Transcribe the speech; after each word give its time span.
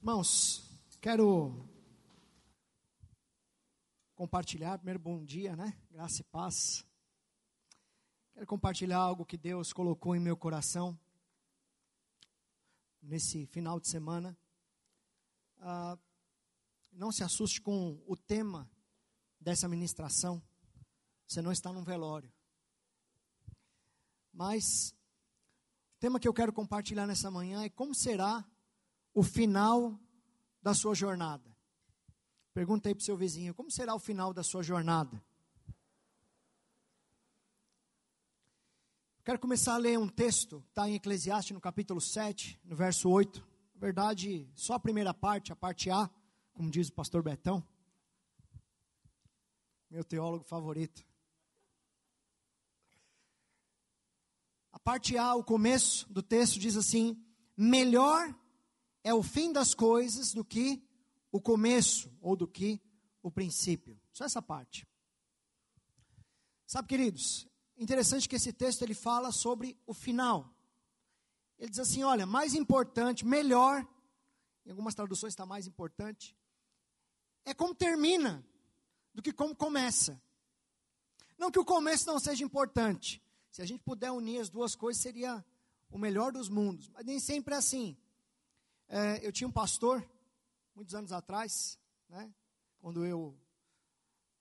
Irmãos, 0.00 0.62
quero 1.00 1.68
compartilhar, 4.14 4.78
primeiro 4.78 5.00
bom 5.00 5.24
dia, 5.24 5.56
né? 5.56 5.76
Graça 5.90 6.20
e 6.20 6.24
paz. 6.24 6.86
Quero 8.32 8.46
compartilhar 8.46 8.98
algo 8.98 9.26
que 9.26 9.36
Deus 9.36 9.72
colocou 9.72 10.14
em 10.14 10.20
meu 10.20 10.36
coração 10.36 10.96
nesse 13.02 13.44
final 13.46 13.80
de 13.80 13.88
semana. 13.88 14.38
Ah, 15.58 15.98
não 16.92 17.10
se 17.10 17.24
assuste 17.24 17.60
com 17.60 18.00
o 18.06 18.16
tema 18.16 18.70
dessa 19.40 19.66
ministração. 19.66 20.40
Você 21.26 21.42
não 21.42 21.50
está 21.50 21.72
num 21.72 21.82
velório. 21.82 22.32
Mas 24.32 24.94
o 25.96 25.98
tema 25.98 26.20
que 26.20 26.28
eu 26.28 26.32
quero 26.32 26.52
compartilhar 26.52 27.06
nessa 27.06 27.32
manhã 27.32 27.64
é 27.64 27.68
como 27.68 27.92
será 27.96 28.48
o 29.18 29.22
final 29.24 29.98
da 30.62 30.72
sua 30.72 30.94
jornada. 30.94 31.52
Pergunta 32.54 32.88
aí 32.88 32.94
para 32.94 33.02
o 33.02 33.04
seu 33.04 33.16
vizinho: 33.16 33.52
como 33.52 33.68
será 33.68 33.92
o 33.92 33.98
final 33.98 34.32
da 34.32 34.44
sua 34.44 34.62
jornada? 34.62 35.20
Quero 39.24 39.40
começar 39.40 39.74
a 39.74 39.78
ler 39.78 39.98
um 39.98 40.08
texto, 40.08 40.64
está 40.68 40.88
em 40.88 40.94
Eclesiastes 40.94 41.52
no 41.52 41.60
capítulo 41.60 42.00
7, 42.00 42.60
no 42.64 42.76
verso 42.76 43.10
8. 43.10 43.44
Na 43.74 43.80
verdade, 43.80 44.48
só 44.54 44.74
a 44.74 44.80
primeira 44.80 45.12
parte, 45.12 45.52
a 45.52 45.56
parte 45.56 45.90
A, 45.90 46.08
como 46.52 46.70
diz 46.70 46.88
o 46.88 46.92
pastor 46.92 47.20
Betão, 47.20 47.66
meu 49.90 50.04
teólogo 50.04 50.44
favorito. 50.44 51.04
A 54.70 54.78
parte 54.78 55.18
A, 55.18 55.34
o 55.34 55.42
começo 55.42 56.08
do 56.08 56.22
texto 56.22 56.56
diz 56.60 56.76
assim: 56.76 57.20
melhor 57.56 58.32
é 59.08 59.14
o 59.14 59.22
fim 59.22 59.50
das 59.50 59.72
coisas 59.72 60.34
do 60.34 60.44
que 60.44 60.82
o 61.32 61.40
começo 61.40 62.12
ou 62.20 62.36
do 62.36 62.46
que 62.46 62.78
o 63.22 63.30
princípio. 63.30 63.98
Só 64.12 64.26
essa 64.26 64.42
parte. 64.42 64.86
Sabe, 66.66 66.88
queridos, 66.88 67.48
interessante 67.78 68.28
que 68.28 68.36
esse 68.36 68.52
texto 68.52 68.82
ele 68.82 68.92
fala 68.92 69.32
sobre 69.32 69.78
o 69.86 69.94
final. 69.94 70.54
Ele 71.58 71.70
diz 71.70 71.78
assim: 71.78 72.02
olha, 72.02 72.26
mais 72.26 72.52
importante, 72.52 73.24
melhor, 73.24 73.86
em 74.66 74.70
algumas 74.70 74.94
traduções 74.94 75.32
está 75.32 75.46
mais 75.46 75.66
importante, 75.66 76.36
é 77.46 77.54
como 77.54 77.74
termina 77.74 78.46
do 79.14 79.22
que 79.22 79.32
como 79.32 79.56
começa. 79.56 80.20
Não 81.38 81.50
que 81.50 81.58
o 81.58 81.64
começo 81.64 82.06
não 82.06 82.18
seja 82.18 82.44
importante. 82.44 83.22
Se 83.50 83.62
a 83.62 83.64
gente 83.64 83.82
puder 83.82 84.10
unir 84.10 84.40
as 84.40 84.50
duas 84.50 84.74
coisas, 84.74 85.02
seria 85.02 85.42
o 85.88 85.96
melhor 85.96 86.30
dos 86.30 86.50
mundos. 86.50 86.90
Mas 86.90 87.06
nem 87.06 87.18
sempre 87.18 87.54
é 87.54 87.56
assim. 87.56 87.96
É, 88.90 89.26
eu 89.26 89.30
tinha 89.30 89.46
um 89.46 89.52
pastor, 89.52 90.02
muitos 90.74 90.94
anos 90.94 91.12
atrás, 91.12 91.78
né, 92.08 92.32
quando 92.78 93.04
eu 93.04 93.38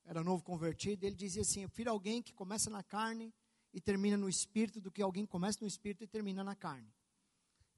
era 0.05 0.23
novo 0.23 0.41
convertido, 0.41 1.05
ele 1.05 1.15
dizia 1.15 1.41
assim: 1.41 1.63
Eu 1.63 1.69
prefiro 1.69 1.91
alguém 1.91 2.23
que 2.23 2.33
começa 2.33 2.69
na 2.69 2.81
carne 2.81 3.33
e 3.73 3.81
termina 3.81 4.15
no 4.15 4.29
espírito 4.29 4.79
do 4.79 4.89
que 4.89 5.01
alguém 5.01 5.25
que 5.25 5.31
começa 5.31 5.59
no 5.59 5.67
espírito 5.67 6.05
e 6.05 6.07
termina 6.07 6.45
na 6.45 6.55
carne. 6.55 6.89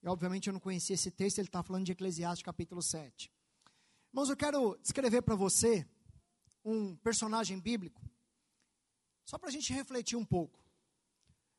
E 0.03 0.08
obviamente 0.08 0.48
eu 0.48 0.53
não 0.53 0.59
conhecia 0.59 0.94
esse 0.94 1.09
texto, 1.09 1.39
ele 1.39 1.48
está 1.48 1.64
falando 1.64 1.86
de 1.86 1.92
Eclesiastes 1.92 2.44
capítulo 2.44 2.83
7. 2.83 3.31
Irmãos, 4.14 4.30
eu 4.30 4.38
quero 4.38 4.78
descrever 4.78 5.23
para 5.23 5.36
você 5.36 5.88
um 6.64 6.95
personagem 6.98 7.59
bíblico, 7.59 8.08
só 9.26 9.39
para 9.39 9.50
a 9.50 9.52
gente 9.52 9.73
refletir 9.73 10.16
um 10.16 10.26
pouco. 10.26 10.64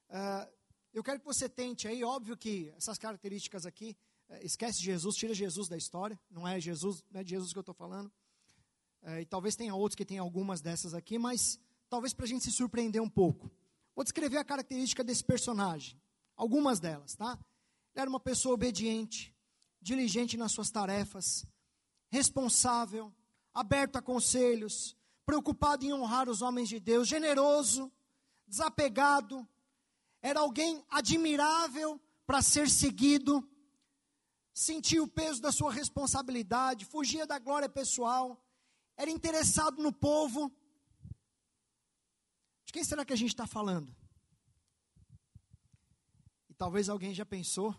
Uh, 0.08 0.50
eu 0.92 1.02
quero 1.02 1.18
que 1.18 1.26
você 1.26 1.48
tente 1.48 1.88
aí, 1.88 2.04
óbvio 2.04 2.36
que 2.36 2.72
essas 2.76 2.96
características 2.96 3.66
aqui 3.66 3.96
esquece 4.42 4.82
Jesus, 4.82 5.16
tira 5.16 5.34
Jesus 5.34 5.68
da 5.68 5.76
história, 5.76 6.18
não 6.30 6.46
é 6.46 6.60
Jesus, 6.60 7.02
não 7.10 7.20
é 7.20 7.24
de 7.24 7.30
Jesus 7.30 7.52
que 7.52 7.58
eu 7.58 7.62
estou 7.62 7.74
falando. 7.74 8.10
É, 9.02 9.22
e 9.22 9.24
talvez 9.26 9.56
tenha 9.56 9.74
outros 9.74 9.96
que 9.96 10.04
tenham 10.04 10.24
algumas 10.24 10.60
dessas 10.60 10.94
aqui, 10.94 11.18
mas 11.18 11.58
talvez 11.88 12.12
para 12.12 12.24
a 12.24 12.28
gente 12.28 12.44
se 12.44 12.52
surpreender 12.52 13.02
um 13.02 13.08
pouco. 13.08 13.50
Vou 13.94 14.04
descrever 14.04 14.38
a 14.38 14.44
característica 14.44 15.02
desse 15.02 15.24
personagem, 15.24 16.00
algumas 16.36 16.78
delas, 16.78 17.14
tá? 17.14 17.38
Ele 17.94 18.02
era 18.02 18.10
uma 18.10 18.20
pessoa 18.20 18.54
obediente, 18.54 19.34
diligente 19.80 20.36
nas 20.36 20.52
suas 20.52 20.70
tarefas, 20.70 21.44
responsável, 22.08 23.12
aberto 23.52 23.96
a 23.96 24.02
conselhos, 24.02 24.96
preocupado 25.26 25.84
em 25.84 25.92
honrar 25.92 26.28
os 26.28 26.42
homens 26.42 26.68
de 26.68 26.78
Deus, 26.78 27.08
generoso, 27.08 27.90
desapegado, 28.46 29.46
era 30.22 30.40
alguém 30.40 30.84
admirável 30.90 32.00
para 32.26 32.42
ser 32.42 32.68
seguido, 32.68 33.48
sentia 34.60 35.02
o 35.02 35.08
peso 35.08 35.40
da 35.40 35.50
sua 35.50 35.72
responsabilidade, 35.72 36.84
fugia 36.84 37.26
da 37.26 37.38
glória 37.38 37.66
pessoal, 37.68 38.38
era 38.94 39.10
interessado 39.10 39.82
no 39.82 39.90
povo. 39.90 40.52
De 42.66 42.72
quem 42.74 42.84
será 42.84 43.02
que 43.02 43.14
a 43.14 43.16
gente 43.16 43.30
está 43.30 43.46
falando? 43.46 43.96
E 46.50 46.54
talvez 46.54 46.90
alguém 46.90 47.14
já 47.14 47.24
pensou, 47.24 47.74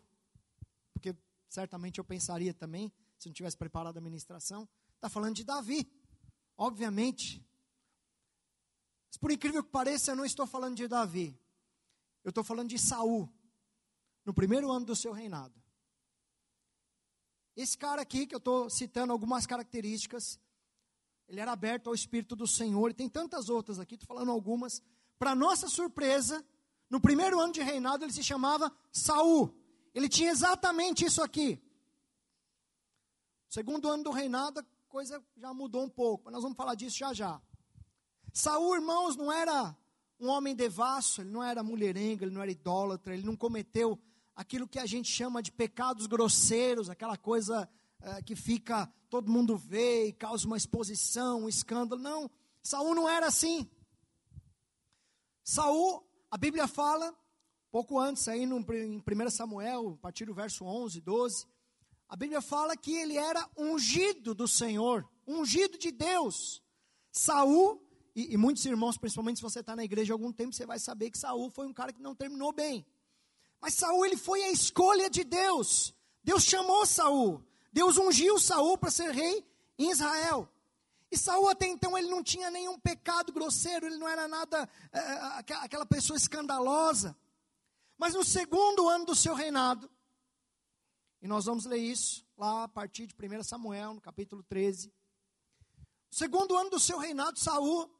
porque 0.91 1.15
certamente 1.47 1.99
eu 1.99 2.03
pensaria 2.03 2.51
também, 2.51 2.91
se 3.19 3.29
não 3.29 3.33
tivesse 3.33 3.57
preparado 3.57 3.97
a 3.97 4.01
ministração, 4.01 4.67
está 4.95 5.07
falando 5.07 5.35
de 5.35 5.43
Davi, 5.43 5.87
obviamente. 6.57 7.45
Mas 9.07 9.17
por 9.17 9.29
incrível 9.29 9.63
que 9.63 9.69
pareça, 9.69 10.11
eu 10.11 10.15
não 10.15 10.25
estou 10.25 10.47
falando 10.47 10.77
de 10.77 10.87
Davi. 10.87 11.39
Eu 12.23 12.29
estou 12.29 12.43
falando 12.43 12.69
de 12.69 12.79
Saul, 12.79 13.31
no 14.25 14.33
primeiro 14.33 14.71
ano 14.71 14.87
do 14.87 14.95
seu 14.95 15.11
reinado. 15.11 15.60
Esse 17.55 17.77
cara 17.77 18.01
aqui, 18.01 18.25
que 18.25 18.33
eu 18.33 18.39
estou 18.39 18.69
citando 18.69 19.11
algumas 19.11 19.45
características, 19.45 20.39
ele 21.27 21.39
era 21.39 21.51
aberto 21.51 21.87
ao 21.87 21.93
Espírito 21.93 22.35
do 22.35 22.47
Senhor, 22.47 22.89
e 22.89 22.93
tem 22.93 23.09
tantas 23.09 23.49
outras 23.49 23.79
aqui, 23.79 23.95
estou 23.95 24.07
falando 24.07 24.31
algumas. 24.31 24.81
Para 25.17 25.35
nossa 25.35 25.67
surpresa, 25.67 26.43
no 26.89 26.99
primeiro 26.99 27.39
ano 27.39 27.53
de 27.53 27.61
reinado, 27.61 28.03
ele 28.03 28.13
se 28.13 28.23
chamava 28.23 28.71
Saul. 28.91 29.53
Ele 29.93 30.09
tinha 30.09 30.31
exatamente 30.31 31.05
isso 31.05 31.21
aqui. 31.21 31.61
Segundo 33.49 33.89
ano 33.89 34.03
do 34.03 34.11
reinado, 34.11 34.61
a 34.61 34.65
coisa 34.87 35.23
já 35.37 35.53
mudou 35.53 35.83
um 35.83 35.89
pouco, 35.89 36.25
mas 36.25 36.33
nós 36.33 36.43
vamos 36.43 36.57
falar 36.57 36.75
disso 36.75 36.97
já 36.97 37.13
já. 37.13 37.41
Saul, 38.33 38.75
irmãos, 38.75 39.15
não 39.17 39.31
era 39.31 39.75
um 40.19 40.29
homem 40.29 40.55
devasso, 40.55 41.21
ele 41.21 41.31
não 41.31 41.43
era 41.43 41.61
mulherengo, 41.61 42.23
ele 42.23 42.31
não 42.31 42.41
era 42.41 42.51
idólatra, 42.51 43.13
ele 43.13 43.25
não 43.25 43.35
cometeu 43.35 43.99
aquilo 44.35 44.67
que 44.67 44.79
a 44.79 44.85
gente 44.85 45.09
chama 45.09 45.41
de 45.41 45.51
pecados 45.51 46.07
grosseiros, 46.07 46.89
aquela 46.89 47.17
coisa 47.17 47.69
é, 48.01 48.21
que 48.21 48.35
fica, 48.35 48.91
todo 49.09 49.31
mundo 49.31 49.55
vê 49.55 50.07
e 50.07 50.13
causa 50.13 50.47
uma 50.47 50.57
exposição, 50.57 51.43
um 51.43 51.49
escândalo. 51.49 52.01
Não, 52.01 52.29
Saul 52.63 52.95
não 52.95 53.07
era 53.07 53.27
assim. 53.27 53.69
Saul, 55.43 56.03
a 56.29 56.37
Bíblia 56.37 56.67
fala, 56.67 57.13
pouco 57.71 57.99
antes, 57.99 58.27
aí 58.27 58.45
no, 58.45 58.59
em 58.73 58.97
1 58.97 59.29
Samuel, 59.29 59.95
a 59.99 60.01
partir 60.01 60.25
do 60.25 60.33
verso 60.33 60.65
11, 60.65 61.01
12, 61.01 61.45
a 62.07 62.15
Bíblia 62.15 62.41
fala 62.41 62.75
que 62.75 62.93
ele 62.93 63.17
era 63.17 63.49
ungido 63.57 64.35
do 64.35 64.47
Senhor, 64.47 65.07
ungido 65.27 65.77
de 65.77 65.91
Deus. 65.91 66.61
Saul, 67.11 67.81
e, 68.15 68.33
e 68.33 68.37
muitos 68.37 68.65
irmãos, 68.65 68.97
principalmente 68.97 69.37
se 69.37 69.43
você 69.43 69.59
está 69.59 69.75
na 69.75 69.83
igreja 69.83 70.13
há 70.13 70.15
algum 70.15 70.31
tempo, 70.31 70.53
você 70.53 70.65
vai 70.65 70.79
saber 70.79 71.09
que 71.09 71.17
Saul 71.17 71.49
foi 71.49 71.67
um 71.67 71.73
cara 71.73 71.93
que 71.93 72.01
não 72.01 72.15
terminou 72.15 72.51
bem. 72.51 72.85
Mas 73.61 73.75
Saul 73.75 74.05
ele 74.05 74.17
foi 74.17 74.43
a 74.43 74.51
escolha 74.51 75.09
de 75.09 75.23
Deus. 75.23 75.93
Deus 76.23 76.43
chamou 76.43 76.85
Saul. 76.85 77.45
Deus 77.71 77.97
ungiu 77.97 78.39
Saul 78.39 78.77
para 78.77 78.89
ser 78.89 79.11
rei 79.11 79.45
em 79.77 79.91
Israel. 79.91 80.49
E 81.11 81.17
Saul 81.17 81.49
até 81.49 81.67
então 81.67 81.97
ele 81.97 82.09
não 82.09 82.23
tinha 82.23 82.49
nenhum 82.49 82.79
pecado 82.79 83.31
grosseiro, 83.31 83.85
ele 83.85 83.97
não 83.97 84.07
era 84.07 84.27
nada 84.27 84.67
é, 84.91 84.99
aquela 85.55 85.85
pessoa 85.85 86.17
escandalosa. 86.17 87.15
Mas 87.97 88.13
no 88.15 88.23
segundo 88.23 88.89
ano 88.89 89.05
do 89.05 89.15
seu 89.15 89.35
reinado, 89.35 89.89
e 91.21 91.27
nós 91.27 91.45
vamos 91.45 91.65
ler 91.65 91.77
isso 91.77 92.25
lá 92.35 92.63
a 92.63 92.67
partir 92.67 93.05
de 93.05 93.13
1 93.13 93.43
Samuel, 93.43 93.93
no 93.93 94.01
capítulo 94.01 94.41
13. 94.41 94.87
No 96.09 96.17
segundo 96.17 96.57
ano 96.57 96.71
do 96.71 96.79
seu 96.79 96.97
reinado, 96.97 97.39
Saul, 97.39 97.93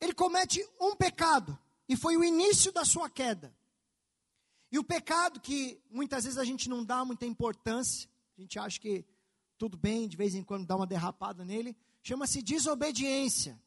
ele 0.00 0.14
comete 0.14 0.64
um 0.80 0.94
pecado, 0.94 1.58
e 1.88 1.96
foi 1.96 2.16
o 2.16 2.22
início 2.22 2.70
da 2.70 2.84
sua 2.84 3.10
queda. 3.10 3.52
E 4.72 4.78
o 4.78 4.82
pecado 4.82 5.38
que 5.38 5.78
muitas 5.90 6.24
vezes 6.24 6.38
a 6.38 6.44
gente 6.44 6.66
não 6.66 6.82
dá 6.82 7.04
muita 7.04 7.26
importância, 7.26 8.08
a 8.38 8.40
gente 8.40 8.58
acha 8.58 8.80
que 8.80 9.04
tudo 9.58 9.76
bem, 9.76 10.08
de 10.08 10.16
vez 10.16 10.34
em 10.34 10.42
quando 10.42 10.66
dá 10.66 10.74
uma 10.74 10.86
derrapada 10.86 11.44
nele, 11.44 11.76
chama-se 12.02 12.40
desobediência. 12.40 13.60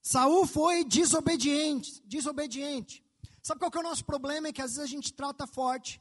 Saul 0.00 0.46
foi 0.46 0.82
desobediente, 0.82 2.02
desobediente. 2.06 3.04
Sabe 3.42 3.60
qual 3.60 3.70
que 3.70 3.76
é 3.76 3.80
o 3.80 3.84
nosso 3.84 4.04
problema? 4.04 4.48
É 4.48 4.52
que 4.52 4.62
às 4.62 4.70
vezes 4.76 4.82
a 4.82 4.86
gente 4.86 5.12
trata 5.12 5.46
forte 5.46 6.00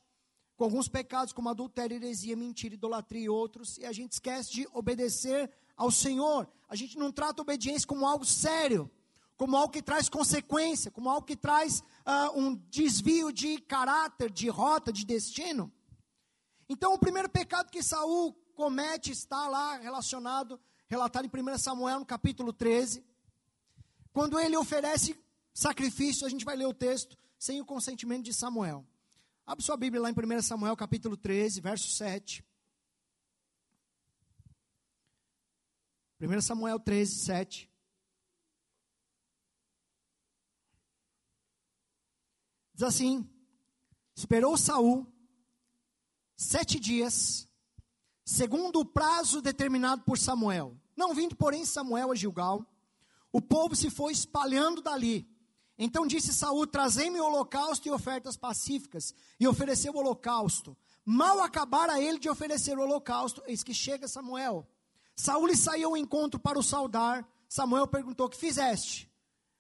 com 0.56 0.64
alguns 0.64 0.88
pecados 0.88 1.34
como 1.34 1.50
adultério, 1.50 1.96
heresia, 1.96 2.36
mentira, 2.36 2.76
idolatria 2.76 3.26
e 3.26 3.30
outros, 3.30 3.78
e 3.78 3.86
a 3.86 3.92
gente 3.92 4.14
esquece 4.14 4.54
de 4.54 4.68
obedecer 4.72 5.52
ao 5.76 5.92
Senhor. 5.92 6.48
A 6.70 6.78
gente 6.78 6.98
não 6.98 7.12
trata 7.12 7.42
obediência 7.42 7.86
como 7.86 8.08
algo 8.08 8.24
sério 8.24 8.90
como 9.38 9.58
algo 9.58 9.72
que 9.72 9.82
traz 9.82 10.08
consequência, 10.08 10.90
como 10.90 11.10
algo 11.10 11.26
que 11.26 11.36
traz 11.36 11.82
uh, 12.06 12.40
um 12.40 12.56
desvio 12.70 13.32
de 13.32 13.60
caráter, 13.60 14.32
de 14.32 14.48
rota, 14.50 14.94
de 14.94 15.06
destino. 15.06 15.72
Então, 16.70 16.94
o 16.94 17.00
primeiro 17.00 17.30
pecado 17.30 17.70
que 17.70 17.84
Saul 17.84 18.34
comete 18.56 19.12
está 19.12 19.48
lá 19.48 19.78
relacionado, 19.78 20.60
relatado 20.88 21.26
em 21.26 21.30
1 21.30 21.58
Samuel, 21.58 22.00
no 22.00 22.06
capítulo 22.06 22.54
13. 22.54 23.04
Quando 24.14 24.40
ele 24.40 24.56
oferece 24.56 25.20
sacrifício, 25.54 26.26
a 26.26 26.30
gente 26.30 26.46
vai 26.46 26.56
ler 26.56 26.66
o 26.66 26.74
texto, 26.74 27.18
sem 27.38 27.60
o 27.60 27.66
consentimento 27.66 28.24
de 28.24 28.34
Samuel. 28.34 28.86
Abre 29.46 29.64
sua 29.64 29.78
Bíblia 29.78 30.02
lá 30.02 30.10
em 30.10 30.14
1 30.14 30.42
Samuel, 30.42 30.76
capítulo 30.78 31.18
13, 31.18 31.60
verso 31.60 31.90
7. 31.90 32.44
1 36.20 36.42
Samuel 36.42 36.80
13, 36.80 37.16
7. 37.16 37.75
Diz 42.76 42.84
assim: 42.84 43.28
Esperou 44.14 44.58
Saul 44.58 45.08
sete 46.36 46.78
dias, 46.78 47.48
segundo 48.26 48.82
o 48.82 48.86
prazo 48.86 49.42
determinado 49.42 50.04
por 50.04 50.18
Samuel. 50.18 50.78
Não 50.96 51.14
vindo, 51.14 51.36
porém, 51.36 51.66
Samuel 51.66 52.12
a 52.12 52.16
Gilgal, 52.16 52.66
o 53.32 53.42
povo 53.42 53.76
se 53.76 53.90
foi 53.90 54.12
espalhando 54.12 54.82
dali. 54.82 55.26
Então 55.78 56.06
disse 56.06 56.34
Saul: 56.34 56.68
Trazei-me 56.68 57.20
o 57.20 57.26
holocausto 57.26 57.88
e 57.88 57.92
ofertas 57.92 58.36
pacíficas. 58.36 59.14
E 59.40 59.48
ofereceu 59.48 59.94
o 59.94 59.98
holocausto. 59.98 60.78
Mal 61.06 61.42
acabara 61.42 62.02
ele 62.02 62.20
de 62.20 62.30
oferecer 62.30 62.78
o 62.78 62.82
holocausto, 62.82 63.42
eis 63.46 63.64
que 63.64 63.74
chega 63.74 64.08
Samuel. 64.08 64.68
Saul 65.16 65.48
lhe 65.48 65.56
saiu 65.56 65.90
ao 65.90 65.98
encontro 65.98 66.40
para 66.40 66.60
o 66.60 66.64
saudar. 66.64 67.26
Samuel 67.48 67.88
perguntou: 67.88 68.28
Que 68.28 68.38
fizeste? 68.38 69.10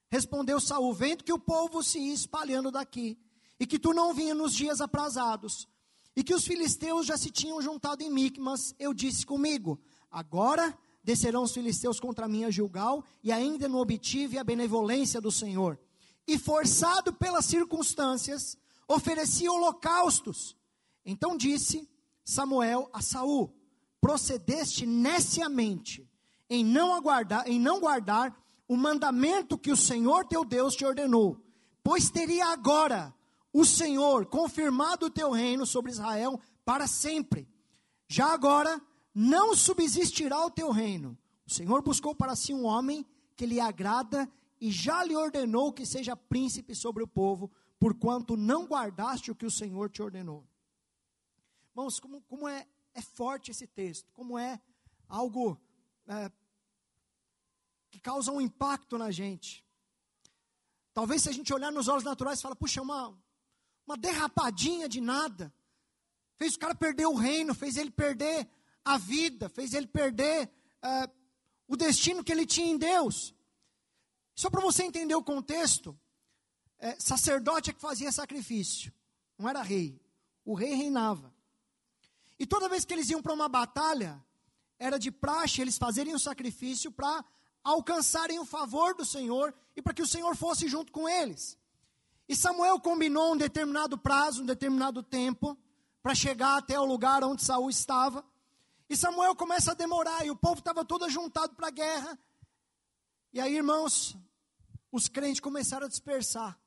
Respondeu 0.09 0.59
Saul: 0.59 0.93
Vendo 0.93 1.23
que 1.23 1.33
o 1.33 1.39
povo 1.39 1.83
se 1.83 1.99
ia 1.99 2.13
espalhando 2.13 2.71
daqui, 2.71 3.17
e 3.59 3.65
que 3.65 3.79
tu 3.79 3.93
não 3.93 4.13
vinha 4.13 4.33
nos 4.33 4.53
dias 4.53 4.81
aprazados, 4.81 5.67
e 6.15 6.23
que 6.23 6.33
os 6.33 6.45
filisteus 6.45 7.05
já 7.05 7.17
se 7.17 7.29
tinham 7.29 7.61
juntado 7.61 8.03
em 8.03 8.09
Micmas, 8.09 8.73
eu 8.79 8.93
disse 8.93 9.25
comigo: 9.25 9.79
Agora 10.11 10.77
descerão 11.03 11.43
os 11.43 11.53
filisteus 11.53 11.99
contra 11.99 12.27
mim 12.27 12.45
a 12.45 12.49
Gilgal, 12.49 13.03
e 13.23 13.31
ainda 13.31 13.67
não 13.67 13.79
obtive 13.79 14.37
a 14.37 14.43
benevolência 14.43 15.21
do 15.21 15.31
Senhor. 15.31 15.79
E 16.27 16.39
forçado 16.39 17.13
pelas 17.13 17.45
circunstâncias, 17.45 18.57
ofereci 18.87 19.47
holocaustos. 19.47 20.55
Então 21.05 21.37
disse 21.37 21.87
Samuel 22.23 22.89
a 22.91 23.01
Saul: 23.01 23.53
Procedeste 24.01 24.85
neciamente 24.85 26.09
em 26.49 26.63
não 26.63 26.93
aguardar, 26.93 27.47
em 27.47 27.59
não 27.59 27.79
guardar 27.79 28.35
o 28.67 28.75
mandamento 28.75 29.57
que 29.57 29.71
o 29.71 29.77
Senhor 29.77 30.25
teu 30.25 30.43
Deus 30.43 30.75
te 30.75 30.85
ordenou, 30.85 31.43
pois 31.83 32.09
teria 32.09 32.47
agora 32.47 33.13
o 33.53 33.63
Senhor 33.63 34.25
confirmado 34.25 35.05
o 35.05 35.09
teu 35.09 35.31
reino 35.31 35.65
sobre 35.65 35.91
Israel 35.91 36.39
para 36.63 36.87
sempre. 36.87 37.47
Já 38.07 38.33
agora 38.33 38.81
não 39.13 39.55
subsistirá 39.55 40.45
o 40.45 40.51
teu 40.51 40.71
reino. 40.71 41.17
O 41.47 41.53
Senhor 41.53 41.81
buscou 41.81 42.13
para 42.13 42.35
si 42.35 42.53
um 42.53 42.65
homem 42.65 43.05
que 43.35 43.45
lhe 43.45 43.59
agrada 43.59 44.29
e 44.59 44.71
já 44.71 45.03
lhe 45.03 45.15
ordenou 45.15 45.71
que 45.71 45.85
seja 45.85 46.15
príncipe 46.15 46.75
sobre 46.75 47.03
o 47.03 47.07
povo, 47.07 47.51
porquanto 47.79 48.35
não 48.35 48.65
guardaste 48.65 49.31
o 49.31 49.35
que 49.35 49.45
o 49.45 49.51
Senhor 49.51 49.89
te 49.89 50.01
ordenou. 50.01 50.45
Irmãos, 51.71 51.99
como, 51.99 52.21
como 52.21 52.47
é, 52.47 52.65
é 52.93 53.01
forte 53.01 53.51
esse 53.51 53.67
texto, 53.67 54.11
como 54.13 54.39
é 54.39 54.59
algo 55.07 55.59
é, 56.07 56.31
que 57.95 58.01
causa 58.01 58.29
um 58.29 58.41
impacto 58.41 58.97
na 58.97 59.09
gente. 59.09 59.65
Talvez 60.93 61.21
se 61.21 61.29
a 61.29 61.31
gente 61.31 61.53
olhar 61.53 61.71
nos 61.71 61.87
olhos 61.87 62.03
naturais 62.03 62.39
e 62.39 62.41
falar, 62.41 62.55
puxa, 62.55 62.81
uma, 62.81 63.17
uma 63.87 63.95
derrapadinha 63.95 64.89
de 64.89 64.99
nada. 64.99 65.53
Fez 66.35 66.55
o 66.55 66.59
cara 66.59 66.75
perder 66.75 67.05
o 67.05 67.15
reino, 67.15 67.55
fez 67.55 67.77
ele 67.77 67.89
perder 67.89 68.49
a 68.83 68.97
vida, 68.97 69.47
fez 69.47 69.73
ele 69.73 69.87
perder 69.87 70.49
uh, 70.83 71.11
o 71.69 71.77
destino 71.77 72.21
que 72.21 72.33
ele 72.33 72.45
tinha 72.45 72.67
em 72.67 72.77
Deus. 72.77 73.33
Só 74.35 74.49
para 74.49 74.59
você 74.59 74.83
entender 74.83 75.15
o 75.15 75.23
contexto, 75.23 75.97
é, 76.77 76.99
sacerdote 76.99 77.69
é 77.69 77.73
que 77.73 77.79
fazia 77.79 78.11
sacrifício, 78.11 78.91
não 79.37 79.47
era 79.47 79.61
rei. 79.61 79.97
O 80.43 80.53
rei 80.53 80.73
reinava. 80.73 81.33
E 82.37 82.45
toda 82.45 82.67
vez 82.67 82.83
que 82.83 82.93
eles 82.93 83.09
iam 83.09 83.21
para 83.21 83.33
uma 83.33 83.47
batalha, 83.47 84.21
era 84.77 84.97
de 84.97 85.09
praxe 85.09 85.61
eles 85.61 85.77
fazerem 85.77 86.11
o 86.11 86.17
um 86.17 86.19
sacrifício 86.19 86.91
para 86.91 87.23
alcançarem 87.65 88.37
o 88.37 88.45
favor 88.45 88.93
do 88.93 89.03
Senhor 89.03 89.51
e 89.75 89.81
para 89.81 89.93
que 89.93 90.03
o 90.03 90.07
Senhor 90.07 90.35
fosse 90.35 90.69
junto 90.69 90.91
com 90.91 91.09
eles. 91.09 91.57
E 92.29 92.35
Samuel 92.35 92.79
combinou 92.79 93.33
um 93.33 93.37
determinado 93.37 93.97
prazo, 93.97 94.43
um 94.43 94.45
determinado 94.45 95.01
tempo, 95.01 95.57
para 96.01 96.13
chegar 96.13 96.57
até 96.57 96.79
o 96.79 96.85
lugar 96.85 97.23
onde 97.23 97.43
Saul 97.43 97.69
estava. 97.69 98.23
E 98.87 98.95
Samuel 98.95 99.35
começa 99.35 99.71
a 99.71 99.75
demorar, 99.75 100.23
e 100.23 100.29
o 100.29 100.35
povo 100.35 100.59
estava 100.59 100.85
todo 100.85 101.09
juntado 101.09 101.55
para 101.55 101.67
a 101.67 101.71
guerra. 101.71 102.19
E 103.33 103.41
aí, 103.41 103.55
irmãos, 103.55 104.15
os 104.91 105.09
crentes 105.09 105.39
começaram 105.39 105.87
a 105.87 105.89
dispersar. 105.89 106.59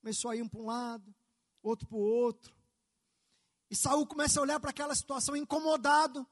Começou 0.00 0.30
a 0.30 0.36
ir 0.36 0.42
um 0.42 0.48
para 0.48 0.60
um 0.60 0.66
lado, 0.66 1.14
outro 1.62 1.86
para 1.86 1.96
o 1.96 2.00
outro. 2.00 2.52
E 3.70 3.76
Saul 3.76 4.06
começa 4.06 4.40
a 4.40 4.42
olhar 4.42 4.58
para 4.58 4.70
aquela 4.70 4.94
situação 4.94 5.36
incomodado. 5.36 6.26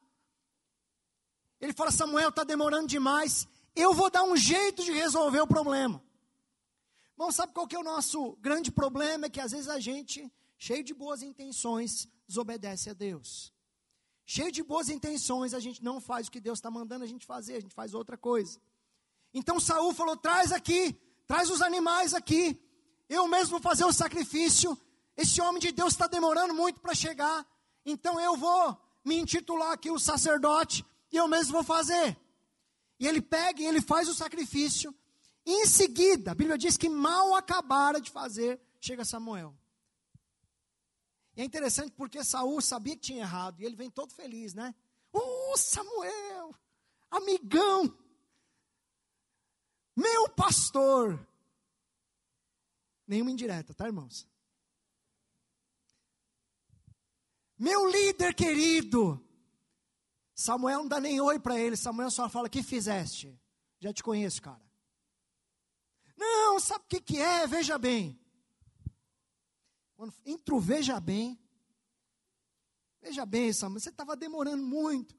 Ele 1.60 1.72
fala: 1.72 1.90
Samuel, 1.90 2.28
está 2.28 2.44
demorando 2.44 2.86
demais. 2.86 3.46
Eu 3.74 3.92
vou 3.92 4.10
dar 4.10 4.22
um 4.22 4.36
jeito 4.36 4.84
de 4.84 4.92
resolver 4.92 5.40
o 5.40 5.46
problema. 5.46 6.02
Bom, 7.16 7.30
sabe 7.30 7.52
qual 7.52 7.66
que 7.66 7.76
é 7.76 7.78
o 7.78 7.84
nosso 7.84 8.36
grande 8.40 8.70
problema? 8.70 9.26
É 9.26 9.30
que 9.30 9.40
às 9.40 9.52
vezes 9.52 9.68
a 9.68 9.78
gente, 9.78 10.32
cheio 10.58 10.82
de 10.82 10.92
boas 10.92 11.22
intenções, 11.22 12.08
desobedece 12.26 12.90
a 12.90 12.92
Deus. 12.92 13.52
Cheio 14.26 14.50
de 14.50 14.62
boas 14.62 14.88
intenções, 14.88 15.54
a 15.54 15.60
gente 15.60 15.82
não 15.82 16.00
faz 16.00 16.26
o 16.26 16.30
que 16.30 16.40
Deus 16.40 16.58
está 16.58 16.70
mandando 16.70 17.04
a 17.04 17.06
gente 17.06 17.26
fazer, 17.26 17.56
a 17.56 17.60
gente 17.60 17.74
faz 17.74 17.94
outra 17.94 18.16
coisa. 18.16 18.58
Então 19.32 19.60
Saul 19.60 19.92
falou: 19.92 20.16
traz 20.16 20.50
aqui, 20.52 20.98
traz 21.26 21.50
os 21.50 21.60
animais 21.60 22.14
aqui, 22.14 22.60
eu 23.08 23.28
mesmo 23.28 23.50
vou 23.50 23.60
fazer 23.60 23.84
o 23.84 23.92
sacrifício. 23.92 24.78
Esse 25.16 25.40
homem 25.40 25.60
de 25.60 25.70
Deus 25.70 25.92
está 25.92 26.06
demorando 26.06 26.54
muito 26.54 26.80
para 26.80 26.94
chegar, 26.94 27.46
então 27.84 28.20
eu 28.20 28.36
vou 28.36 28.76
me 29.04 29.16
intitular 29.16 29.72
aqui 29.72 29.90
o 29.90 29.98
sacerdote 29.98 30.84
e 31.14 31.16
eu 31.16 31.28
mesmo 31.28 31.52
vou 31.52 31.62
fazer. 31.62 32.18
E 32.98 33.06
ele 33.06 33.22
pega 33.22 33.62
e 33.62 33.66
ele 33.66 33.80
faz 33.80 34.08
o 34.08 34.14
sacrifício. 34.14 34.92
Em 35.46 35.64
seguida, 35.66 36.32
a 36.32 36.34
Bíblia 36.34 36.58
diz 36.58 36.76
que 36.76 36.88
mal 36.88 37.36
acabara 37.36 38.00
de 38.00 38.10
fazer, 38.10 38.60
chega 38.80 39.04
Samuel. 39.04 39.56
E 41.36 41.42
é 41.42 41.44
interessante 41.44 41.92
porque 41.92 42.24
Saul 42.24 42.60
sabia 42.60 42.96
que 42.96 43.02
tinha 43.02 43.22
errado, 43.22 43.60
e 43.60 43.64
ele 43.64 43.76
vem 43.76 43.90
todo 43.90 44.12
feliz, 44.12 44.54
né? 44.54 44.74
Uh, 45.12 45.56
Samuel, 45.56 46.52
amigão, 47.10 47.96
meu 49.94 50.28
pastor. 50.30 51.24
Nenhuma 53.06 53.30
indireta, 53.30 53.72
tá, 53.72 53.86
irmãos? 53.86 54.26
Meu 57.56 57.88
líder 57.88 58.34
querido. 58.34 59.23
Samuel 60.34 60.80
não 60.80 60.88
dá 60.88 61.00
nem 61.00 61.20
oi 61.20 61.38
para 61.38 61.58
ele, 61.58 61.76
Samuel 61.76 62.10
só 62.10 62.28
fala: 62.28 62.48
que 62.48 62.62
fizeste? 62.62 63.38
Já 63.78 63.92
te 63.92 64.02
conheço, 64.02 64.42
cara. 64.42 64.64
Não, 66.16 66.58
sabe 66.58 66.84
o 66.84 66.88
que, 66.88 67.00
que 67.00 67.20
é? 67.20 67.46
Veja 67.46 67.78
bem. 67.78 68.18
Quando 69.94 70.12
entra 70.24 70.54
o 70.54 70.60
veja 70.60 70.98
bem. 70.98 71.38
Veja 73.00 73.26
bem, 73.26 73.52
Samuel, 73.52 73.80
você 73.80 73.90
estava 73.90 74.16
demorando 74.16 74.64
muito. 74.64 75.14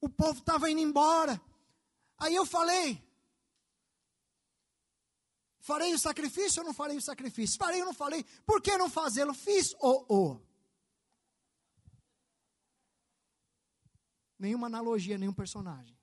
O 0.00 0.08
povo 0.08 0.38
estava 0.38 0.70
indo 0.70 0.80
embora. 0.80 1.40
Aí 2.18 2.34
eu 2.34 2.46
falei: 2.46 3.02
Farei 5.60 5.92
o 5.94 5.98
sacrifício 5.98 6.60
ou 6.60 6.66
não 6.66 6.74
farei 6.74 6.96
o 6.96 7.02
sacrifício? 7.02 7.58
Farei 7.58 7.80
ou 7.80 7.86
não 7.86 7.94
falei? 7.94 8.24
Por 8.46 8.62
que 8.62 8.76
não 8.76 8.88
fazê-lo? 8.88 9.34
Fiz 9.34 9.74
ou 9.78 10.06
oh, 10.08 10.14
oh. 10.14 10.49
Nenhuma 14.40 14.68
analogia, 14.68 15.18
nenhum 15.18 15.34
personagem. 15.34 15.94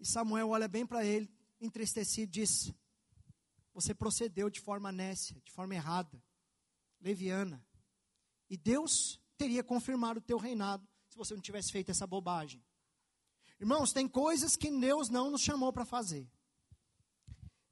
E 0.00 0.04
Samuel 0.04 0.48
olha 0.48 0.66
bem 0.66 0.84
para 0.84 1.04
ele, 1.04 1.32
entristecido, 1.60 2.32
diz: 2.32 2.74
Você 3.72 3.94
procedeu 3.94 4.50
de 4.50 4.60
forma 4.60 4.90
nécia, 4.90 5.40
de 5.44 5.52
forma 5.52 5.76
errada, 5.76 6.20
leviana. 7.00 7.64
E 8.50 8.56
Deus 8.56 9.20
teria 9.38 9.62
confirmado 9.62 10.18
o 10.18 10.22
teu 10.22 10.36
reinado 10.36 10.84
se 11.08 11.16
você 11.16 11.34
não 11.34 11.40
tivesse 11.40 11.70
feito 11.70 11.92
essa 11.92 12.08
bobagem. 12.08 12.60
Irmãos, 13.60 13.92
tem 13.92 14.08
coisas 14.08 14.56
que 14.56 14.68
Deus 14.68 15.08
não 15.08 15.30
nos 15.30 15.42
chamou 15.42 15.72
para 15.72 15.84
fazer. 15.84 16.28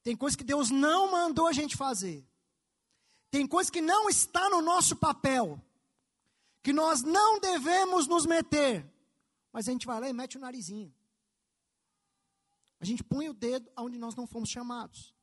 Tem 0.04 0.16
coisas 0.16 0.36
que 0.36 0.44
Deus 0.44 0.70
não 0.70 1.10
mandou 1.10 1.48
a 1.48 1.52
gente 1.52 1.76
fazer. 1.76 2.24
Tem 3.32 3.48
coisas 3.48 3.68
que 3.68 3.80
não 3.80 4.08
está 4.08 4.48
no 4.48 4.62
nosso 4.62 4.94
papel. 4.94 5.60
Que 6.64 6.72
nós 6.72 7.02
não 7.02 7.38
devemos 7.38 8.08
nos 8.08 8.26
meter. 8.26 8.90
Mas 9.52 9.68
a 9.68 9.72
gente 9.72 9.86
vai 9.86 10.00
lá 10.00 10.08
e 10.08 10.12
mete 10.12 10.36
o 10.38 10.40
narizinho. 10.40 10.92
A 12.80 12.84
gente 12.84 13.04
põe 13.04 13.28
o 13.28 13.34
dedo 13.34 13.70
onde 13.76 13.98
nós 13.98 14.14
não 14.16 14.26
fomos 14.26 14.48
chamados. 14.48 15.14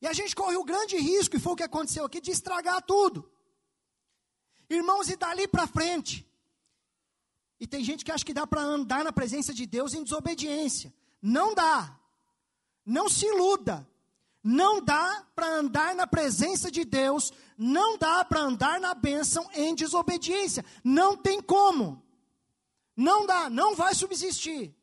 E 0.00 0.06
a 0.06 0.12
gente 0.12 0.34
corre 0.34 0.56
o 0.56 0.64
grande 0.64 0.96
risco, 0.96 1.36
e 1.36 1.38
foi 1.38 1.52
o 1.52 1.56
que 1.56 1.62
aconteceu 1.62 2.04
aqui, 2.04 2.20
de 2.20 2.30
estragar 2.30 2.82
tudo. 2.82 3.30
Irmãos, 4.68 5.08
e 5.08 5.16
dali 5.16 5.46
para 5.46 5.66
frente. 5.66 6.26
E 7.60 7.66
tem 7.66 7.84
gente 7.84 8.04
que 8.04 8.10
acha 8.10 8.24
que 8.24 8.34
dá 8.34 8.46
para 8.46 8.62
andar 8.62 9.04
na 9.04 9.12
presença 9.12 9.52
de 9.54 9.66
Deus 9.66 9.94
em 9.94 10.02
desobediência. 10.02 10.92
Não 11.22 11.54
dá. 11.54 11.98
Não 12.84 13.08
se 13.08 13.26
iluda. 13.26 13.88
Não 14.44 14.84
dá 14.84 15.26
para 15.34 15.46
andar 15.46 15.94
na 15.94 16.06
presença 16.06 16.70
de 16.70 16.84
Deus, 16.84 17.32
não 17.56 17.96
dá 17.96 18.22
para 18.26 18.40
andar 18.40 18.78
na 18.78 18.92
bênção 18.92 19.48
em 19.54 19.74
desobediência. 19.74 20.62
Não 20.84 21.16
tem 21.16 21.40
como. 21.40 22.04
Não 22.94 23.24
dá, 23.24 23.48
não 23.48 23.74
vai 23.74 23.94
subsistir. 23.94 24.76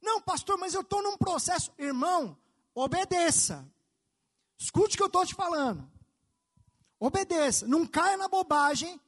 Não, 0.00 0.22
pastor, 0.22 0.56
mas 0.56 0.72
eu 0.72 0.80
estou 0.80 1.02
num 1.02 1.18
processo. 1.18 1.70
Irmão, 1.76 2.34
obedeça. 2.74 3.70
Escute 4.56 4.94
o 4.94 4.96
que 4.96 5.02
eu 5.02 5.08
estou 5.08 5.26
te 5.26 5.34
falando. 5.34 5.86
Obedeça. 6.98 7.66
Não 7.66 7.86
caia 7.86 8.16
na 8.16 8.26
bobagem 8.26 8.98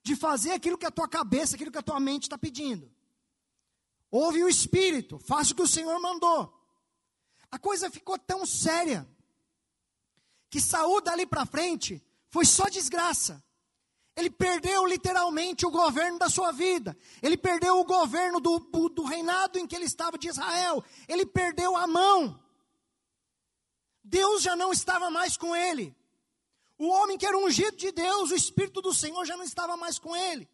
de 0.00 0.14
fazer 0.14 0.52
aquilo 0.52 0.78
que 0.78 0.86
a 0.86 0.92
tua 0.92 1.08
cabeça, 1.08 1.56
aquilo 1.56 1.72
que 1.72 1.78
a 1.78 1.82
tua 1.82 1.98
mente 1.98 2.22
está 2.22 2.38
pedindo. 2.38 2.88
Ouve 4.12 4.44
o 4.44 4.48
Espírito, 4.48 5.18
faça 5.18 5.52
o 5.52 5.56
que 5.56 5.62
o 5.62 5.66
Senhor 5.66 5.98
mandou. 6.00 6.56
A 7.50 7.58
coisa 7.58 7.90
ficou 7.90 8.16
tão 8.16 8.46
séria 8.46 9.08
que 10.54 10.60
Saúl 10.60 11.00
dali 11.00 11.26
para 11.26 11.44
frente 11.44 12.00
foi 12.30 12.44
só 12.44 12.68
desgraça. 12.68 13.42
Ele 14.14 14.30
perdeu 14.30 14.86
literalmente 14.86 15.66
o 15.66 15.70
governo 15.72 16.16
da 16.16 16.30
sua 16.30 16.52
vida. 16.52 16.96
Ele 17.20 17.36
perdeu 17.36 17.80
o 17.80 17.84
governo 17.84 18.38
do, 18.38 18.60
do, 18.60 19.02
reinado 19.02 19.58
em 19.58 19.66
que 19.66 19.74
ele 19.74 19.86
estava 19.86 20.16
de 20.16 20.28
Israel. 20.28 20.84
Ele 21.08 21.26
perdeu 21.26 21.76
a 21.76 21.88
mão. 21.88 22.40
Deus 24.04 24.42
já 24.42 24.54
não 24.54 24.70
estava 24.70 25.10
mais 25.10 25.36
com 25.36 25.56
ele. 25.56 25.92
O 26.78 26.86
homem 26.86 27.18
que 27.18 27.26
era 27.26 27.36
ungido 27.36 27.76
de 27.76 27.90
Deus, 27.90 28.30
o 28.30 28.36
Espírito 28.36 28.80
do 28.80 28.94
Senhor 28.94 29.24
já 29.24 29.36
não 29.36 29.42
estava 29.42 29.76
mais 29.76 29.98
com 29.98 30.14
ele. 30.14 30.48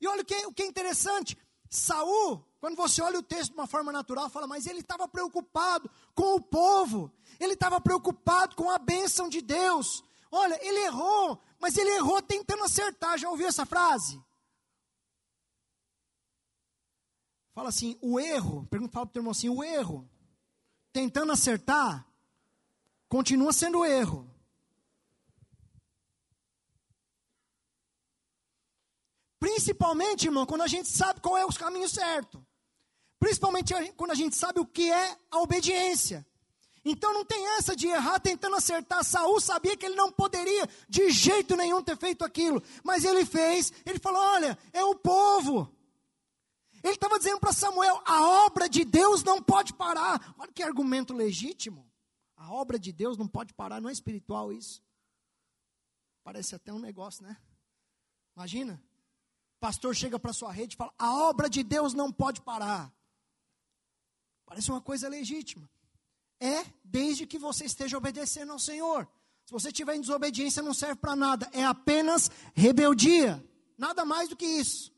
E 0.00 0.06
olha 0.06 0.22
o 0.22 0.24
que, 0.24 0.46
o 0.46 0.52
que 0.52 0.62
é 0.62 0.66
interessante: 0.66 1.36
Saul, 1.68 2.46
quando 2.60 2.76
você 2.76 3.00
olha 3.00 3.18
o 3.18 3.22
texto 3.22 3.52
de 3.52 3.56
uma 3.56 3.66
forma 3.66 3.90
natural, 3.90 4.28
fala, 4.28 4.46
mas 4.46 4.66
ele 4.66 4.80
estava 4.80 5.08
preocupado 5.08 5.90
com 6.14 6.34
o 6.34 6.40
povo, 6.40 7.10
ele 7.38 7.54
estava 7.54 7.80
preocupado 7.80 8.54
com 8.54 8.70
a 8.70 8.78
bênção 8.78 9.30
de 9.30 9.40
Deus. 9.40 10.04
Olha, 10.30 10.58
ele 10.64 10.78
errou, 10.80 11.42
mas 11.58 11.78
ele 11.78 11.90
errou 11.90 12.20
tentando 12.20 12.62
acertar. 12.62 13.18
Já 13.18 13.30
ouviu 13.30 13.48
essa 13.48 13.64
frase? 13.64 14.22
Fala 17.54 17.70
assim, 17.70 17.98
o 18.02 18.20
erro, 18.20 18.66
pergunta 18.66 18.92
para 18.92 19.02
o 19.02 19.06
teu 19.06 19.20
irmão 19.20 19.32
assim, 19.32 19.48
o 19.48 19.64
erro, 19.64 20.08
tentando 20.92 21.32
acertar, 21.32 22.06
continua 23.08 23.52
sendo 23.54 23.84
erro. 23.86 24.30
Principalmente, 29.38 30.26
irmão, 30.26 30.44
quando 30.44 30.62
a 30.62 30.66
gente 30.66 30.88
sabe 30.88 31.20
qual 31.22 31.38
é 31.38 31.44
o 31.44 31.52
caminho 31.52 31.88
certo. 31.88 32.46
Principalmente 33.20 33.72
quando 33.92 34.10
a 34.10 34.14
gente 34.14 34.34
sabe 34.34 34.58
o 34.58 34.66
que 34.66 34.90
é 34.90 35.16
a 35.30 35.38
obediência. 35.38 36.26
Então 36.82 37.12
não 37.12 37.24
tem 37.24 37.46
essa 37.58 37.76
de 37.76 37.86
errar 37.86 38.18
tentando 38.18 38.56
acertar. 38.56 39.04
Saul 39.04 39.38
sabia 39.40 39.76
que 39.76 39.86
ele 39.86 39.94
não 39.94 40.10
poderia 40.10 40.66
de 40.88 41.10
jeito 41.10 41.54
nenhum 41.54 41.82
ter 41.82 41.96
feito 41.96 42.24
aquilo, 42.24 42.62
mas 42.82 43.04
ele 43.04 43.24
fez. 43.24 43.72
Ele 43.84 43.98
falou: 43.98 44.20
"Olha, 44.20 44.58
é 44.72 44.82
o 44.82 44.94
povo". 44.94 45.70
Ele 46.82 46.94
estava 46.94 47.18
dizendo 47.18 47.38
para 47.38 47.52
Samuel: 47.52 48.00
"A 48.06 48.46
obra 48.46 48.66
de 48.66 48.84
Deus 48.84 49.22
não 49.22 49.42
pode 49.42 49.74
parar". 49.74 50.34
Olha 50.38 50.50
que 50.50 50.62
argumento 50.62 51.12
legítimo. 51.12 51.86
A 52.34 52.50
obra 52.50 52.78
de 52.78 52.90
Deus 52.90 53.18
não 53.18 53.28
pode 53.28 53.52
parar, 53.52 53.82
não 53.82 53.90
é 53.90 53.92
espiritual 53.92 54.50
isso. 54.50 54.82
Parece 56.24 56.54
até 56.54 56.72
um 56.72 56.78
negócio, 56.78 57.22
né? 57.22 57.36
Imagina 58.34 58.82
pastor 59.60 59.94
chega 59.94 60.18
para 60.18 60.32
sua 60.32 60.50
rede 60.50 60.74
e 60.74 60.76
fala: 60.76 60.92
a 60.98 61.14
obra 61.28 61.48
de 61.48 61.62
Deus 61.62 61.92
não 61.92 62.10
pode 62.10 62.40
parar. 62.40 62.90
Parece 64.50 64.68
uma 64.68 64.80
coisa 64.80 65.08
legítima. 65.08 65.70
É 66.40 66.64
desde 66.82 67.24
que 67.24 67.38
você 67.38 67.66
esteja 67.66 67.96
obedecendo 67.96 68.50
ao 68.50 68.58
Senhor. 68.58 69.08
Se 69.46 69.52
você 69.52 69.68
estiver 69.68 69.94
em 69.94 70.00
desobediência, 70.00 70.60
não 70.60 70.74
serve 70.74 70.96
para 70.96 71.14
nada. 71.14 71.48
É 71.52 71.64
apenas 71.64 72.28
rebeldia. 72.52 73.40
Nada 73.78 74.04
mais 74.04 74.28
do 74.28 74.34
que 74.34 74.44
isso. 74.44 74.92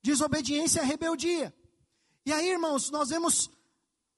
Desobediência 0.00 0.78
é 0.78 0.84
rebeldia. 0.84 1.52
E 2.24 2.32
aí, 2.32 2.48
irmãos, 2.48 2.88
nós 2.92 3.08
vemos 3.08 3.50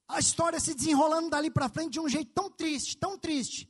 a 0.07 0.19
história 0.19 0.59
se 0.59 0.75
desenrolando 0.75 1.31
dali 1.31 1.49
para 1.49 1.67
frente 1.69 1.93
de 1.93 1.99
um 1.99 2.07
jeito 2.07 2.31
tão 2.31 2.47
triste, 2.47 2.95
tão 2.97 3.17
triste. 3.17 3.67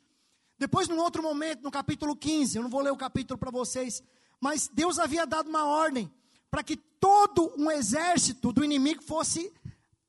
Depois, 0.60 0.90
num 0.90 1.00
outro 1.00 1.24
momento, 1.24 1.64
no 1.64 1.72
capítulo 1.72 2.18
15, 2.18 2.58
eu 2.58 2.64
não 2.64 2.70
vou 2.70 2.82
ler 2.82 2.92
o 2.92 2.98
capítulo 2.98 3.38
para 3.38 3.50
vocês, 3.50 4.04
mas 4.42 4.68
Deus 4.68 5.00
havia 5.00 5.26
dado 5.26 5.48
uma 5.48 5.64
ordem 5.64 6.12
para 6.52 6.66
que 6.66 6.76
todo 6.76 7.54
um 7.58 7.72
exército 7.72 8.52
do 8.52 8.62
inimigo 8.62 9.02
fosse 9.02 9.54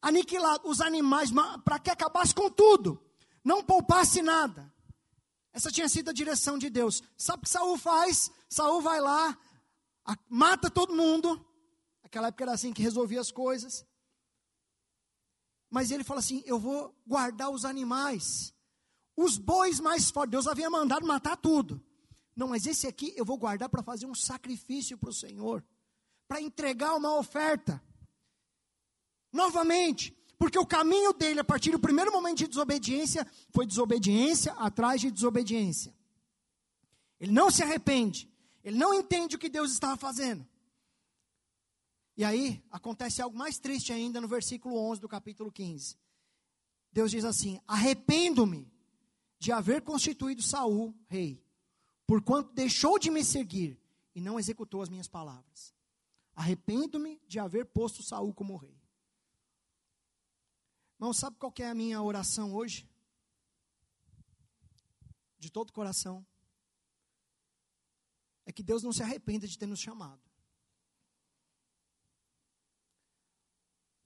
aniquilado, 0.01 0.69
os 0.69 0.81
animais, 0.81 1.31
para 1.65 1.79
que 1.79 1.91
acabasse 1.91 2.35
com 2.35 2.51
tudo, 2.51 3.03
não 3.45 3.63
poupasse 3.63 4.23
nada. 4.23 4.73
Essa 5.53 5.71
tinha 5.71 5.89
sido 5.89 6.11
a 6.11 6.13
direção 6.13 6.59
de 6.59 6.71
Deus. 6.71 7.03
Sabe 7.17 7.41
o 7.41 7.43
que 7.43 7.49
Saul 7.49 7.79
faz? 7.79 8.31
Saul 8.49 8.81
vai 8.81 9.01
lá, 9.01 9.37
mata 10.29 10.71
todo 10.71 10.95
mundo. 10.95 11.45
Aquela 12.03 12.29
época 12.29 12.45
era 12.45 12.53
assim 12.53 12.73
que 12.73 12.83
resolvia 12.83 13.21
as 13.21 13.31
coisas. 13.31 13.85
Mas 15.71 15.91
ele 15.91 16.05
fala 16.05 16.21
assim: 16.21 16.43
Eu 16.47 16.59
vou 16.59 16.95
guardar 17.07 17.51
os 17.51 17.65
animais. 17.65 18.55
Os 19.17 19.37
bois 19.37 19.81
mais 19.81 20.11
fortes. 20.11 20.31
Deus 20.31 20.47
havia 20.47 20.71
mandado 20.71 21.07
matar 21.07 21.37
tudo. 21.37 21.83
Não, 22.37 22.49
mas 22.49 22.67
esse 22.67 22.87
aqui 22.87 23.13
eu 23.17 23.25
vou 23.25 23.37
guardar 23.37 23.69
para 23.69 23.83
fazer 23.83 24.07
um 24.07 24.15
sacrifício 24.15 24.97
para 24.97 25.11
o 25.11 25.13
Senhor, 25.13 25.65
para 26.29 26.41
entregar 26.41 26.95
uma 26.95 27.17
oferta. 27.17 27.83
Novamente, 29.33 30.17
porque 30.39 30.59
o 30.59 30.67
caminho 30.67 31.13
dele, 31.13 31.41
a 31.41 31.45
partir 31.45 31.71
do 31.71 31.79
primeiro 31.79 32.13
momento 32.13 32.39
de 32.39 32.49
desobediência, 32.49 33.27
foi 33.51 33.67
desobediência 33.67 34.53
atrás 34.55 35.01
de 35.01 35.11
desobediência. 35.11 35.95
Ele 37.21 37.33
não 37.33 37.51
se 37.51 37.63
arrepende, 37.63 38.31
ele 38.63 38.77
não 38.77 38.95
entende 38.95 39.37
o 39.37 39.39
que 39.39 39.49
Deus 39.49 39.73
estava 39.73 39.97
fazendo. 39.97 40.47
E 42.17 42.25
aí 42.25 42.63
acontece 42.71 43.23
algo 43.23 43.37
mais 43.37 43.59
triste 43.59 43.93
ainda 43.93 44.21
no 44.21 44.29
versículo 44.29 44.77
11 44.77 45.01
do 45.01 45.09
capítulo 45.09 45.53
15. 45.53 45.97
Deus 46.93 47.11
diz 47.11 47.25
assim: 47.25 47.61
Arrependo-me 47.67 48.71
de 49.39 49.53
haver 49.53 49.83
constituído 49.83 50.43
Saul 50.43 50.95
rei 51.07 51.43
porquanto 52.09 52.55
deixou 52.55 52.99
de 52.99 53.11
me 53.11 53.23
seguir 53.23 53.79
e 54.15 54.21
não 54.21 54.41
executou 54.41 54.81
as 54.81 54.89
minhas 54.89 55.07
palavras. 55.07 55.75
Arrependo-me 56.35 57.21
de 57.29 57.39
haver 57.39 57.67
posto 57.67 58.03
Saul 58.03 58.33
como 58.33 58.57
rei. 58.57 58.78
Irmão, 60.99 61.13
sabe 61.13 61.37
qual 61.39 61.55
é 61.61 61.69
a 61.69 61.75
minha 61.75 62.03
oração 62.03 62.53
hoje? 62.53 62.91
De 65.39 65.49
todo 65.49 65.73
coração. 65.73 66.27
É 68.45 68.51
que 68.51 68.65
Deus 68.65 68.83
não 68.83 68.93
se 68.93 69.03
arrependa 69.03 69.47
de 69.47 69.57
ter 69.57 69.67
nos 69.67 69.79
chamado. 69.79 70.21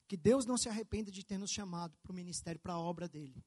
Que 0.07 0.15
Deus 0.15 0.45
não 0.45 0.55
se 0.55 0.69
arrependa 0.69 1.09
de 1.09 1.25
ter 1.25 1.39
nos 1.39 1.49
chamado 1.49 1.97
para 2.03 2.11
o 2.11 2.15
ministério, 2.15 2.61
para 2.61 2.73
a 2.73 2.79
obra 2.79 3.09
dele. 3.09 3.43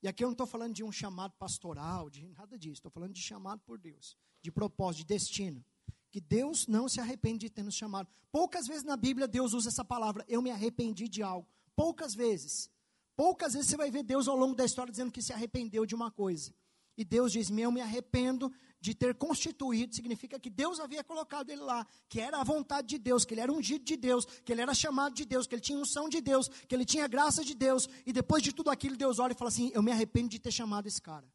E 0.00 0.06
aqui 0.06 0.22
eu 0.22 0.28
não 0.28 0.32
estou 0.34 0.46
falando 0.46 0.74
de 0.74 0.84
um 0.84 0.92
chamado 0.92 1.32
pastoral, 1.32 2.08
de 2.08 2.24
nada 2.28 2.56
disso. 2.56 2.74
Estou 2.74 2.92
falando 2.92 3.14
de 3.14 3.20
chamado 3.20 3.60
por 3.62 3.78
Deus, 3.78 4.16
de 4.40 4.52
propósito, 4.52 5.00
de 5.00 5.06
destino. 5.06 5.64
Que 6.08 6.20
Deus 6.20 6.68
não 6.68 6.88
se 6.88 7.00
arrepende 7.00 7.46
de 7.46 7.50
ter 7.50 7.64
nos 7.64 7.74
chamado. 7.74 8.08
Poucas 8.30 8.68
vezes 8.68 8.84
na 8.84 8.96
Bíblia 8.96 9.26
Deus 9.26 9.52
usa 9.54 9.70
essa 9.70 9.84
palavra, 9.84 10.24
eu 10.28 10.40
me 10.40 10.52
arrependi 10.52 11.08
de 11.08 11.20
algo. 11.20 11.48
Poucas 11.78 12.12
vezes. 12.12 12.68
Poucas 13.14 13.52
vezes 13.52 13.70
você 13.70 13.76
vai 13.76 13.88
ver 13.88 14.02
Deus 14.02 14.26
ao 14.26 14.36
longo 14.36 14.56
da 14.56 14.64
história 14.64 14.90
dizendo 14.90 15.12
que 15.12 15.22
se 15.22 15.32
arrependeu 15.32 15.86
de 15.86 15.94
uma 15.94 16.10
coisa. 16.10 16.52
E 16.96 17.04
Deus 17.04 17.30
diz: 17.30 17.50
Eu 17.50 17.70
me 17.70 17.80
arrependo 17.80 18.52
de 18.80 18.96
ter 18.96 19.14
constituído, 19.14 19.94
significa 19.94 20.40
que 20.40 20.50
Deus 20.50 20.80
havia 20.80 21.04
colocado 21.04 21.50
ele 21.50 21.60
lá, 21.60 21.86
que 22.08 22.20
era 22.20 22.40
a 22.40 22.42
vontade 22.42 22.88
de 22.88 22.98
Deus, 22.98 23.24
que 23.24 23.32
ele 23.32 23.42
era 23.42 23.52
ungido 23.52 23.84
de 23.84 23.96
Deus, 23.96 24.24
que 24.24 24.50
ele 24.50 24.60
era 24.60 24.74
chamado 24.74 25.14
de 25.14 25.24
Deus, 25.24 25.46
que 25.46 25.54
ele 25.54 25.62
tinha 25.62 25.78
unção 25.78 26.08
de 26.08 26.20
Deus, 26.20 26.48
que 26.48 26.74
ele 26.74 26.84
tinha 26.84 27.06
graça 27.06 27.44
de 27.44 27.54
Deus. 27.54 27.88
E 28.04 28.12
depois 28.12 28.42
de 28.42 28.52
tudo 28.52 28.70
aquilo, 28.70 28.96
Deus 28.96 29.20
olha 29.20 29.30
e 29.32 29.36
fala 29.36 29.48
assim: 29.48 29.70
Eu 29.72 29.80
me 29.80 29.92
arrependo 29.92 30.30
de 30.30 30.40
ter 30.40 30.50
chamado 30.50 30.88
esse 30.88 31.00
cara. 31.00 31.32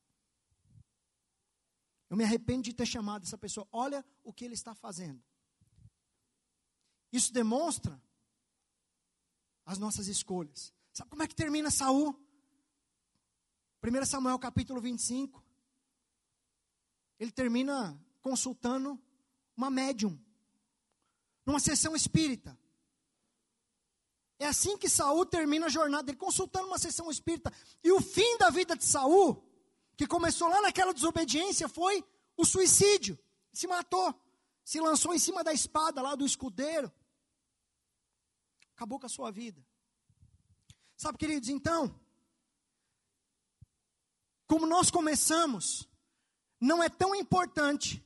Eu 2.09 2.17
me 2.17 2.25
arrependo 2.25 2.63
de 2.63 2.73
ter 2.73 2.85
chamado 2.85 3.23
essa 3.23 3.38
pessoa. 3.38 3.65
Olha 3.71 4.03
o 4.25 4.33
que 4.33 4.43
ele 4.43 4.55
está 4.55 4.75
fazendo. 4.75 5.23
Isso 7.13 7.31
demonstra 7.31 7.97
as 9.65 9.77
nossas 9.77 10.08
escolhas. 10.08 10.74
Sabe 10.91 11.10
como 11.10 11.24
é 11.24 11.27
que 11.27 11.36
termina 11.36 11.72
Saul? 11.72 12.20
1 13.84 14.05
Samuel 14.05 14.39
capítulo 14.39 14.79
25 14.79 15.43
ele 17.24 17.32
termina 17.32 18.00
consultando 18.22 19.00
uma 19.55 19.70
médium, 19.70 20.20
numa 21.46 21.60
sessão 21.60 21.96
espírita. 21.96 22.58
É 24.39 24.46
assim 24.46 24.77
que 24.77 24.89
Saul 24.89 25.25
termina 25.25 25.67
a 25.67 25.70
jornada 25.70 26.03
dele, 26.03 26.17
consultando 26.17 26.67
uma 26.67 26.77
sessão 26.77 27.10
espírita. 27.10 27.51
E 27.84 27.91
o 27.91 28.01
fim 28.01 28.38
da 28.38 28.50
vida 28.50 28.75
de 28.75 28.84
Saul, 28.84 29.41
que 29.96 30.08
começou 30.08 30.50
lá 30.50 30.62
naquela 30.62 30.93
desobediência 30.93 31.70
foi 31.70 32.03
o 32.36 32.43
suicídio. 32.43 33.17
Se 33.53 33.67
matou, 33.67 34.13
se 34.63 34.79
lançou 34.79 35.13
em 35.13 35.20
cima 35.20 35.43
da 35.43 35.53
espada 35.53 36.01
lá 36.01 36.15
do 36.15 36.25
escudeiro. 36.25 36.91
Acabou 38.75 39.00
com 39.00 39.06
a 39.06 39.10
sua 39.10 39.32
vida. 39.32 39.65
Sabe, 40.96 41.18
queridos, 41.18 41.50
então, 41.50 42.00
como 44.48 44.65
nós 44.65 44.92
começamos, 44.92 45.88
não 46.60 46.84
é 46.84 46.89
tão 46.89 47.15
importante 47.15 48.03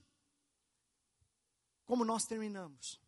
como 1.86 2.04
nós 2.04 2.26
terminamos. 2.26 3.00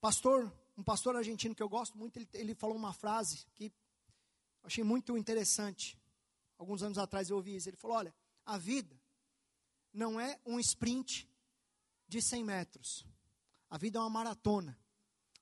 Pastor, 0.00 0.52
um 0.76 0.82
pastor 0.82 1.16
argentino 1.16 1.54
que 1.54 1.62
eu 1.62 1.68
gosto 1.68 1.96
muito, 1.96 2.16
ele, 2.16 2.28
ele 2.34 2.54
falou 2.54 2.76
uma 2.76 2.92
frase 2.92 3.46
que 3.54 3.72
achei 4.62 4.84
muito 4.84 5.16
interessante. 5.16 5.98
Alguns 6.58 6.82
anos 6.82 6.98
atrás 6.98 7.30
eu 7.30 7.36
ouvi 7.36 7.56
isso. 7.56 7.68
Ele 7.68 7.76
falou: 7.76 7.96
Olha, 7.96 8.14
a 8.44 8.58
vida 8.58 8.94
não 9.92 10.20
é 10.20 10.38
um 10.44 10.60
sprint 10.60 11.28
de 12.06 12.20
100 12.22 12.44
metros. 12.44 13.06
A 13.76 13.78
vida 13.78 13.98
é 13.98 14.00
uma 14.00 14.08
maratona. 14.08 14.74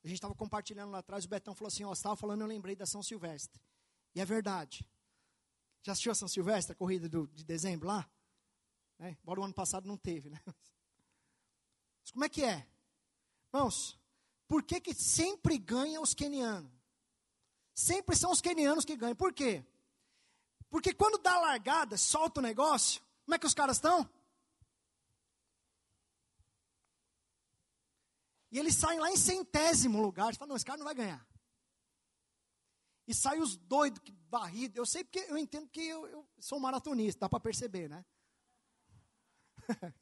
A 0.02 0.08
gente 0.08 0.16
estava 0.16 0.34
compartilhando 0.34 0.90
lá 0.90 0.98
atrás, 0.98 1.24
o 1.24 1.28
Betão 1.28 1.54
falou 1.54 1.68
assim: 1.68 1.84
Ó, 1.84 1.92
estava 1.92 2.16
falando, 2.16 2.40
eu 2.40 2.48
lembrei 2.48 2.74
da 2.74 2.84
São 2.84 3.00
Silvestre. 3.00 3.62
E 4.12 4.20
é 4.20 4.24
verdade. 4.24 4.84
Já 5.84 5.92
assistiu 5.92 6.10
a 6.10 6.16
São 6.16 6.26
Silvestre, 6.26 6.72
a 6.72 6.74
corrida 6.74 7.08
do, 7.08 7.28
de 7.28 7.44
dezembro 7.44 7.86
lá? 7.86 8.10
É, 8.98 9.10
embora 9.10 9.40
o 9.40 9.44
ano 9.44 9.54
passado 9.54 9.86
não 9.86 9.96
teve, 9.96 10.30
né? 10.30 10.40
Mas 12.02 12.10
como 12.10 12.24
é 12.24 12.28
que 12.28 12.42
é? 12.42 12.66
Irmãos, 13.52 13.96
por 14.48 14.64
que, 14.64 14.80
que 14.80 14.94
sempre 14.94 15.56
ganha 15.56 16.00
os 16.00 16.12
quenianos? 16.12 16.72
Sempre 17.72 18.16
são 18.16 18.32
os 18.32 18.40
quenianos 18.40 18.84
que 18.84 18.96
ganham. 18.96 19.14
Por 19.14 19.32
quê? 19.32 19.64
Porque 20.68 20.92
quando 20.92 21.18
dá 21.18 21.34
a 21.34 21.40
largada, 21.40 21.96
solta 21.96 22.40
o 22.40 22.42
negócio, 22.42 23.00
como 23.24 23.36
é 23.36 23.38
que 23.38 23.46
os 23.46 23.54
caras 23.54 23.76
estão? 23.76 24.10
E 28.54 28.58
eles 28.60 28.76
saem 28.76 29.00
lá 29.00 29.10
em 29.10 29.16
centésimo 29.16 30.00
lugar. 30.00 30.32
Você 30.32 30.38
fala, 30.38 30.50
não, 30.50 30.54
esse 30.54 30.64
cara 30.64 30.78
não 30.78 30.84
vai 30.84 30.94
ganhar. 30.94 31.26
E 33.04 33.12
sai 33.12 33.40
os 33.40 33.56
doidos, 33.56 33.98
que 33.98 34.12
varrido. 34.30 34.78
Eu 34.78 34.86
sei 34.86 35.02
porque 35.02 35.26
eu 35.28 35.36
entendo 35.36 35.68
que 35.68 35.84
eu, 35.84 36.06
eu 36.06 36.24
sou 36.38 36.60
maratonista, 36.60 37.22
dá 37.22 37.28
para 37.28 37.40
perceber, 37.40 37.88
né? 37.88 38.04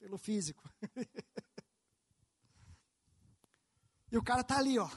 Pelo 0.00 0.18
físico. 0.18 0.68
e 4.10 4.18
o 4.18 4.24
cara 4.24 4.42
tá 4.42 4.58
ali, 4.58 4.76
ó. 4.76 4.90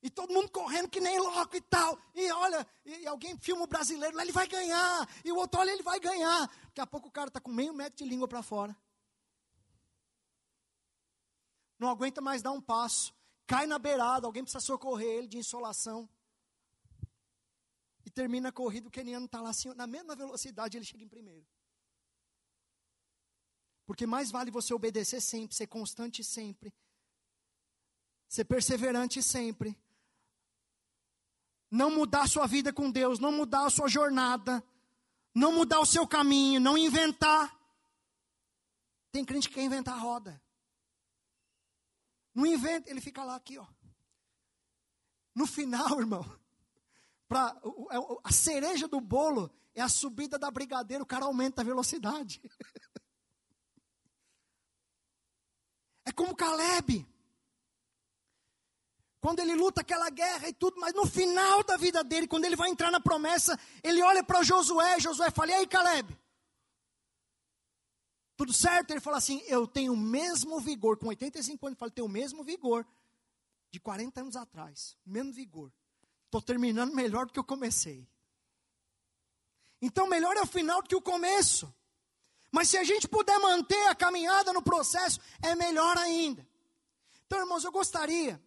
E 0.00 0.08
todo 0.10 0.32
mundo 0.32 0.48
correndo 0.48 0.88
que 0.88 1.00
nem 1.00 1.18
louco 1.18 1.56
e 1.56 1.60
tal. 1.60 1.98
E 2.14 2.30
olha, 2.30 2.64
e 2.84 3.04
alguém 3.04 3.36
filma 3.36 3.64
o 3.64 3.66
brasileiro, 3.66 4.16
lá 4.16 4.22
ele 4.22 4.30
vai 4.30 4.46
ganhar. 4.46 5.08
E 5.24 5.32
o 5.32 5.36
outro, 5.38 5.58
olha, 5.58 5.72
ele 5.72 5.82
vai 5.82 5.98
ganhar. 5.98 6.46
Daqui 6.66 6.80
a 6.80 6.86
pouco 6.86 7.08
o 7.08 7.10
cara 7.10 7.26
está 7.26 7.40
com 7.40 7.50
meio 7.50 7.74
metro 7.74 7.96
de 7.96 8.08
língua 8.08 8.28
para 8.28 8.40
fora. 8.40 8.76
Não 11.84 11.90
aguenta 11.90 12.22
mais 12.22 12.40
dar 12.40 12.50
um 12.50 12.62
passo. 12.62 13.14
Cai 13.46 13.66
na 13.66 13.78
beirada, 13.78 14.26
alguém 14.26 14.42
precisa 14.42 14.58
socorrer 14.58 15.18
ele 15.18 15.28
de 15.28 15.36
insolação. 15.36 16.08
E 18.06 18.10
termina 18.10 18.48
a 18.48 18.52
corrida, 18.52 18.88
o 18.88 18.90
keniano 18.90 19.26
está 19.26 19.42
lá 19.42 19.50
assim, 19.50 19.68
na 19.74 19.86
mesma 19.86 20.16
velocidade, 20.16 20.78
ele 20.78 20.86
chega 20.86 21.04
em 21.04 21.08
primeiro. 21.08 21.46
Porque 23.84 24.06
mais 24.06 24.30
vale 24.30 24.50
você 24.50 24.72
obedecer 24.72 25.20
sempre, 25.20 25.54
ser 25.54 25.66
constante 25.66 26.24
sempre, 26.24 26.72
ser 28.26 28.46
perseverante 28.46 29.22
sempre, 29.22 29.78
não 31.70 31.90
mudar 31.90 32.22
a 32.22 32.28
sua 32.28 32.46
vida 32.46 32.72
com 32.72 32.90
Deus, 32.90 33.18
não 33.18 33.30
mudar 33.30 33.66
a 33.66 33.70
sua 33.70 33.88
jornada, 33.88 34.64
não 35.34 35.52
mudar 35.52 35.80
o 35.80 35.86
seu 35.86 36.06
caminho, 36.08 36.58
não 36.60 36.78
inventar. 36.78 37.54
Tem 39.12 39.22
crente 39.22 39.50
que 39.50 39.56
quer 39.56 39.64
inventar 39.64 39.96
a 39.96 40.00
roda. 40.00 40.43
Não 42.34 42.44
inventa, 42.44 42.90
ele 42.90 43.00
fica 43.00 43.22
lá 43.22 43.36
aqui, 43.36 43.58
ó. 43.58 43.66
No 45.34 45.46
final, 45.46 45.98
irmão, 46.00 46.24
pra, 47.28 47.54
é 47.90 47.96
a 48.24 48.32
cereja 48.32 48.88
do 48.88 49.00
bolo 49.00 49.50
é 49.74 49.80
a 49.80 49.88
subida 49.88 50.38
da 50.38 50.50
brigadeira, 50.50 51.02
o 51.02 51.06
cara 51.06 51.24
aumenta 51.24 51.62
a 51.62 51.64
velocidade. 51.64 52.40
É 56.06 56.12
como 56.12 56.36
Caleb. 56.36 57.06
Quando 59.22 59.40
ele 59.40 59.54
luta 59.54 59.80
aquela 59.80 60.10
guerra 60.10 60.48
e 60.48 60.52
tudo, 60.52 60.78
mas 60.78 60.92
no 60.92 61.06
final 61.06 61.64
da 61.64 61.78
vida 61.78 62.04
dele, 62.04 62.28
quando 62.28 62.44
ele 62.44 62.56
vai 62.56 62.68
entrar 62.68 62.90
na 62.90 63.00
promessa, 63.00 63.58
ele 63.82 64.02
olha 64.02 64.22
para 64.22 64.42
Josué, 64.42 65.00
Josué 65.00 65.30
fala: 65.30 65.52
"E 65.52 65.54
aí, 65.54 65.66
Caleb? 65.66 66.14
Tudo 68.36 68.52
certo?" 68.52 68.90
Ele 68.90 69.00
fala 69.00 69.18
assim: 69.18 69.42
"Eu 69.46 69.66
tenho 69.66 69.92
o 69.92 69.96
mesmo 69.96 70.60
vigor 70.60 70.96
com 70.96 71.06
85 71.08 71.66
anos, 71.66 71.74
ele 71.74 71.78
fala: 71.78 71.90
"Tenho 71.90 72.06
o 72.06 72.10
mesmo 72.10 72.42
vigor 72.44 72.86
de 73.74 73.80
40 73.80 74.20
anos 74.20 74.36
atrás, 74.36 74.96
mesmo 75.04 75.32
vigor. 75.32 75.72
Estou 76.26 76.40
terminando 76.40 76.94
melhor 76.94 77.26
do 77.26 77.32
que 77.32 77.38
eu 77.40 77.44
comecei. 77.44 78.08
Então, 79.82 80.06
melhor 80.06 80.36
é 80.36 80.42
o 80.42 80.46
final 80.46 80.80
do 80.80 80.88
que 80.88 80.94
o 80.94 81.02
começo. 81.02 81.72
Mas 82.52 82.68
se 82.68 82.76
a 82.76 82.84
gente 82.84 83.08
puder 83.08 83.36
manter 83.40 83.88
a 83.88 83.94
caminhada 83.96 84.52
no 84.52 84.62
processo, 84.62 85.18
é 85.42 85.56
melhor 85.56 85.98
ainda. 85.98 86.46
Então, 87.26 87.40
irmãos, 87.40 87.64
eu 87.64 87.72
gostaria 87.72 88.40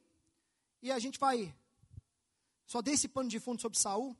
e 0.81 0.93
a 0.93 0.97
gente 0.97 1.19
vai 1.19 1.53
só 2.65 2.81
desse 2.81 2.95
esse 2.95 3.07
pano 3.09 3.27
de 3.27 3.37
fundo 3.37 3.61
sobre 3.61 3.77
Saul, 3.77 4.15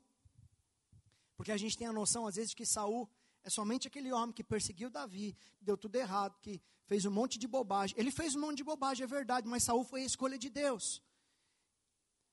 porque 1.38 1.52
a 1.52 1.56
gente 1.56 1.78
tem 1.78 1.86
a 1.86 1.92
noção 1.92 2.26
às 2.26 2.36
vezes 2.36 2.50
de 2.50 2.56
que 2.56 2.66
Saul 2.66 3.08
é 3.48 3.50
somente 3.50 3.88
aquele 3.88 4.12
homem 4.12 4.32
que 4.32 4.44
perseguiu 4.44 4.90
Davi, 4.90 5.34
que 5.56 5.64
deu 5.64 5.76
tudo 5.76 5.96
errado, 5.96 6.38
que 6.40 6.60
fez 6.86 7.06
um 7.06 7.10
monte 7.10 7.38
de 7.38 7.48
bobagem. 7.48 7.98
Ele 7.98 8.10
fez 8.10 8.36
um 8.36 8.40
monte 8.40 8.58
de 8.58 8.64
bobagem, 8.64 9.04
é 9.04 9.06
verdade, 9.06 9.48
mas 9.48 9.64
Saul 9.64 9.84
foi 9.84 10.02
a 10.02 10.04
escolha 10.04 10.38
de 10.38 10.50
Deus. 10.50 11.02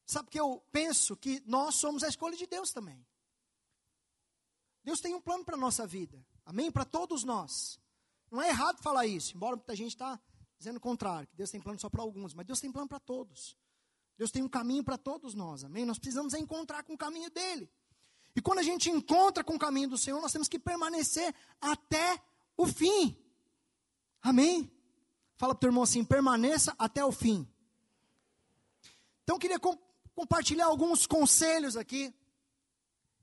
Sabe 0.06 0.30
que 0.30 0.40
eu 0.40 0.62
penso 0.72 1.16
que 1.16 1.42
nós 1.46 1.76
somos 1.76 2.04
a 2.04 2.10
escolha 2.10 2.36
de 2.36 2.46
Deus 2.46 2.72
também. 2.72 3.08
Deus 4.84 5.00
tem 5.00 5.16
um 5.16 5.22
plano 5.22 5.46
para 5.46 5.56
a 5.56 5.60
nossa 5.60 5.88
vida. 5.88 6.24
Amém? 6.46 6.70
Para 6.70 6.86
todos 6.86 7.24
nós. 7.24 7.80
Não 8.30 8.42
é 8.42 8.50
errado 8.50 8.84
falar 8.84 9.08
isso, 9.08 9.36
embora 9.36 9.56
muita 9.56 9.76
gente 9.76 9.92
está 9.92 10.20
dizendo 10.58 10.78
o 10.78 10.82
contrário, 10.82 11.28
que 11.28 11.36
Deus 11.36 11.50
tem 11.50 11.62
plano 11.62 11.80
só 11.80 11.90
para 11.90 12.02
alguns, 12.02 12.34
mas 12.34 12.46
Deus 12.46 12.60
tem 12.60 12.72
plano 12.72 12.90
para 12.90 13.00
todos. 13.00 13.58
Deus 14.18 14.32
tem 14.32 14.44
um 14.44 14.50
caminho 14.50 14.84
para 14.84 14.98
todos 14.98 15.34
nós, 15.34 15.64
amém? 15.64 15.86
Nós 15.86 15.98
precisamos 15.98 16.34
encontrar 16.34 16.84
com 16.84 16.94
o 16.94 16.98
caminho 16.98 17.30
dele. 17.30 17.70
E 18.36 18.42
quando 18.42 18.60
a 18.60 18.64
gente 18.64 18.90
encontra 18.90 19.44
com 19.44 19.56
o 19.56 19.60
caminho 19.60 19.90
do 19.90 19.98
Senhor, 19.98 20.22
nós 20.22 20.32
temos 20.32 20.48
que 20.48 20.60
permanecer 20.60 21.34
até 21.62 22.22
o 22.58 22.68
fim. 22.68 23.18
Amém? 24.22 24.72
Fala 25.38 25.54
para 25.54 25.58
o 25.58 25.60
teu 25.62 25.68
irmão 25.70 25.84
assim: 25.84 26.04
permaneça 26.04 26.76
até 26.78 27.04
o 27.04 27.12
fim. 27.12 27.48
Então, 29.24 29.36
eu 29.36 29.40
queria 29.40 29.60
com, 29.60 29.78
compartilhar 30.14 30.66
alguns 30.66 31.06
conselhos 31.06 31.76
aqui. 31.78 32.14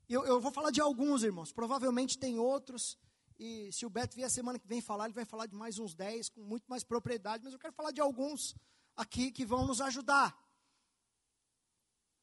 Eu, 0.09 0.25
eu, 0.25 0.41
vou 0.41 0.51
falar 0.51 0.71
de 0.71 0.81
alguns, 0.81 1.23
irmãos. 1.23 1.51
Provavelmente 1.51 2.17
tem 2.17 2.39
outros. 2.39 2.97
E 3.39 3.71
se 3.71 3.85
o 3.85 3.89
Beto 3.89 4.15
vier 4.15 4.27
a 4.27 4.29
semana 4.29 4.59
que 4.59 4.67
vem 4.67 4.81
falar, 4.81 5.05
ele 5.05 5.13
vai 5.13 5.25
falar 5.25 5.45
de 5.45 5.55
mais 5.55 5.79
uns 5.79 5.95
10, 5.95 6.29
com 6.29 6.41
muito 6.41 6.65
mais 6.67 6.83
propriedade. 6.83 7.43
Mas 7.43 7.53
eu 7.53 7.59
quero 7.59 7.73
falar 7.73 7.91
de 7.91 8.01
alguns 8.01 8.55
aqui 8.95 9.31
que 9.31 9.45
vão 9.45 9.65
nos 9.65 9.81
ajudar 9.81 10.37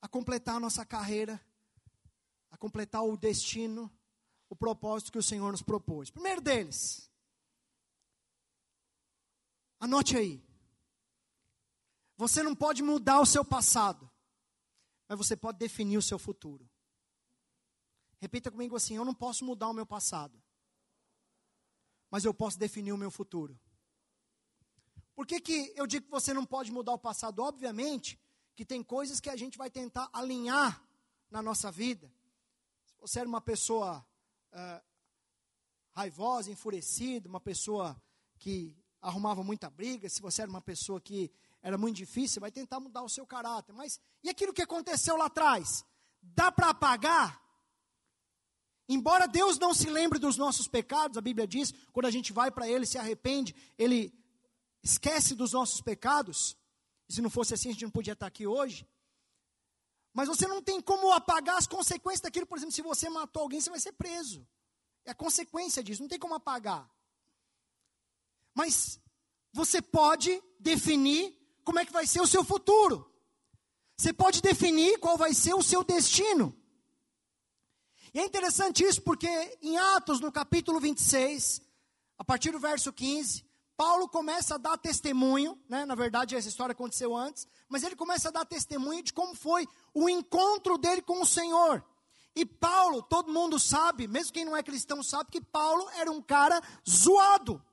a 0.01 0.09
completar 0.09 0.57
a 0.57 0.61
nossa 0.61 0.85
carreira, 0.85 1.41
completar 2.61 3.03
o 3.03 3.17
destino, 3.17 3.91
o 4.49 4.55
propósito 4.55 5.11
que 5.11 5.19
o 5.19 5.23
Senhor 5.23 5.51
nos 5.51 5.63
propôs. 5.63 6.11
Primeiro 6.11 6.41
deles, 6.41 7.11
anote 9.81 10.17
aí. 10.17 10.41
Você 12.17 12.43
não 12.43 12.55
pode 12.55 12.83
mudar 12.83 13.19
o 13.19 13.27
seu 13.27 13.43
passado, 13.43 14.09
mas 15.09 15.17
você 15.17 15.35
pode 15.35 15.59
definir 15.59 15.97
o 15.97 16.03
seu 16.03 16.19
futuro. 16.19 16.69
Repita 18.19 18.51
comigo 18.51 18.77
assim: 18.77 18.95
eu 18.95 19.05
não 19.07 19.15
posso 19.15 19.43
mudar 19.45 19.69
o 19.69 19.73
meu 19.73 19.87
passado, 19.87 20.41
mas 22.11 22.25
eu 22.25 22.35
posso 22.35 22.59
definir 22.59 22.93
o 22.93 22.99
meu 22.99 23.11
futuro. 23.11 23.59
Por 25.15 25.27
que, 25.27 25.41
que 25.41 25.73
eu 25.75 25.87
digo 25.87 26.05
que 26.07 26.11
você 26.11 26.35
não 26.35 26.45
pode 26.45 26.71
mudar 26.71 26.93
o 26.93 26.99
passado? 26.99 27.41
Obviamente, 27.41 28.21
que 28.55 28.67
tem 28.67 28.83
coisas 28.83 29.19
que 29.19 29.31
a 29.31 29.37
gente 29.37 29.57
vai 29.57 29.71
tentar 29.71 30.11
alinhar 30.13 30.87
na 31.31 31.41
nossa 31.41 31.71
vida. 31.71 32.13
Você 33.01 33.21
era 33.21 33.29
uma 33.29 33.41
pessoa 33.41 34.05
uh, 34.53 34.85
raivosa, 35.93 36.51
enfurecida, 36.51 37.29
uma 37.29 37.41
pessoa 37.41 38.01
que 38.39 38.77
arrumava 39.01 39.43
muita 39.43 39.71
briga, 39.71 40.09
se 40.09 40.21
você 40.21 40.43
era 40.43 40.51
uma 40.51 40.61
pessoa 40.61 41.01
que 41.01 41.31
era 41.63 41.77
muito 41.79 41.97
difícil, 41.97 42.41
vai 42.41 42.51
tentar 42.51 42.81
mudar 42.81 43.03
o 43.03 43.09
seu 43.09 43.27
caráter. 43.27 43.73
Mas 43.73 43.99
e 44.23 44.29
aquilo 44.29 44.53
que 44.53 44.63
aconteceu 44.63 45.17
lá 45.17 45.27
atrás? 45.27 45.85
Dá 46.23 46.53
para 46.53 46.71
apagar? 46.71 47.43
Embora 48.89 49.27
Deus 49.29 49.59
não 49.59 49.73
se 49.73 49.89
lembre 49.89 50.19
dos 50.19 50.37
nossos 50.37 50.67
pecados, 50.67 51.17
a 51.17 51.21
Bíblia 51.21 51.47
diz, 51.47 51.73
quando 51.93 52.07
a 52.07 52.11
gente 52.11 52.33
vai 52.33 52.51
para 52.51 52.69
Ele, 52.69 52.85
se 52.85 52.99
arrepende, 52.99 53.55
Ele 53.79 54.13
esquece 54.83 55.35
dos 55.35 55.53
nossos 55.53 55.81
pecados. 55.81 56.57
E 57.09 57.15
se 57.15 57.23
não 57.23 57.31
fosse 57.31 57.55
assim, 57.55 57.69
a 57.69 57.73
gente 57.73 57.85
não 57.85 57.91
podia 57.91 58.15
estar 58.15 58.27
aqui 58.27 58.47
hoje. 58.47 58.87
Mas 60.13 60.29
você 60.29 60.47
não 60.47 60.63
tem 60.63 60.81
como 60.81 61.13
apagar 61.13 61.57
as 61.57 61.67
consequências 61.67 62.21
daquilo. 62.21 62.47
Por 62.47 62.59
exemplo, 62.59 62.75
se 62.75 62.83
você 62.83 63.09
matou 63.09 63.43
alguém, 63.43 63.61
você 63.61 63.71
vai 63.71 63.81
ser 63.81 63.93
preso. 63.93 64.47
É 65.05 65.13
a 65.13 65.15
consequência 65.15 65.83
disso, 65.83 66.03
não 66.03 66.09
tem 66.09 66.19
como 66.19 66.35
apagar. 66.35 66.89
Mas 68.55 69.01
você 69.53 69.81
pode 69.81 70.43
definir 70.59 71.37
como 71.65 71.79
é 71.79 71.87
que 71.87 71.93
vai 71.93 72.07
ser 72.07 72.21
o 72.21 72.27
seu 72.27 72.45
futuro. 72.45 73.11
Você 73.97 74.13
pode 74.13 74.41
definir 74.41 74.99
qual 74.99 75.17
vai 75.17 75.33
ser 75.33 75.55
o 75.55 75.63
seu 75.63 75.85
destino. 75.85 76.57
E 78.13 78.19
é 78.19 78.25
interessante 78.25 78.83
isso 78.83 79.01
porque 79.03 79.29
em 79.63 79.77
Atos, 79.77 80.21
no 80.21 80.33
capítulo 80.33 80.81
26, 80.81 81.61
a 82.19 82.25
partir 82.25 82.51
do 82.51 82.59
verso 82.59 82.93
15, 82.93 83.45
Paulo 83.81 84.07
começa 84.07 84.57
a 84.57 84.59
dar 84.59 84.77
testemunho, 84.77 85.59
né? 85.67 85.87
na 85.87 85.95
verdade 85.95 86.37
essa 86.37 86.47
história 86.47 86.75
aconteceu 86.75 87.17
antes, 87.17 87.49
mas 87.67 87.83
ele 87.83 87.97
começa 87.97 88.29
a 88.29 88.31
dar 88.31 88.45
testemunho 88.45 89.03
de 89.03 89.11
como 89.11 89.35
foi 89.35 89.67
o 89.95 90.07
encontro 90.07 90.77
dele 90.77 91.01
com 91.01 91.23
o 91.23 91.27
Senhor. 91.27 91.83
E 92.37 92.45
Paulo, 92.45 93.01
todo 93.01 93.33
mundo 93.33 93.59
sabe, 93.59 94.07
mesmo 94.07 94.35
quem 94.35 94.45
não 94.45 94.55
é 94.55 94.63
cristão 94.63 95.03
sabe, 95.03 95.31
que 95.31 95.41
Paulo 95.41 95.89
era 95.97 96.13
um 96.13 96.21
cara 96.21 96.61
zoado. 96.87 97.65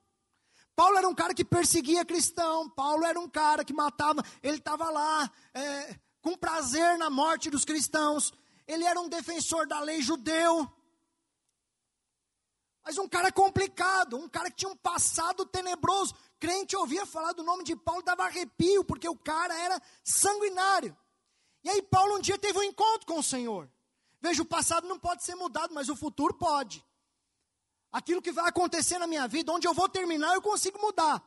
Paulo 0.77 0.97
era 0.97 1.09
um 1.09 1.13
cara 1.13 1.33
que 1.33 1.43
perseguia 1.43 2.05
cristão, 2.05 2.69
Paulo 2.69 3.03
era 3.03 3.19
um 3.19 3.27
cara 3.27 3.65
que 3.65 3.73
matava, 3.73 4.23
ele 4.41 4.59
estava 4.59 4.89
lá 4.89 5.29
é, 5.53 5.99
com 6.21 6.37
prazer 6.37 6.97
na 6.97 7.09
morte 7.09 7.49
dos 7.49 7.65
cristãos, 7.65 8.31
ele 8.65 8.85
era 8.85 8.97
um 8.97 9.09
defensor 9.09 9.67
da 9.67 9.81
lei 9.81 10.01
judeu. 10.01 10.71
Mas 12.87 12.97
um 12.97 13.05
cara 13.05 13.29
complicado, 13.33 14.15
um 14.15 14.29
cara 14.29 14.49
que 14.49 14.55
tinha 14.55 14.71
um 14.71 14.75
passado 14.77 15.45
tenebroso. 15.45 16.15
Crente 16.39 16.73
ouvia 16.73 17.05
falar 17.05 17.33
do 17.33 17.43
nome 17.43 17.65
de 17.65 17.75
Paulo, 17.75 18.01
dava 18.01 18.23
arrepio, 18.23 18.81
porque 18.85 19.09
o 19.09 19.17
cara 19.17 19.53
era 19.59 19.81
sanguinário. 20.05 20.95
E 21.65 21.69
aí 21.69 21.81
Paulo 21.81 22.15
um 22.15 22.21
dia 22.21 22.37
teve 22.37 22.57
um 22.57 22.63
encontro 22.63 23.05
com 23.05 23.19
o 23.19 23.23
Senhor. 23.23 23.69
Veja, 24.21 24.41
o 24.41 24.45
passado 24.45 24.87
não 24.87 24.97
pode 24.97 25.25
ser 25.25 25.35
mudado, 25.35 25.73
mas 25.73 25.89
o 25.89 25.97
futuro 25.97 26.33
pode. 26.35 26.81
Aquilo 27.91 28.21
que 28.21 28.31
vai 28.31 28.47
acontecer 28.47 28.97
na 28.97 29.05
minha 29.05 29.27
vida, 29.27 29.51
onde 29.51 29.67
eu 29.67 29.73
vou 29.73 29.89
terminar, 29.89 30.33
eu 30.35 30.41
consigo 30.41 30.79
mudar. 30.79 31.21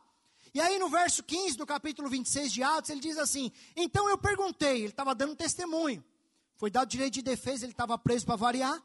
E 0.55 0.59
aí 0.59 0.79
no 0.79 0.89
verso 0.89 1.21
15 1.21 1.57
do 1.57 1.65
capítulo 1.67 2.09
26 2.09 2.51
de 2.51 2.63
Atos, 2.63 2.89
ele 2.89 3.01
diz 3.01 3.19
assim: 3.19 3.51
Então 3.75 4.09
eu 4.09 4.17
perguntei, 4.17 4.77
ele 4.77 4.87
estava 4.87 5.13
dando 5.13 5.35
testemunho. 5.35 6.03
Foi 6.55 6.71
dado 6.71 6.89
direito 6.89 7.13
de 7.13 7.21
defesa, 7.21 7.65
ele 7.65 7.71
estava 7.71 7.99
preso 7.99 8.25
para 8.25 8.35
variar. 8.35 8.81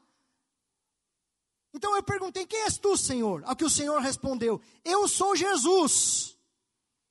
Então 1.73 1.95
eu 1.95 2.03
perguntei: 2.03 2.45
Quem 2.45 2.63
és 2.63 2.77
tu, 2.77 2.97
Senhor? 2.97 3.43
Ao 3.45 3.55
que 3.55 3.65
o 3.65 3.69
Senhor 3.69 4.01
respondeu: 4.01 4.61
Eu 4.83 5.07
sou 5.07 5.35
Jesus, 5.35 6.37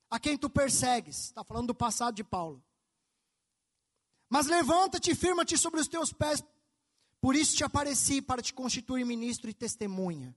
a 0.09 0.19
quem 0.19 0.37
tu 0.37 0.49
persegues. 0.49 1.25
Está 1.25 1.43
falando 1.43 1.67
do 1.67 1.75
passado 1.75 2.15
de 2.15 2.23
Paulo. 2.23 2.63
Mas 4.29 4.47
levanta-te 4.47 5.11
e 5.11 5.15
firma-te 5.15 5.57
sobre 5.57 5.79
os 5.79 5.87
teus 5.87 6.11
pés, 6.11 6.43
por 7.21 7.35
isso 7.35 7.55
te 7.55 7.63
apareci 7.63 8.21
para 8.21 8.41
te 8.41 8.53
constituir 8.53 9.05
ministro 9.05 9.49
e 9.49 9.53
testemunha, 9.53 10.35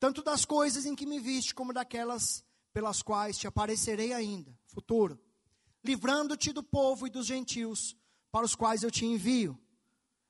tanto 0.00 0.22
das 0.22 0.44
coisas 0.44 0.86
em 0.86 0.94
que 0.94 1.04
me 1.04 1.20
viste, 1.20 1.54
como 1.54 1.72
daquelas 1.72 2.44
pelas 2.72 3.02
quais 3.02 3.36
te 3.36 3.46
aparecerei 3.46 4.12
ainda, 4.12 4.56
futuro, 4.66 5.20
livrando-te 5.84 6.52
do 6.52 6.62
povo 6.62 7.06
e 7.06 7.10
dos 7.10 7.26
gentios, 7.26 7.96
para 8.30 8.44
os 8.44 8.54
quais 8.54 8.82
eu 8.82 8.90
te 8.90 9.04
envio, 9.04 9.58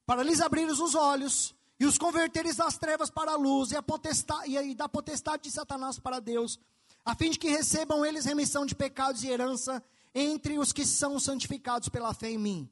para 0.04 0.22
lhes 0.22 0.40
abrir 0.40 0.66
os 0.66 0.94
olhos 0.94 1.54
e 1.80 1.86
os 1.86 1.96
converteres 1.96 2.56
das 2.56 2.76
trevas 2.76 3.10
para 3.10 3.32
a 3.32 3.36
luz, 3.36 3.70
e, 3.70 3.76
a 3.76 3.82
potestade, 3.82 4.50
e 4.50 4.74
da 4.74 4.88
potestade 4.88 5.44
de 5.44 5.50
Satanás 5.50 5.98
para 5.98 6.20
Deus, 6.20 6.58
a 7.04 7.14
fim 7.14 7.30
de 7.30 7.38
que 7.38 7.48
recebam 7.48 8.04
eles 8.04 8.24
remissão 8.24 8.66
de 8.66 8.74
pecados 8.74 9.22
e 9.22 9.28
herança 9.28 9.82
entre 10.14 10.58
os 10.58 10.72
que 10.72 10.84
são 10.84 11.20
santificados 11.20 11.88
pela 11.88 12.12
fé 12.12 12.30
em 12.30 12.38
mim. 12.38 12.70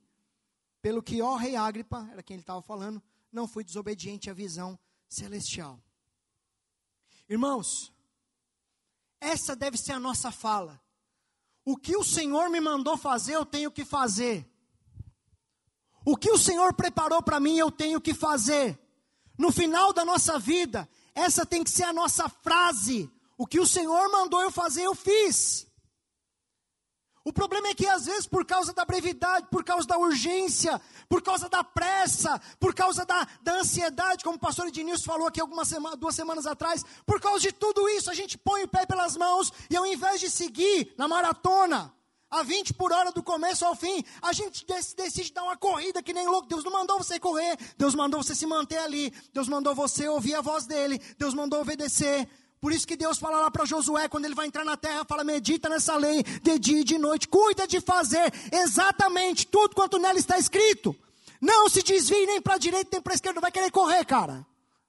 Pelo 0.82 1.02
que, 1.02 1.22
ó 1.22 1.36
rei 1.36 1.54
Agripa, 1.56 2.08
era 2.12 2.22
quem 2.22 2.34
ele 2.34 2.42
estava 2.42 2.60
falando, 2.60 3.02
não 3.30 3.46
fui 3.46 3.62
desobediente 3.62 4.28
à 4.28 4.34
visão 4.34 4.78
celestial. 5.08 5.80
Irmãos, 7.28 7.92
essa 9.20 9.54
deve 9.54 9.76
ser 9.76 9.92
a 9.92 10.00
nossa 10.00 10.30
fala. 10.30 10.80
O 11.64 11.76
que 11.76 11.96
o 11.96 12.04
Senhor 12.04 12.48
me 12.48 12.60
mandou 12.60 12.96
fazer, 12.96 13.34
eu 13.34 13.44
tenho 13.44 13.70
que 13.70 13.84
fazer. 13.84 14.48
O 16.04 16.16
que 16.16 16.30
o 16.30 16.38
Senhor 16.38 16.72
preparou 16.74 17.22
para 17.22 17.40
mim, 17.40 17.56
eu 17.56 17.70
tenho 17.70 18.00
que 18.00 18.14
fazer. 18.14 18.78
No 19.38 19.53
final 19.53 19.92
da 19.92 20.05
nossa 20.05 20.38
vida, 20.38 20.88
essa 21.14 21.44
tem 21.44 21.62
que 21.62 21.70
ser 21.70 21.85
a 21.85 21.92
nossa 21.92 22.29
frase. 22.29 23.11
O 23.37 23.46
que 23.46 23.61
o 23.61 23.66
Senhor 23.66 24.11
mandou 24.11 24.40
eu 24.40 24.51
fazer, 24.51 24.83
eu 24.83 24.94
fiz. 24.94 25.66
O 27.27 27.33
problema 27.33 27.66
é 27.66 27.75
que 27.75 27.88
às 27.88 28.07
vezes, 28.07 28.25
por 28.25 28.46
causa 28.46 28.72
da 28.72 28.85
brevidade, 28.85 29.49
por 29.51 29.64
causa 29.64 29.85
da 29.85 29.99
urgência, 29.99 30.81
por 31.09 31.20
causa 31.20 31.49
da 31.49 31.64
pressa, 31.64 32.40
por 32.61 32.72
causa 32.72 33.05
da, 33.05 33.27
da 33.42 33.55
ansiedade, 33.55 34.22
como 34.22 34.37
o 34.37 34.40
pastor 34.40 34.68
Ednilson 34.68 35.03
falou 35.03 35.27
aqui 35.27 35.40
algumas 35.40 35.66
sema, 35.66 35.96
duas 35.96 36.14
semanas 36.14 36.46
atrás, 36.46 36.85
por 37.05 37.20
causa 37.20 37.40
de 37.40 37.51
tudo 37.51 37.88
isso, 37.88 38.12
a 38.12 38.14
gente 38.14 38.38
põe 38.38 38.62
o 38.62 38.68
pé 38.68 38.87
pelas 38.87 39.16
mãos 39.16 39.53
e 39.68 39.77
ao 39.77 39.85
invés 39.85 40.20
de 40.20 40.31
seguir 40.31 40.94
na 40.96 41.09
maratona, 41.09 41.92
a 42.37 42.42
20 42.42 42.75
por 42.75 42.92
hora 42.92 43.11
do 43.11 43.22
começo 43.22 43.64
ao 43.64 43.75
fim, 43.75 44.05
a 44.20 44.33
gente 44.33 44.64
decide 44.96 45.33
dar 45.33 45.42
uma 45.42 45.57
corrida 45.57 46.03
que 46.03 46.12
nem 46.12 46.27
louco. 46.27 46.49
Deus 46.49 46.62
não 46.62 46.72
mandou 46.72 46.99
você 46.99 47.18
correr, 47.18 47.57
Deus 47.77 47.94
mandou 47.94 48.22
você 48.22 48.35
se 48.35 48.46
manter 48.46 48.79
ali, 48.79 49.12
Deus 49.33 49.49
mandou 49.49 49.75
você 49.75 50.07
ouvir 50.09 50.35
a 50.35 50.40
voz 50.40 50.66
dele, 50.66 51.01
Deus 51.18 51.35
mandou 51.35 51.61
obedecer. 51.61 52.29
Por 52.61 52.72
isso 52.72 52.87
que 52.87 52.96
Deus 52.96 53.18
fala 53.18 53.40
lá 53.40 53.51
para 53.51 53.64
Josué, 53.64 54.09
quando 54.09 54.25
ele 54.25 54.35
vai 54.35 54.46
entrar 54.46 54.64
na 54.64 54.77
terra, 54.77 55.05
fala: 55.05 55.25
medita 55.25 55.68
nessa 55.68 55.96
lei 55.96 56.22
de 56.42 56.59
dia 56.59 56.81
e 56.81 56.85
de 56.85 56.99
noite, 56.99 57.29
cuida 57.29 57.66
de 57.66 57.81
fazer 57.81 58.33
exatamente 58.53 59.46
tudo 59.46 59.75
quanto 59.75 59.99
nela 59.99 60.18
está 60.18 60.38
escrito. 60.38 60.96
Não 61.40 61.68
se 61.68 61.83
desvie 61.83 62.27
nem 62.27 62.40
para 62.40 62.55
a 62.55 62.59
direita 62.59 62.90
nem 62.92 63.03
para 63.03 63.12
a 63.12 63.14
esquerda, 63.14 63.40
vai 63.40 63.53
querer 63.53 63.70
correr, 63.70 64.05
cara. 64.05 64.46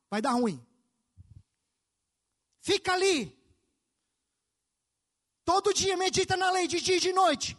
Vai 0.10 0.22
dar 0.22 0.32
ruim. 0.32 0.60
Fica 2.62 2.94
ali, 2.94 3.37
Todo 5.48 5.74
dia 5.74 5.96
medita 5.96 6.36
na 6.36 6.52
lei 6.52 6.68
de 6.68 6.82
dia 6.82 6.98
e 6.98 7.00
de 7.00 7.14
noite. 7.14 7.58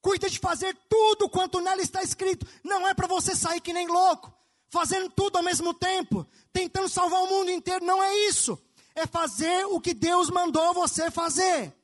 Cuida 0.00 0.30
de 0.30 0.38
fazer 0.38 0.74
tudo 0.88 1.28
quanto 1.28 1.60
nela 1.60 1.82
está 1.82 2.02
escrito. 2.02 2.46
Não 2.64 2.88
é 2.88 2.94
para 2.94 3.06
você 3.06 3.36
sair 3.36 3.60
que 3.60 3.74
nem 3.74 3.86
louco, 3.86 4.32
fazendo 4.70 5.10
tudo 5.10 5.36
ao 5.36 5.42
mesmo 5.42 5.74
tempo, 5.74 6.26
tentando 6.50 6.88
salvar 6.88 7.20
o 7.20 7.26
mundo 7.26 7.50
inteiro. 7.50 7.84
Não 7.84 8.02
é 8.02 8.16
isso. 8.20 8.58
É 8.94 9.06
fazer 9.06 9.66
o 9.66 9.78
que 9.82 9.92
Deus 9.92 10.30
mandou 10.30 10.72
você 10.72 11.10
fazer. 11.10 11.76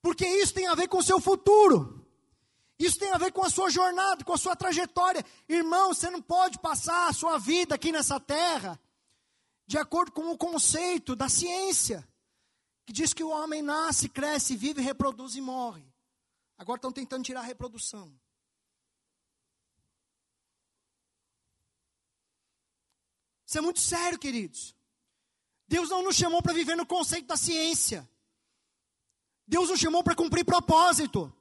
Porque 0.00 0.26
isso 0.26 0.54
tem 0.54 0.66
a 0.68 0.74
ver 0.74 0.88
com 0.88 1.00
o 1.00 1.02
seu 1.02 1.20
futuro. 1.20 2.08
Isso 2.78 2.98
tem 2.98 3.12
a 3.12 3.18
ver 3.18 3.32
com 3.32 3.44
a 3.44 3.50
sua 3.50 3.68
jornada, 3.68 4.24
com 4.24 4.32
a 4.32 4.38
sua 4.38 4.56
trajetória. 4.56 5.22
Irmão, 5.46 5.92
você 5.92 6.08
não 6.08 6.22
pode 6.22 6.58
passar 6.60 7.10
a 7.10 7.12
sua 7.12 7.36
vida 7.36 7.74
aqui 7.74 7.92
nessa 7.92 8.18
terra 8.18 8.80
de 9.66 9.76
acordo 9.76 10.12
com 10.12 10.30
o 10.30 10.38
conceito 10.38 11.14
da 11.14 11.28
ciência 11.28 12.08
que 12.86 12.92
diz 12.92 13.12
que 13.12 13.24
o 13.24 13.30
homem 13.30 13.60
nasce, 13.60 14.08
cresce, 14.08 14.56
vive, 14.56 14.80
reproduz 14.80 15.34
e 15.34 15.40
morre. 15.40 15.84
Agora 16.56 16.78
estão 16.78 16.92
tentando 16.92 17.24
tirar 17.24 17.40
a 17.40 17.44
reprodução. 17.44 18.16
Isso 23.44 23.58
é 23.58 23.60
muito 23.60 23.80
sério, 23.80 24.18
queridos. 24.18 24.74
Deus 25.68 25.90
não 25.90 26.02
nos 26.02 26.14
chamou 26.14 26.40
para 26.40 26.52
viver 26.52 26.76
no 26.76 26.86
conceito 26.86 27.26
da 27.26 27.36
ciência. 27.36 28.08
Deus 29.46 29.68
nos 29.68 29.80
chamou 29.80 30.02
para 30.04 30.14
cumprir 30.14 30.44
propósito. 30.44 31.32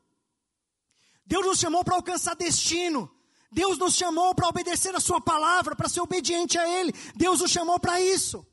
Deus 1.25 1.45
nos 1.45 1.59
chamou 1.59 1.83
para 1.83 1.95
alcançar 1.95 2.35
destino. 2.35 3.11
Deus 3.51 3.77
nos 3.77 3.95
chamou 3.95 4.33
para 4.33 4.47
obedecer 4.47 4.95
a 4.95 4.99
Sua 4.99 5.21
palavra, 5.21 5.75
para 5.75 5.87
ser 5.87 6.01
obediente 6.01 6.57
a 6.57 6.67
Ele. 6.67 6.91
Deus 7.15 7.39
nos 7.39 7.51
chamou 7.51 7.79
para 7.79 8.01
isso. 8.01 8.45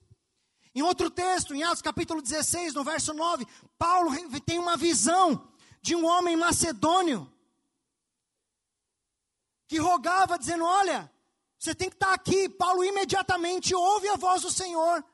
Em 0.74 0.82
outro 0.82 1.10
texto, 1.10 1.54
em 1.54 1.62
Atos 1.62 1.82
capítulo 1.82 2.22
16, 2.22 2.74
no 2.74 2.82
verso 2.82 3.12
9, 3.12 3.46
Paulo 3.78 4.10
tem 4.40 4.58
uma 4.58 4.76
visão 4.76 5.52
de 5.82 5.94
um 5.94 6.06
homem 6.06 6.36
macedônio 6.36 7.30
que 9.68 9.78
rogava, 9.78 10.38
dizendo: 10.38 10.64
Olha, 10.64 11.12
você 11.58 11.74
tem 11.74 11.88
que 11.88 11.96
estar 11.96 12.14
aqui. 12.14 12.48
Paulo 12.48 12.82
imediatamente 12.84 13.74
ouve 13.74 14.08
a 14.08 14.16
voz 14.16 14.42
do 14.42 14.50
Senhor. 14.50 15.04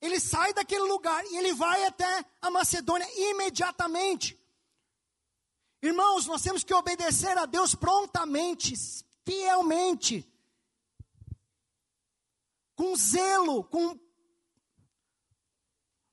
Ele 0.00 0.18
sai 0.18 0.52
daquele 0.52 0.82
lugar 0.82 1.24
e 1.26 1.36
ele 1.36 1.54
vai 1.54 1.84
até 1.84 2.24
a 2.40 2.50
Macedônia 2.50 3.08
imediatamente. 3.30 4.36
Irmãos, 5.80 6.26
nós 6.26 6.42
temos 6.42 6.64
que 6.64 6.74
obedecer 6.74 7.38
a 7.38 7.46
Deus 7.46 7.74
prontamente, 7.74 8.74
fielmente, 9.24 10.28
com 12.74 12.96
zelo, 12.96 13.62
com 13.64 13.96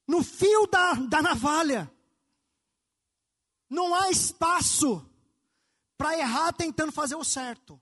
no 0.09 0.23
fio 0.23 0.65
da, 0.65 0.93
da 0.95 1.21
navalha. 1.21 1.89
Não 3.69 3.93
há 3.93 4.09
espaço 4.09 5.07
para 5.95 6.17
errar 6.17 6.51
tentando 6.51 6.91
fazer 6.91 7.13
o 7.13 7.23
certo. 7.23 7.79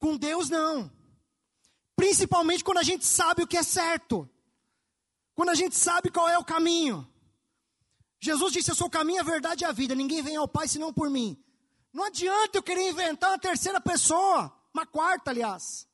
Com 0.00 0.16
Deus, 0.16 0.50
não. 0.50 0.90
Principalmente 1.94 2.64
quando 2.64 2.78
a 2.78 2.82
gente 2.82 3.04
sabe 3.06 3.44
o 3.44 3.46
que 3.46 3.56
é 3.56 3.62
certo. 3.62 4.28
Quando 5.32 5.50
a 5.50 5.54
gente 5.54 5.76
sabe 5.76 6.10
qual 6.10 6.28
é 6.28 6.36
o 6.36 6.44
caminho. 6.44 7.08
Jesus 8.18 8.52
disse: 8.52 8.72
Eu 8.72 8.74
sou 8.74 8.88
o 8.88 8.90
caminho, 8.90 9.20
a 9.20 9.24
verdade 9.24 9.62
e 9.62 9.64
a 9.64 9.70
vida. 9.70 9.94
Ninguém 9.94 10.22
vem 10.22 10.34
ao 10.34 10.48
Pai 10.48 10.66
senão 10.66 10.92
por 10.92 11.08
mim. 11.08 11.40
Não 11.92 12.02
adianta 12.02 12.58
eu 12.58 12.64
querer 12.64 12.90
inventar 12.90 13.30
uma 13.30 13.38
terceira 13.38 13.80
pessoa, 13.80 14.52
uma 14.74 14.84
quarta, 14.84 15.30
aliás. 15.30 15.86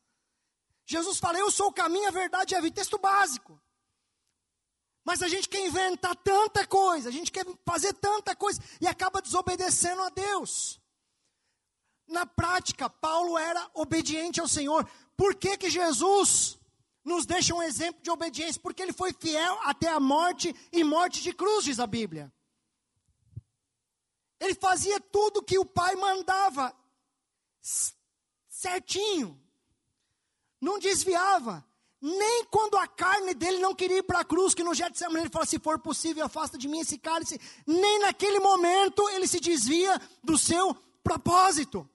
Jesus 0.86 1.18
fala: 1.18 1.38
Eu 1.38 1.50
sou 1.50 1.66
o 1.66 1.72
caminho, 1.72 2.08
a 2.08 2.12
verdade 2.12 2.54
e 2.54 2.56
a 2.56 2.62
vida. 2.62 2.76
Texto 2.76 2.96
básico. 2.96 3.60
Mas 5.08 5.22
a 5.22 5.28
gente 5.28 5.48
quer 5.48 5.66
inventar 5.66 6.14
tanta 6.16 6.66
coisa, 6.66 7.08
a 7.08 7.10
gente 7.10 7.32
quer 7.32 7.46
fazer 7.64 7.94
tanta 7.94 8.36
coisa 8.36 8.60
e 8.78 8.86
acaba 8.86 9.22
desobedecendo 9.22 10.02
a 10.02 10.10
Deus. 10.10 10.78
Na 12.06 12.26
prática, 12.26 12.90
Paulo 12.90 13.38
era 13.38 13.70
obediente 13.72 14.38
ao 14.38 14.46
Senhor. 14.46 14.86
Por 15.16 15.34
que, 15.34 15.56
que 15.56 15.70
Jesus 15.70 16.58
nos 17.02 17.24
deixa 17.24 17.54
um 17.54 17.62
exemplo 17.62 18.02
de 18.02 18.10
obediência? 18.10 18.60
Porque 18.60 18.82
ele 18.82 18.92
foi 18.92 19.14
fiel 19.14 19.58
até 19.62 19.88
a 19.88 19.98
morte 19.98 20.54
e 20.70 20.84
morte 20.84 21.22
de 21.22 21.32
cruz, 21.32 21.64
diz 21.64 21.80
a 21.80 21.86
Bíblia. 21.86 22.30
Ele 24.38 24.54
fazia 24.56 25.00
tudo 25.00 25.42
que 25.42 25.58
o 25.58 25.64
pai 25.64 25.96
mandava, 25.96 26.76
certinho, 28.46 29.42
não 30.60 30.78
desviava. 30.78 31.66
Nem 32.00 32.44
quando 32.44 32.76
a 32.76 32.86
carne 32.86 33.34
dele 33.34 33.58
não 33.58 33.74
queria 33.74 33.98
ir 33.98 34.02
para 34.04 34.20
a 34.20 34.24
cruz, 34.24 34.54
que 34.54 34.62
no 34.62 34.74
Getsemane 34.74 35.24
ele 35.24 35.30
fala, 35.30 35.46
se 35.46 35.58
for 35.58 35.80
possível, 35.80 36.24
afasta 36.24 36.56
de 36.56 36.68
mim 36.68 36.80
esse 36.80 36.96
cálice. 36.96 37.40
Nem 37.66 38.00
naquele 38.00 38.38
momento 38.38 39.08
ele 39.10 39.26
se 39.26 39.40
desvia 39.40 40.00
do 40.22 40.38
seu 40.38 40.74
propósito. 41.02 41.88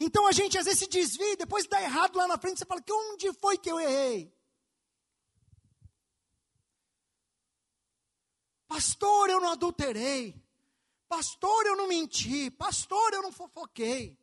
Então 0.00 0.26
a 0.26 0.32
gente 0.32 0.58
às 0.58 0.64
vezes 0.64 0.80
se 0.80 0.88
desvia, 0.88 1.36
depois 1.36 1.66
dá 1.66 1.80
errado 1.80 2.16
lá 2.16 2.26
na 2.26 2.38
frente, 2.38 2.58
você 2.58 2.64
fala, 2.64 2.82
que 2.82 2.92
onde 2.92 3.32
foi 3.34 3.56
que 3.56 3.70
eu 3.70 3.78
errei? 3.78 4.32
Pastor, 8.66 9.30
eu 9.30 9.40
não 9.40 9.50
adulterei. 9.50 10.34
Pastor, 11.08 11.64
eu 11.66 11.74
não 11.74 11.88
menti. 11.88 12.50
Pastor, 12.50 13.14
eu 13.14 13.22
não 13.22 13.32
fofoquei. 13.32 14.18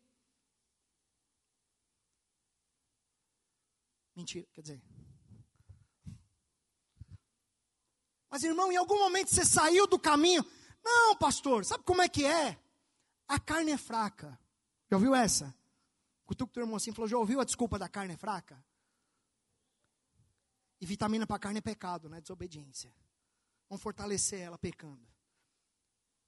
Mentira, 4.16 4.48
quer 4.54 4.62
dizer, 4.62 4.82
Mas, 8.36 8.44
irmão, 8.44 8.70
em 8.70 8.76
algum 8.76 9.00
momento 9.00 9.34
você 9.34 9.46
saiu 9.46 9.88
do 9.88 9.98
caminho. 9.98 10.46
Não, 10.84 11.16
pastor, 11.16 11.64
sabe 11.64 11.86
como 11.86 12.02
é 12.02 12.10
que 12.10 12.26
é? 12.26 12.60
A 13.30 13.40
carne 13.40 13.72
é 13.72 13.78
fraca. 13.78 14.38
Já 14.92 14.98
ouviu 14.98 15.16
essa? 15.16 15.56
Cutuca 16.26 16.52
o 16.52 16.54
teu 16.54 16.64
irmão 16.64 16.76
assim 16.76 16.92
falou: 16.92 17.08
já 17.08 17.18
ouviu 17.18 17.40
a 17.40 17.46
desculpa 17.46 17.80
da 17.80 17.88
carne 17.88 18.14
é 18.14 18.18
fraca? 18.18 18.62
E 20.82 20.86
vitamina 20.86 21.26
para 21.26 21.38
a 21.38 21.40
carne 21.40 21.60
é 21.60 21.62
pecado, 21.62 22.10
não 22.10 22.18
é 22.18 22.20
desobediência. 22.20 22.94
Vamos 23.70 23.82
fortalecer 23.82 24.42
ela 24.42 24.58
pecando. 24.58 25.08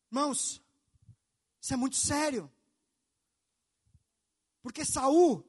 Irmãos, 0.09 0.63
isso 1.59 1.73
é 1.73 1.75
muito 1.75 1.97
sério. 1.97 2.49
Porque 4.61 4.85
Saul, 4.85 5.45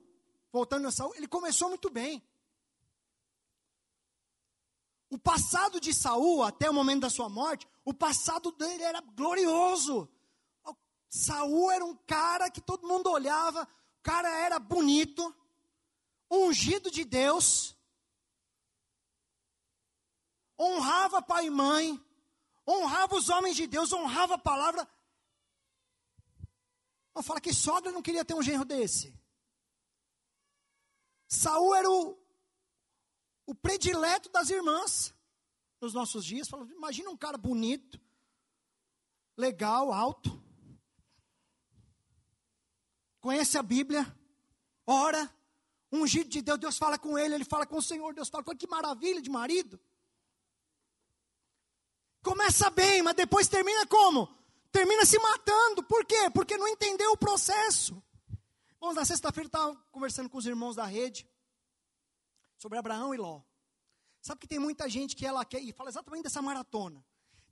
voltando 0.51 0.89
a 0.89 0.91
Saul, 0.91 1.15
ele 1.15 1.29
começou 1.29 1.69
muito 1.69 1.89
bem. 1.89 2.21
O 5.11 5.19
passado 5.19 5.81
de 5.81 5.95
Saul, 5.95 6.43
até 6.43 6.69
o 6.69 6.75
momento 6.75 7.03
da 7.03 7.11
sua 7.11 7.29
morte, 7.29 7.67
o 7.85 7.95
passado 7.95 8.53
dele 8.53 8.83
era 8.83 9.01
glorioso. 9.01 10.09
Saul 11.09 11.71
era 11.71 11.85
um 11.85 11.97
cara 11.97 12.51
que 12.51 12.61
todo 12.61 12.87
mundo 12.87 13.11
olhava, 13.11 13.63
o 13.63 14.03
cara 14.03 14.29
era 14.29 14.59
bonito, 14.59 15.35
ungido 16.31 16.91
de 16.91 17.05
Deus, 17.05 17.75
honrava 20.59 21.23
pai 21.23 21.47
e 21.47 21.51
mãe, 21.51 21.99
honrava 22.67 23.17
os 23.17 23.31
homens 23.31 23.57
de 23.57 23.67
Deus, 23.67 23.93
honrava 23.93 24.35
a 24.35 24.39
palavra. 24.39 24.87
Não 27.15 27.23
fala 27.23 27.41
que 27.41 27.55
sogra 27.55 27.91
não 27.91 28.03
queria 28.03 28.25
ter 28.25 28.35
um 28.35 28.43
genro 28.43 28.67
desse. 28.67 29.19
Saul 31.27 31.75
era 31.75 31.91
o, 31.91 32.19
o 33.49 33.55
predileto 33.55 34.29
das 34.29 34.51
irmãs 34.51 35.15
nos 35.81 35.95
nossos 35.95 36.23
dias. 36.23 36.51
imagina 36.77 37.09
um 37.09 37.17
cara 37.17 37.39
bonito, 37.39 37.99
legal, 39.35 39.91
alto, 39.91 40.39
conhece 43.21 43.57
a 43.57 43.63
Bíblia, 43.63 44.07
ora, 44.87 45.35
ungido 45.91 46.29
de 46.29 46.43
Deus, 46.43 46.59
Deus 46.59 46.77
fala 46.77 46.99
com 46.99 47.19
ele, 47.19 47.37
ele 47.37 47.45
fala 47.45 47.65
com 47.65 47.79
o 47.79 47.83
Senhor, 47.83 48.13
Deus 48.13 48.29
fala 48.29 48.45
com 48.45 48.51
ele, 48.51 48.61
que 48.61 48.67
maravilha 48.67 49.23
de 49.23 49.31
marido. 49.31 49.81
Começa 52.23 52.69
bem, 52.69 53.01
mas 53.01 53.15
depois 53.15 53.49
termina 53.49 53.87
como? 53.87 54.29
Termina 54.71 55.07
se 55.07 55.19
matando. 55.19 55.83
Por 55.85 56.05
quê? 56.05 56.29
Porque 56.35 56.59
não 56.59 56.69
entendeu 56.69 57.13
o 57.13 57.17
processo. 57.17 58.03
Bom, 58.79 58.93
na 58.93 59.07
sexta-feira 59.07 59.47
estava 59.47 59.75
conversando 59.91 60.29
com 60.29 60.37
os 60.37 60.45
irmãos 60.45 60.77
da 60.77 60.85
rede 60.85 61.27
sobre 62.59 62.79
Abraão 62.79 63.15
e 63.15 63.17
Ló. 63.17 63.41
Sabe 64.21 64.41
que 64.41 64.49
tem 64.49 64.59
muita 64.59 64.89
gente 64.91 65.17
que 65.17 65.25
ela 65.25 65.45
quer, 65.45 65.63
e 65.63 65.73
fala 65.73 65.89
exatamente 65.89 66.25
dessa 66.25 66.43
maratona. 66.43 67.03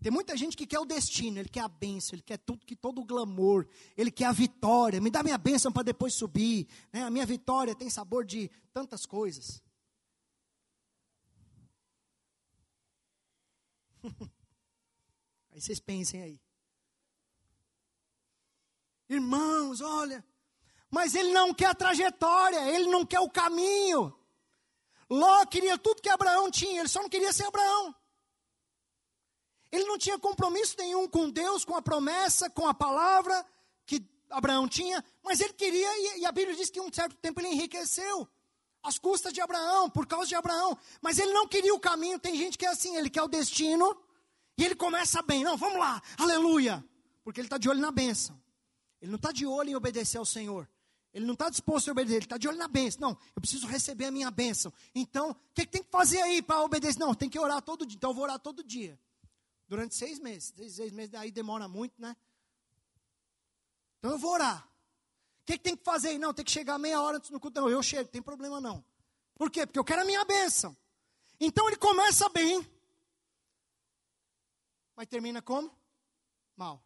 Tem 0.02 0.12
muita 0.12 0.36
gente 0.36 0.56
que 0.56 0.66
quer 0.66 0.78
o 0.78 0.84
destino, 0.84 1.38
ele 1.38 1.48
quer 1.48 1.60
a 1.60 1.68
bênção, 1.68 2.14
ele 2.14 2.22
quer 2.22 2.36
tudo, 2.36 2.66
que 2.66 2.76
todo 2.76 3.00
o 3.00 3.04
glamour, 3.04 3.66
ele 3.96 4.10
quer 4.10 4.26
a 4.26 4.32
vitória. 4.32 5.00
Me 5.00 5.10
dá 5.10 5.22
minha 5.22 5.38
bênção 5.38 5.72
para 5.72 5.84
depois 5.84 6.12
subir. 6.12 6.68
Né? 6.92 7.02
A 7.02 7.10
minha 7.10 7.24
vitória 7.24 7.74
tem 7.74 7.88
sabor 7.88 8.24
de 8.24 8.50
tantas 8.74 9.06
coisas. 9.06 9.62
aí 15.50 15.60
vocês 15.60 15.80
pensem 15.80 16.20
aí. 16.20 16.38
Irmãos, 19.08 19.80
olha, 19.80 20.22
mas 20.90 21.14
ele 21.14 21.32
não 21.32 21.54
quer 21.54 21.66
a 21.66 21.74
trajetória, 21.74 22.68
ele 22.74 22.88
não 22.88 23.06
quer 23.06 23.20
o 23.20 23.30
caminho. 23.30 24.12
Ló 25.08 25.46
queria 25.46 25.78
tudo 25.78 26.02
que 26.02 26.08
Abraão 26.08 26.50
tinha, 26.50 26.80
ele 26.80 26.88
só 26.88 27.00
não 27.00 27.08
queria 27.08 27.32
ser 27.32 27.44
Abraão. 27.44 27.94
Ele 29.70 29.84
não 29.84 29.98
tinha 29.98 30.18
compromisso 30.18 30.76
nenhum 30.78 31.08
com 31.08 31.30
Deus, 31.30 31.64
com 31.64 31.74
a 31.74 31.82
promessa, 31.82 32.48
com 32.48 32.66
a 32.66 32.74
palavra 32.74 33.44
que 33.84 34.02
Abraão 34.30 34.68
tinha, 34.68 35.04
mas 35.22 35.40
ele 35.40 35.52
queria, 35.52 36.18
e 36.18 36.26
a 36.26 36.32
Bíblia 36.32 36.56
diz 36.56 36.70
que 36.70 36.80
um 36.80 36.92
certo 36.92 37.16
tempo 37.16 37.40
ele 37.40 37.48
enriqueceu, 37.48 38.28
às 38.82 38.98
custas 38.98 39.32
de 39.32 39.40
Abraão, 39.40 39.90
por 39.90 40.06
causa 40.06 40.26
de 40.26 40.34
Abraão, 40.34 40.78
mas 41.00 41.18
ele 41.18 41.32
não 41.32 41.46
queria 41.46 41.74
o 41.74 41.80
caminho. 41.80 42.18
Tem 42.18 42.36
gente 42.36 42.56
que 42.56 42.64
é 42.64 42.68
assim, 42.68 42.96
ele 42.96 43.10
quer 43.10 43.22
o 43.22 43.28
destino, 43.28 43.96
e 44.56 44.64
ele 44.64 44.74
começa 44.74 45.20
bem, 45.22 45.44
não, 45.44 45.56
vamos 45.56 45.78
lá, 45.78 46.00
aleluia, 46.16 46.84
porque 47.22 47.40
ele 47.40 47.46
está 47.46 47.58
de 47.58 47.68
olho 47.68 47.80
na 47.80 47.90
bênção, 47.90 48.40
ele 49.00 49.10
não 49.10 49.16
está 49.16 49.32
de 49.32 49.44
olho 49.44 49.70
em 49.70 49.76
obedecer 49.76 50.18
ao 50.18 50.24
Senhor. 50.24 50.68
Ele 51.16 51.24
não 51.24 51.32
está 51.32 51.48
disposto 51.48 51.88
a 51.88 51.92
obedecer, 51.92 52.16
ele 52.16 52.26
está 52.26 52.36
de 52.36 52.46
olho 52.46 52.58
na 52.58 52.68
bênção. 52.68 53.00
Não, 53.00 53.18
eu 53.34 53.40
preciso 53.40 53.66
receber 53.66 54.04
a 54.04 54.10
minha 54.10 54.30
bênção. 54.30 54.70
Então, 54.94 55.30
o 55.30 55.34
que, 55.54 55.64
que 55.64 55.72
tem 55.72 55.82
que 55.82 55.90
fazer 55.90 56.20
aí 56.20 56.42
para 56.42 56.60
obedecer? 56.60 56.98
Não, 56.98 57.14
tem 57.14 57.26
que 57.26 57.38
orar 57.38 57.62
todo 57.62 57.86
dia. 57.86 57.96
Então, 57.96 58.10
eu 58.10 58.14
vou 58.14 58.24
orar 58.24 58.38
todo 58.38 58.62
dia. 58.62 59.00
Durante 59.66 59.94
seis 59.94 60.18
meses. 60.18 60.52
Seis 60.74 60.92
meses 60.92 61.14
aí 61.14 61.30
demora 61.30 61.66
muito, 61.66 61.98
né? 61.98 62.14
Então, 63.98 64.10
eu 64.10 64.18
vou 64.18 64.30
orar. 64.30 64.68
O 65.40 65.46
que, 65.46 65.56
que 65.56 65.64
tem 65.64 65.74
que 65.74 65.82
fazer 65.82 66.08
aí? 66.08 66.18
Não, 66.18 66.34
tem 66.34 66.44
que 66.44 66.50
chegar 66.50 66.78
meia 66.78 67.00
hora 67.00 67.16
antes 67.16 67.30
do 67.30 67.40
culto. 67.40 67.62
Não, 67.62 67.70
eu 67.70 67.82
chego, 67.82 68.02
não 68.02 68.10
tem 68.10 68.20
problema 68.20 68.60
não. 68.60 68.84
Por 69.36 69.50
quê? 69.50 69.64
Porque 69.64 69.78
eu 69.78 69.84
quero 69.84 70.02
a 70.02 70.04
minha 70.04 70.22
bênção. 70.26 70.76
Então, 71.40 71.66
ele 71.66 71.78
começa 71.78 72.28
bem. 72.28 72.60
Mas 74.94 75.06
termina 75.06 75.40
como? 75.40 75.74
Mal. 76.54 76.85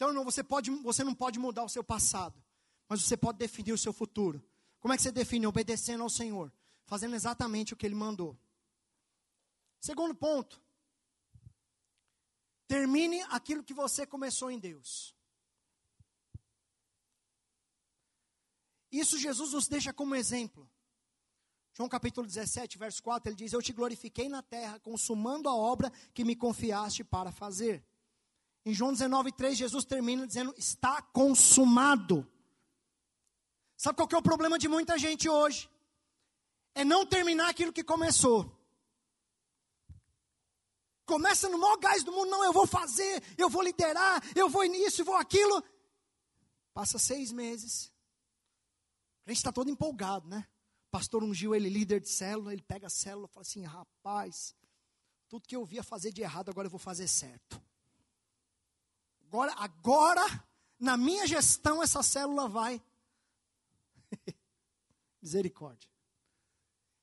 Então 0.00 0.14
não, 0.14 0.24
você, 0.24 0.42
pode, 0.42 0.70
você 0.70 1.04
não 1.04 1.14
pode 1.14 1.38
mudar 1.38 1.62
o 1.62 1.68
seu 1.68 1.84
passado, 1.84 2.42
mas 2.88 3.02
você 3.02 3.18
pode 3.18 3.36
definir 3.36 3.74
o 3.74 3.76
seu 3.76 3.92
futuro. 3.92 4.42
Como 4.78 4.94
é 4.94 4.96
que 4.96 5.02
você 5.02 5.12
define? 5.12 5.46
Obedecendo 5.46 6.02
ao 6.02 6.08
Senhor, 6.08 6.50
fazendo 6.86 7.14
exatamente 7.14 7.74
o 7.74 7.76
que 7.76 7.84
Ele 7.84 7.94
mandou. 7.94 8.34
Segundo 9.78 10.14
ponto, 10.14 10.58
termine 12.66 13.20
aquilo 13.24 13.62
que 13.62 13.74
você 13.74 14.06
começou 14.06 14.50
em 14.50 14.58
Deus. 14.58 15.14
Isso 18.90 19.18
Jesus 19.18 19.52
nos 19.52 19.68
deixa 19.68 19.92
como 19.92 20.14
exemplo. 20.14 20.66
João 21.74 21.90
capítulo 21.90 22.26
17, 22.26 22.78
verso 22.78 23.02
4, 23.02 23.28
ele 23.28 23.36
diz: 23.36 23.52
Eu 23.52 23.60
te 23.60 23.74
glorifiquei 23.74 24.30
na 24.30 24.42
terra, 24.42 24.80
consumando 24.80 25.46
a 25.46 25.54
obra 25.54 25.92
que 26.14 26.24
me 26.24 26.34
confiaste 26.34 27.04
para 27.04 27.30
fazer. 27.30 27.84
Em 28.64 28.74
João 28.74 28.92
19, 28.92 29.32
3, 29.32 29.56
Jesus 29.56 29.84
termina 29.84 30.26
dizendo: 30.26 30.54
Está 30.56 31.00
consumado. 31.00 32.26
Sabe 33.76 33.96
qual 33.96 34.06
que 34.06 34.14
é 34.14 34.18
o 34.18 34.22
problema 34.22 34.58
de 34.58 34.68
muita 34.68 34.98
gente 34.98 35.28
hoje? 35.28 35.70
É 36.74 36.84
não 36.84 37.06
terminar 37.06 37.48
aquilo 37.48 37.72
que 37.72 37.82
começou. 37.82 38.56
Começa 41.06 41.48
no 41.48 41.58
maior 41.58 41.78
gás 41.78 42.04
do 42.04 42.12
mundo, 42.12 42.30
não, 42.30 42.44
eu 42.44 42.52
vou 42.52 42.66
fazer, 42.66 43.22
eu 43.36 43.48
vou 43.48 43.62
liderar, 43.62 44.22
eu 44.36 44.48
vou 44.48 44.62
nisso, 44.64 45.00
eu 45.00 45.04
vou 45.06 45.16
aquilo. 45.16 45.64
Passa 46.72 46.98
seis 46.98 47.32
meses. 47.32 47.90
A 49.26 49.30
gente 49.30 49.38
está 49.38 49.50
todo 49.50 49.70
empolgado, 49.70 50.28
né? 50.28 50.46
Pastor 50.90 51.22
ungiu 51.24 51.54
ele 51.54 51.68
líder 51.68 52.00
de 52.00 52.08
célula, 52.08 52.52
ele 52.52 52.62
pega 52.62 52.86
a 52.86 52.90
célula 52.90 53.26
e 53.26 53.32
fala 53.32 53.42
assim: 53.42 53.64
rapaz, 53.64 54.54
tudo 55.28 55.48
que 55.48 55.56
eu 55.56 55.64
via 55.64 55.82
fazer 55.82 56.12
de 56.12 56.20
errado, 56.20 56.50
agora 56.50 56.66
eu 56.66 56.70
vou 56.70 56.78
fazer 56.78 57.08
certo. 57.08 57.60
Agora, 59.30 59.54
agora 59.58 60.44
na 60.76 60.96
minha 60.96 61.24
gestão 61.24 61.80
essa 61.80 62.02
célula 62.02 62.48
vai. 62.48 62.82
Misericórdia. 65.22 65.88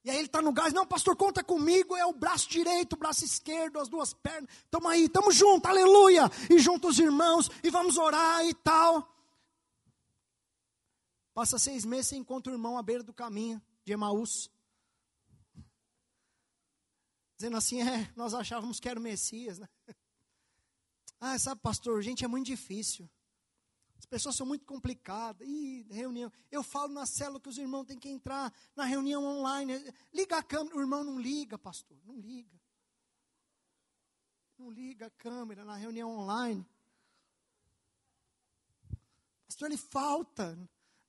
E 0.03 0.09
aí 0.09 0.17
ele 0.17 0.25
está 0.25 0.41
no 0.41 0.51
gás, 0.51 0.73
não, 0.73 0.85
pastor, 0.85 1.15
conta 1.15 1.41
comigo, 1.41 1.95
é 1.95 2.05
o 2.05 2.11
braço 2.11 2.49
direito, 2.49 2.93
o 2.93 2.97
braço 2.97 3.23
esquerdo, 3.23 3.79
as 3.79 3.87
duas 3.87 4.13
pernas, 4.13 4.49
estamos 4.63 4.91
aí, 4.91 5.05
estamos 5.05 5.35
juntos, 5.35 5.69
aleluia, 5.69 6.23
e 6.49 6.59
juntos 6.59 6.91
os 6.91 6.99
irmãos, 6.99 7.49
e 7.63 7.69
vamos 7.69 7.97
orar 7.97 8.45
e 8.45 8.53
tal. 8.53 9.09
Passa 11.33 11.57
seis 11.57 11.85
meses, 11.85 12.07
você 12.07 12.17
encontra 12.17 12.51
o 12.51 12.55
irmão 12.55 12.77
à 12.77 12.83
beira 12.83 13.03
do 13.03 13.13
caminho 13.13 13.61
de 13.85 13.93
Emaús. 13.93 14.49
Dizendo 17.37 17.55
assim, 17.55 17.81
é, 17.81 18.11
nós 18.17 18.33
achávamos 18.33 18.81
que 18.81 18.89
era 18.89 18.99
o 18.99 19.03
Messias, 19.03 19.59
né? 19.59 19.69
Ah, 21.19 21.37
sabe, 21.39 21.61
pastor, 21.61 22.01
gente, 22.01 22.23
é 22.23 22.27
muito 22.27 22.45
difícil. 22.45 23.09
As 23.97 24.05
pessoas 24.05 24.35
são 24.35 24.45
muito 24.45 24.65
complicadas. 24.65 25.47
Ih, 25.47 25.87
reunião. 25.89 26.31
Eu 26.51 26.61
falo 26.61 26.93
na 26.93 27.05
célula 27.05 27.39
que 27.39 27.49
os 27.49 27.57
irmãos 27.57 27.85
têm 27.85 27.97
que 27.97 28.09
entrar 28.09 28.53
na 28.75 28.85
reunião 28.85 29.23
online. 29.23 29.73
Liga 30.13 30.37
a 30.37 30.43
câmera. 30.43 30.77
O 30.77 30.79
irmão 30.79 31.03
não 31.03 31.19
liga, 31.19 31.57
pastor. 31.57 31.97
Não 32.05 32.15
liga. 32.15 32.61
Não 34.57 34.69
liga 34.69 35.07
a 35.07 35.09
câmera 35.09 35.65
na 35.65 35.75
reunião 35.75 36.15
online. 36.15 36.65
Pastor, 39.47 39.67
ele 39.67 39.77
falta 39.77 40.57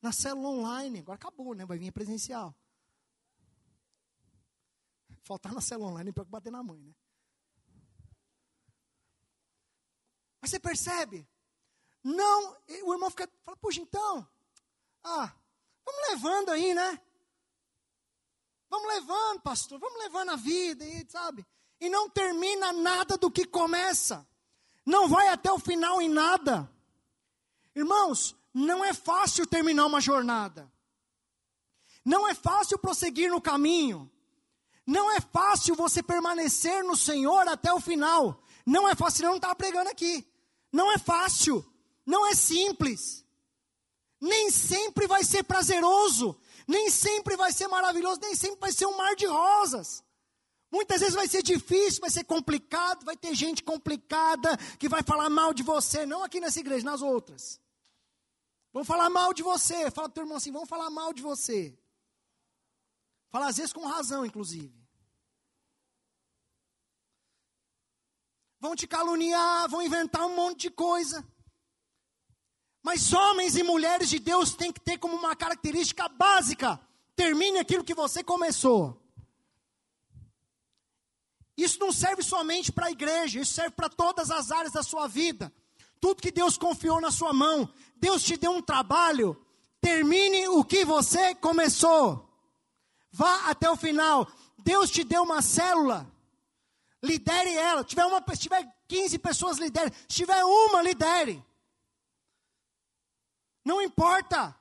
na 0.01 0.13
célula 0.13 0.49
online. 0.49 1.01
Agora 1.01 1.17
acabou, 1.17 1.55
né? 1.55 1.67
Vai 1.67 1.79
vir 1.79 1.93
presencial. 1.93 2.55
Faltar 5.23 5.53
na 5.53 5.61
célula 5.61 5.91
online 5.91 6.11
para 6.11 6.25
bater 6.25 6.51
na 6.51 6.63
mãe, 6.63 6.83
né? 6.83 6.95
Você 10.49 10.59
percebe? 10.59 11.29
Não, 12.03 12.57
o 12.85 12.95
irmão 12.95 13.11
fica, 13.11 13.29
fala, 13.45 13.57
puxa, 13.59 13.83
então, 13.83 14.27
ah, 15.05 15.31
vamos 15.85 16.09
levando 16.09 16.49
aí, 16.49 16.73
né? 16.73 16.99
Vamos 18.71 18.89
levando, 18.89 19.43
pastor, 19.43 19.79
vamos 19.79 19.99
levando 19.99 20.31
a 20.31 20.37
vida, 20.37 20.87
e, 20.87 21.07
sabe? 21.11 21.47
E 21.79 21.91
não 21.91 22.09
termina 22.09 22.73
nada 22.73 23.19
do 23.19 23.31
que 23.31 23.45
começa. 23.45 24.27
Não 24.87 25.07
vai 25.07 25.29
até 25.29 25.53
o 25.53 25.59
final 25.59 26.01
em 26.01 26.09
nada. 26.09 26.71
Irmãos, 27.75 28.35
não 28.55 28.83
é 28.83 28.95
fácil 28.95 29.47
terminar 29.47 29.85
uma 29.85 30.01
jornada. 30.01 30.73
Não 32.03 32.27
é 32.27 32.35
fácil 32.35 32.79
prosseguir 32.79 33.31
no 33.31 33.41
caminho. 33.41 34.11
Não 34.87 35.11
é 35.11 35.21
fácil 35.21 35.75
você 35.75 36.03
permanecer 36.03 36.83
no 36.83 36.97
Senhor 36.97 37.47
até 37.47 37.71
o 37.71 37.81
final. 37.81 38.43
Não 38.65 38.89
é 38.89 38.95
fácil, 38.95 39.25
eu 39.25 39.31
não 39.31 39.37
estava 39.37 39.55
pregando 39.55 39.91
aqui. 39.91 40.27
Não 40.73 40.93
é 40.93 40.99
fácil. 40.99 41.65
Não 42.05 42.27
é 42.27 42.35
simples. 42.35 43.25
Nem 44.21 44.51
sempre 44.51 45.07
vai 45.07 45.25
ser 45.25 45.45
prazeroso. 45.45 46.39
Nem 46.67 46.91
sempre 46.91 47.37
vai 47.37 47.53
ser 47.53 47.69
maravilhoso. 47.69 48.21
Nem 48.21 48.35
sempre 48.35 48.61
vai 48.61 48.73
ser 48.73 48.87
um 48.87 48.97
mar 48.97 49.15
de 49.17 49.27
rosas. 49.27 50.03
Muitas 50.71 51.01
vezes 51.01 51.15
vai 51.15 51.27
ser 51.27 51.43
difícil, 51.43 52.01
vai 52.01 52.11
ser 52.11 52.25
complicado, 52.25 53.05
vai 53.05 53.17
ter 53.17 53.35
gente 53.35 53.63
complicada 53.63 54.57
que 54.79 54.89
vai 54.89 55.03
falar 55.03 55.31
mal 55.31 55.55
de 55.55 55.63
você, 55.63 56.05
não 56.05 56.23
aqui 56.23 56.41
nessa 56.41 56.61
igreja, 56.61 56.85
nas 56.85 57.01
outras. 57.01 57.59
Vão 58.71 58.85
falar 58.85 59.09
mal 59.09 59.33
de 59.33 59.43
você. 59.43 59.91
Fala 59.91 59.93
para 59.93 60.05
o 60.05 60.09
teu 60.11 60.23
irmão 60.25 60.37
assim, 60.37 60.53
vão 60.53 60.67
falar 60.67 60.91
mal 60.91 61.13
de 61.13 61.23
você. 61.23 61.77
Fala 63.31 63.49
às 63.49 63.57
vezes 63.57 63.73
com 63.73 63.87
razão, 63.87 64.27
inclusive. 64.27 64.78
Vão 68.61 68.75
te 68.75 68.87
caluniar, 68.87 69.69
vão 69.69 69.83
inventar 69.83 70.27
um 70.27 70.35
monte 70.35 70.63
de 70.63 70.71
coisa. 70.71 71.25
Mas 72.83 73.13
homens 73.13 73.57
e 73.57 73.63
mulheres 73.63 74.09
de 74.09 74.19
Deus 74.19 74.55
têm 74.55 74.73
que 74.73 74.81
ter 74.81 74.99
como 74.99 75.17
uma 75.17 75.37
característica 75.37 76.09
básica: 76.09 76.81
termine 77.15 77.59
aquilo 77.59 77.85
que 77.85 77.95
você 77.95 78.25
começou. 78.25 79.01
Isso 81.57 81.81
não 81.81 81.93
serve 81.93 82.23
somente 82.23 82.71
para 82.71 82.87
a 82.87 82.91
igreja, 82.91 83.41
isso 83.41 83.53
serve 83.53 83.73
para 83.73 83.89
todas 83.89 84.31
as 84.31 84.53
áreas 84.53 84.73
da 84.73 84.83
sua 84.83 85.09
vida. 85.09 85.53
Tudo 86.01 86.23
que 86.23 86.31
Deus 86.31 86.57
confiou 86.57 87.01
na 87.01 87.11
sua 87.11 87.33
mão, 87.33 87.69
Deus 87.97 88.23
te 88.23 88.37
deu 88.37 88.53
um 88.53 88.63
trabalho, 88.63 89.37
termine 89.81 90.47
o 90.49 90.65
que 90.65 90.85
você 90.85 91.35
começou. 91.35 92.29
Vá 93.11 93.51
até 93.51 93.69
o 93.69 93.77
final. 93.77 94.31
Deus 94.59 94.91
te 94.91 95.03
deu 95.03 95.25
uma 95.25 95.43
célula, 95.43 96.07
lidere 97.03 97.55
ela. 97.55 97.85
Tiver, 97.85 98.05
uma, 98.05 98.23
se 98.35 98.41
tiver 98.41 98.67
15 98.87 99.19
pessoas, 99.19 99.59
lidere. 99.59 99.93
Se 100.09 100.17
tiver 100.17 100.45
uma, 100.45 100.83
lidere. 100.83 101.45
Não 103.65 103.83
importa. 103.83 104.55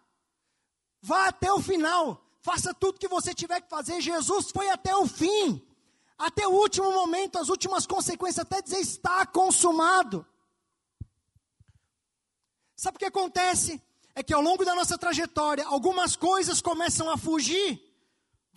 Vá 1.02 1.28
até 1.28 1.52
o 1.52 1.62
final. 1.62 2.23
Faça 2.41 2.73
tudo 2.73 3.00
que 3.00 3.08
você 3.08 3.34
tiver 3.34 3.62
que 3.62 3.69
fazer. 3.69 4.02
Jesus 4.02 4.52
foi 4.52 4.69
até 4.69 4.95
o 4.95 5.08
fim. 5.08 5.62
Até 6.17 6.47
o 6.47 6.52
último 6.52 6.91
momento, 6.91 7.38
as 7.38 7.50
últimas 7.50 7.86
consequências, 7.86 8.43
até 8.43 8.62
dizer 8.62 8.80
está 8.80 9.26
consumado. 9.26 10.26
Sabe 12.76 12.95
o 12.95 13.00
que 13.00 13.06
acontece? 13.06 13.82
É 14.15 14.23
que 14.23 14.34
ao 14.34 14.41
longo 14.41 14.65
da 14.65 14.73
nossa 14.73 14.97
trajetória, 14.97 15.65
algumas 15.65 16.15
coisas 16.15 16.60
começam 16.60 17.10
a 17.10 17.17
fugir 17.17 17.87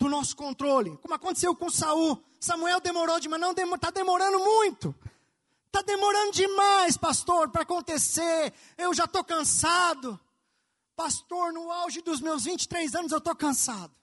do 0.01 0.09
nosso 0.09 0.35
controle. 0.35 0.97
Como 0.97 1.13
aconteceu 1.13 1.55
com 1.55 1.69
Saul. 1.69 2.19
Samuel 2.39 2.81
demorou 2.81 3.19
demais, 3.19 3.39
não 3.39 3.51
está 3.51 3.91
demorando 3.91 4.39
muito. 4.39 4.95
Está 5.67 5.83
demorando 5.83 6.31
demais, 6.31 6.97
pastor, 6.97 7.51
para 7.51 7.61
acontecer. 7.61 8.51
Eu 8.75 8.95
já 8.95 9.05
estou 9.05 9.23
cansado. 9.23 10.19
Pastor, 10.95 11.53
no 11.53 11.71
auge 11.71 12.01
dos 12.01 12.19
meus 12.19 12.45
23 12.45 12.95
anos 12.95 13.11
eu 13.11 13.19
estou 13.19 13.35
cansado. 13.35 13.95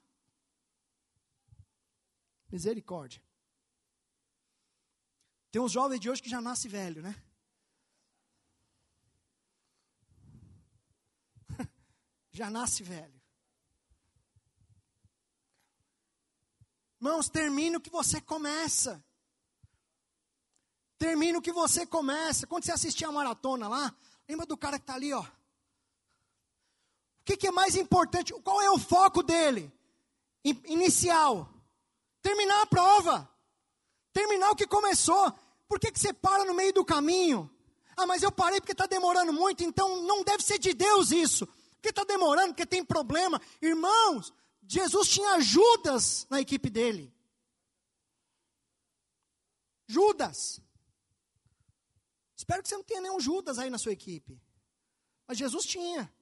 Misericórdia. 2.49 3.21
Tem 5.51 5.61
uns 5.61 5.73
jovens 5.73 5.99
de 5.99 6.09
hoje 6.09 6.23
que 6.23 6.31
já 6.31 6.41
nasce 6.41 6.69
velho, 6.69 7.03
né? 7.03 7.21
já 12.31 12.49
nasce 12.49 12.85
velho. 12.85 13.18
Irmãos, 17.01 17.29
termine 17.29 17.77
o 17.77 17.81
que 17.81 17.91
você 17.91 18.21
começa. 18.21 19.03
Termine 20.99 21.39
o 21.39 21.43
que 21.43 21.53
você 21.53 21.87
começa. 21.87 22.47
Quando 22.47 22.65
você 22.65 22.73
assistir 22.73 23.05
a 23.05 23.13
maratona 23.13 23.69
lá, 23.69 23.95
lembra 24.29 24.47
do 24.47 24.57
cara 24.57 24.79
que 24.79 24.83
está 24.83 24.95
ali, 24.95 25.13
ó 25.13 25.25
que, 27.29 27.37
que 27.37 27.49
é 27.49 27.51
mais 27.51 27.77
importante? 27.77 28.33
Qual 28.43 28.63
é 28.63 28.71
o 28.71 28.79
foco 28.79 29.23
dele? 29.23 29.71
Inicial. 30.43 31.47
Terminar 32.23 32.63
a 32.63 32.67
prova. 32.67 33.31
Terminar 34.15 34.51
o 34.51 34.57
que 34.57 34.67
começou. 34.67 35.31
Por 35.69 35.79
que, 35.79 35.93
que 35.93 36.01
você 36.01 36.11
para 36.11 36.47
no 36.47 36.55
meio 36.55 36.73
do 36.73 36.83
caminho? 36.83 37.51
Ah, 37.95 38.07
mas 38.07 38.23
eu 38.23 38.33
parei 38.33 38.61
porque 38.61 38.73
está 38.73 38.87
demorando 38.87 39.31
muito, 39.31 39.63
então 39.63 40.03
não 40.05 40.23
deve 40.23 40.43
ser 40.43 40.59
de 40.59 40.73
Deus 40.73 41.11
isso. 41.11 41.47
Porque 41.73 41.91
está 41.91 42.03
demorando, 42.05 42.55
porque 42.55 42.65
tem 42.65 42.83
problema. 42.83 43.39
Irmãos, 43.61 44.33
Jesus 44.69 45.09
tinha 45.09 45.41
Judas 45.41 46.27
na 46.29 46.43
equipe 46.43 46.69
dele. 46.69 47.11
Judas. 49.87 50.61
Espero 52.37 52.63
que 52.63 52.69
você 52.69 52.77
não 52.77 52.85
tenha 52.85 53.01
nenhum 53.01 53.19
Judas 53.19 53.59
aí 53.59 53.71
na 53.71 53.79
sua 53.79 53.93
equipe. 53.93 54.39
Mas 55.27 55.39
Jesus 55.39 55.65
tinha. 55.65 56.13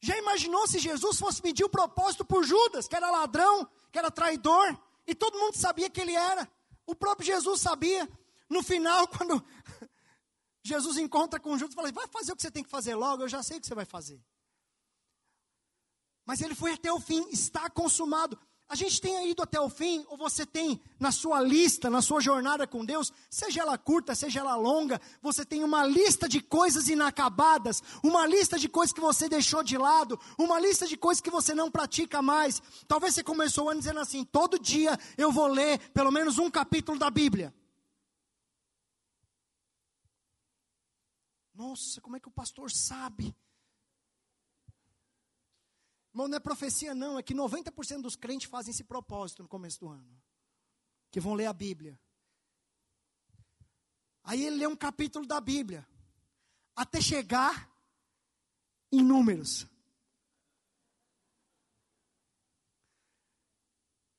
Já 0.00 0.16
imaginou 0.16 0.66
se 0.66 0.78
Jesus 0.78 1.18
fosse 1.18 1.42
medir 1.42 1.64
o 1.64 1.68
propósito 1.68 2.24
por 2.24 2.42
Judas, 2.42 2.88
que 2.88 2.96
era 2.96 3.10
ladrão, 3.10 3.68
que 3.92 3.98
era 3.98 4.10
traidor, 4.10 4.80
e 5.06 5.14
todo 5.14 5.38
mundo 5.38 5.56
sabia 5.56 5.90
que 5.90 6.00
ele 6.00 6.14
era. 6.14 6.50
O 6.86 6.94
próprio 6.94 7.26
Jesus 7.26 7.60
sabia. 7.60 8.08
No 8.48 8.62
final, 8.62 9.06
quando 9.12 9.44
Jesus 10.62 10.96
encontra 10.96 11.38
com 11.38 11.58
Judas, 11.58 11.74
fala: 11.74 11.92
vai 11.92 12.08
fazer 12.08 12.32
o 12.32 12.36
que 12.36 12.42
você 12.42 12.50
tem 12.50 12.64
que 12.64 12.70
fazer 12.70 12.94
logo, 12.94 13.24
eu 13.24 13.28
já 13.28 13.42
sei 13.42 13.58
o 13.58 13.60
que 13.60 13.66
você 13.66 13.74
vai 13.74 13.84
fazer. 13.84 14.18
Mas 16.28 16.42
ele 16.42 16.54
foi 16.54 16.72
até 16.72 16.92
o 16.92 17.00
fim, 17.00 17.26
está 17.30 17.70
consumado. 17.70 18.38
A 18.68 18.74
gente 18.74 19.00
tem 19.00 19.30
ido 19.30 19.42
até 19.42 19.58
o 19.58 19.70
fim, 19.70 20.04
ou 20.10 20.18
você 20.18 20.44
tem 20.44 20.78
na 21.00 21.10
sua 21.10 21.40
lista, 21.40 21.88
na 21.88 22.02
sua 22.02 22.20
jornada 22.20 22.66
com 22.66 22.84
Deus, 22.84 23.10
seja 23.30 23.62
ela 23.62 23.78
curta, 23.78 24.14
seja 24.14 24.40
ela 24.40 24.54
longa, 24.54 25.00
você 25.22 25.42
tem 25.42 25.64
uma 25.64 25.86
lista 25.86 26.28
de 26.28 26.42
coisas 26.42 26.86
inacabadas, 26.90 27.82
uma 28.04 28.26
lista 28.26 28.58
de 28.58 28.68
coisas 28.68 28.92
que 28.92 29.00
você 29.00 29.26
deixou 29.26 29.62
de 29.62 29.78
lado, 29.78 30.20
uma 30.36 30.60
lista 30.60 30.86
de 30.86 30.98
coisas 30.98 31.22
que 31.22 31.30
você 31.30 31.54
não 31.54 31.70
pratica 31.70 32.20
mais. 32.20 32.60
Talvez 32.86 33.14
você 33.14 33.24
começou 33.24 33.70
ano 33.70 33.80
dizendo 33.80 34.00
assim: 34.00 34.22
todo 34.22 34.58
dia 34.58 34.98
eu 35.16 35.32
vou 35.32 35.46
ler 35.46 35.78
pelo 35.92 36.10
menos 36.12 36.38
um 36.38 36.50
capítulo 36.50 36.98
da 36.98 37.08
Bíblia. 37.08 37.54
Nossa, 41.54 42.02
como 42.02 42.18
é 42.18 42.20
que 42.20 42.28
o 42.28 42.32
pastor 42.32 42.70
sabe? 42.70 43.34
Irmão, 46.12 46.28
não 46.28 46.36
é 46.36 46.40
profecia, 46.40 46.94
não, 46.94 47.18
é 47.18 47.22
que 47.22 47.34
90% 47.34 48.02
dos 48.02 48.16
crentes 48.16 48.48
fazem 48.48 48.70
esse 48.70 48.84
propósito 48.84 49.42
no 49.42 49.48
começo 49.48 49.80
do 49.80 49.88
ano. 49.88 50.22
Que 51.10 51.20
vão 51.20 51.34
ler 51.34 51.46
a 51.46 51.52
Bíblia. 51.52 51.98
Aí 54.24 54.44
ele 54.44 54.56
lê 54.56 54.66
um 54.66 54.76
capítulo 54.76 55.26
da 55.26 55.40
Bíblia. 55.40 55.86
Até 56.74 57.00
chegar 57.00 57.70
em 58.92 59.02
números. 59.02 59.66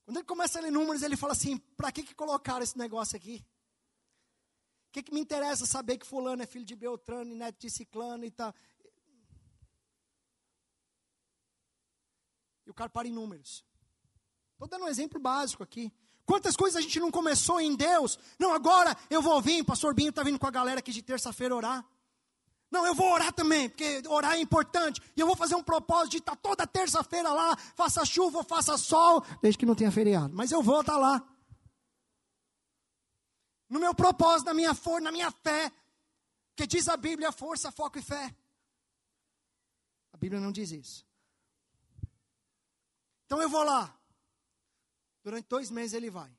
Quando 0.06 0.18
ele 0.18 0.26
começa 0.26 0.58
a 0.58 0.62
ler 0.64 0.72
números, 0.72 1.04
ele 1.04 1.16
fala 1.16 1.34
assim: 1.34 1.58
para 1.78 1.92
que, 1.92 2.02
que 2.02 2.16
colocaram 2.16 2.64
esse 2.64 2.78
negócio 2.78 3.16
aqui? 3.16 3.46
O 4.88 4.92
que, 4.92 5.04
que 5.04 5.14
me 5.14 5.20
interessa 5.20 5.68
saber 5.68 6.00
que 6.00 6.08
fulano 6.08 6.42
é 6.42 6.48
filho 6.48 6.66
de 6.66 6.76
Beltrano 6.76 7.32
e 7.32 7.36
neto 7.36 7.60
de 7.60 7.70
Ciclano 7.70 8.26
e 8.26 8.32
tal? 8.32 8.52
E 12.70 12.72
o 12.72 12.74
cara 12.76 12.88
para 12.88 13.08
em 13.08 13.12
números. 13.12 13.66
Estou 14.54 14.68
dando 14.68 14.86
um 14.86 14.88
exemplo 14.88 15.20
básico 15.20 15.64
aqui. 15.64 15.92
Quantas 16.24 16.56
coisas 16.56 16.78
a 16.78 16.82
gente 16.82 17.00
não 17.00 17.10
começou 17.10 17.60
em 17.60 17.76
Deus? 17.76 18.20
Não, 18.38 18.54
agora 18.54 18.96
eu 19.10 19.24
vou 19.24 19.42
vir, 19.42 19.66
pastor 19.66 19.96
Binho 19.96 20.12
está 20.12 20.22
vindo 20.22 20.38
com 20.38 20.46
a 20.46 20.52
galera 20.52 20.78
aqui 20.78 20.92
de 20.92 21.02
terça-feira 21.02 21.56
orar. 21.56 21.84
Não, 22.70 22.86
eu 22.86 22.94
vou 22.94 23.12
orar 23.12 23.34
também, 23.34 23.68
porque 23.68 24.04
orar 24.08 24.34
é 24.34 24.40
importante. 24.40 25.02
E 25.18 25.20
eu 25.20 25.26
vou 25.26 25.36
fazer 25.36 25.56
um 25.56 25.64
propósito 25.64 26.12
de 26.12 26.18
estar 26.18 26.36
toda 26.36 26.68
terça-feira 26.68 27.34
lá, 27.34 27.58
faça 27.76 28.06
chuva, 28.06 28.44
faça 28.44 28.78
sol, 28.78 29.26
desde 29.42 29.58
que 29.58 29.66
não 29.66 29.74
tenha 29.74 29.92
feriado. 29.92 30.36
Mas 30.36 30.52
eu 30.52 30.62
vou 30.62 30.82
estar 30.82 30.98
lá. 30.98 31.28
No 33.68 33.80
meu 33.80 33.96
propósito, 33.96 34.46
na 34.46 34.54
minha 34.54 34.76
força, 34.76 35.02
na 35.02 35.12
minha 35.12 35.32
fé. 35.32 35.72
Que 36.56 36.68
diz 36.68 36.88
a 36.88 36.96
Bíblia, 36.96 37.32
força, 37.32 37.72
foco 37.72 37.98
e 37.98 38.02
fé. 38.04 38.36
A 40.14 40.18
Bíblia 40.18 40.40
não 40.40 40.52
diz 40.52 40.72
isso. 40.72 41.09
Então 43.30 43.40
eu 43.40 43.48
vou 43.48 43.62
lá. 43.62 43.96
Durante 45.24 45.48
dois 45.48 45.70
meses 45.70 45.94
ele 45.94 46.10
vai. 46.10 46.36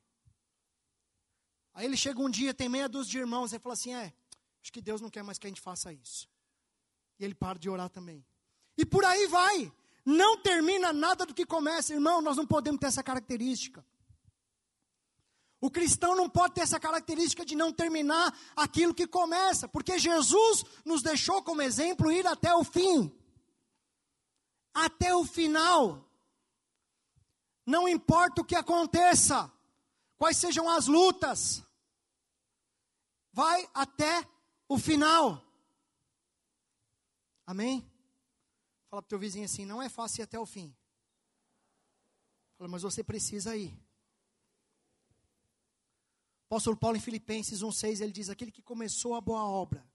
Aí 1.73 1.85
ele 1.85 1.97
chega 1.97 2.21
um 2.21 2.29
dia, 2.29 2.53
tem 2.53 2.69
meia 2.69 2.89
dúzia 2.89 3.13
de 3.13 3.19
irmãos, 3.19 3.53
e 3.53 3.61
fala 3.61 3.75
assim: 3.75 3.95
é, 3.95 4.13
Acho 4.61 4.73
que 4.73 4.81
Deus 4.81 5.01
não 5.01 5.09
quer 5.09 5.23
mais 5.23 5.39
que 5.39 5.47
a 5.47 5.51
gente 5.51 5.61
faça 5.61 5.93
isso. 5.93 6.29
E 7.17 7.25
ele 7.25 7.33
para 7.33 7.61
de 7.61 7.71
orar 7.71 7.89
também. 7.91 8.27
E 8.77 8.85
por 8.85 9.05
aí 9.05 9.29
vai. 9.29 9.73
Não 10.05 10.43
termina 10.43 10.93
nada 10.93 11.25
do 11.25 11.33
que 11.33 11.47
começa, 11.47 11.95
irmão. 11.95 12.21
Nós 12.21 12.37
não 12.37 12.45
podemos 12.45 12.81
ter 12.81 12.87
essa 12.87 13.05
característica. 13.05 13.87
O 15.61 15.71
cristão 15.71 16.17
não 16.17 16.29
pode 16.29 16.55
ter 16.55 16.63
essa 16.63 16.81
característica 16.81 17.45
de 17.45 17.55
não 17.55 17.73
terminar 17.73 18.37
aquilo 18.57 18.93
que 18.93 19.07
começa, 19.07 19.69
porque 19.69 19.97
Jesus 19.97 20.65
nos 20.85 21.03
deixou 21.03 21.41
como 21.41 21.63
exemplo 21.63 22.11
ir 22.11 22.27
até 22.27 22.53
o 22.53 22.65
fim, 22.65 23.17
até 24.75 25.15
o 25.15 25.25
final. 25.25 26.10
Não 27.67 27.89
importa 27.89 28.41
o 28.41 28.45
que 28.45 28.55
aconteça, 28.55 29.53
quais 30.17 30.37
sejam 30.37 30.69
as 30.69 30.87
lutas, 30.87 31.63
vai 33.33 33.69
até 33.73 34.27
o 34.69 34.79
final. 34.79 35.45
Amém? 37.47 37.81
Fala 38.89 39.03
para 39.03 39.09
teu 39.09 39.19
vizinho 39.19 39.45
assim: 39.45 39.65
não 39.65 39.81
é 39.81 39.89
fácil 39.89 40.23
ir 40.23 40.25
até 40.25 40.39
o 40.39 40.47
fim. 40.47 40.75
Fala, 42.57 42.69
mas 42.69 42.83
você 42.83 43.03
precisa 43.03 43.57
ir. 43.57 43.77
Apóstolo 46.47 46.77
Paulo 46.77 46.97
em 46.97 47.01
Filipenses 47.01 47.61
1,6 47.61 48.01
ele 48.01 48.13
diz: 48.13 48.29
Aquele 48.29 48.51
que 48.51 48.63
começou 48.63 49.15
a 49.15 49.21
boa 49.21 49.45
obra, 49.45 49.89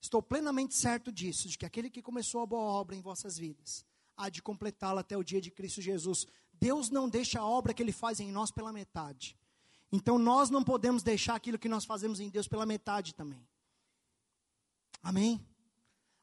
estou 0.00 0.22
plenamente 0.22 0.74
certo 0.74 1.12
disso, 1.12 1.48
de 1.48 1.58
que 1.58 1.66
aquele 1.66 1.90
que 1.90 2.02
começou 2.02 2.40
a 2.40 2.46
boa 2.46 2.62
obra 2.62 2.96
em 2.96 3.02
vossas 3.02 3.36
vidas, 3.36 3.84
há 4.16 4.28
de 4.28 4.42
completá-la 4.42 5.00
até 5.00 5.16
o 5.16 5.24
dia 5.24 5.40
de 5.40 5.50
Cristo 5.50 5.80
Jesus. 5.80 6.26
Deus 6.52 6.90
não 6.90 7.08
deixa 7.08 7.40
a 7.40 7.46
obra 7.46 7.74
que 7.74 7.82
ele 7.82 7.92
faz 7.92 8.20
em 8.20 8.32
nós 8.32 8.50
pela 8.50 8.72
metade. 8.72 9.36
Então 9.92 10.18
nós 10.18 10.50
não 10.50 10.64
podemos 10.64 11.02
deixar 11.02 11.34
aquilo 11.34 11.58
que 11.58 11.68
nós 11.68 11.84
fazemos 11.84 12.20
em 12.20 12.28
Deus 12.28 12.48
pela 12.48 12.66
metade 12.66 13.14
também. 13.14 13.46
Amém? 15.02 15.40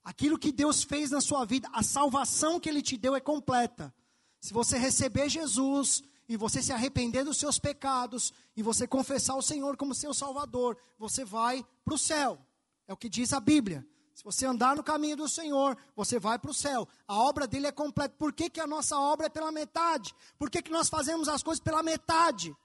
Aquilo 0.03 0.37
que 0.37 0.51
Deus 0.51 0.83
fez 0.83 1.11
na 1.11 1.21
sua 1.21 1.45
vida, 1.45 1.69
a 1.71 1.81
salvação 1.81 2.59
que 2.59 2.67
Ele 2.67 2.81
te 2.81 2.97
deu 2.97 3.15
é 3.15 3.21
completa. 3.21 3.93
Se 4.39 4.51
você 4.53 4.77
receber 4.77 5.29
Jesus 5.29 6.03
e 6.27 6.35
você 6.35 6.61
se 6.61 6.73
arrepender 6.73 7.23
dos 7.23 7.37
seus 7.37 7.57
pecados 7.57 8.33
e 8.57 8.61
você 8.61 8.85
confessar 8.85 9.35
o 9.35 9.41
Senhor 9.41 9.77
como 9.77 9.95
seu 9.95 10.13
Salvador, 10.13 10.77
você 10.99 11.23
vai 11.23 11.65
para 11.85 11.93
o 11.93 11.97
céu. 11.97 12.37
É 12.85 12.91
o 12.91 12.97
que 12.97 13.07
diz 13.07 13.31
a 13.31 13.39
Bíblia. 13.39 13.87
Se 14.14 14.24
você 14.24 14.45
andar 14.45 14.76
no 14.76 14.84
caminho 14.84 15.18
do 15.18 15.28
Senhor, 15.28 15.76
você 15.95 16.20
vai 16.20 16.38
para 16.38 16.51
o 16.51 16.53
céu. 16.53 16.88
A 17.07 17.18
obra 17.18 17.47
dele 17.47 17.68
é 17.68 17.72
completa. 17.72 18.16
Por 18.16 18.32
que, 18.32 18.49
que 18.49 18.59
a 18.59 18.68
nossa 18.68 18.97
obra 18.97 19.26
é 19.26 19.30
pela 19.30 19.51
metade? 19.51 20.14
Por 20.38 20.49
que, 20.51 20.61
que 20.61 20.72
nós 20.72 20.88
fazemos 20.88 21.28
as 21.28 21.41
coisas 21.41 21.64
pela 21.64 21.82
metade? 21.82 22.55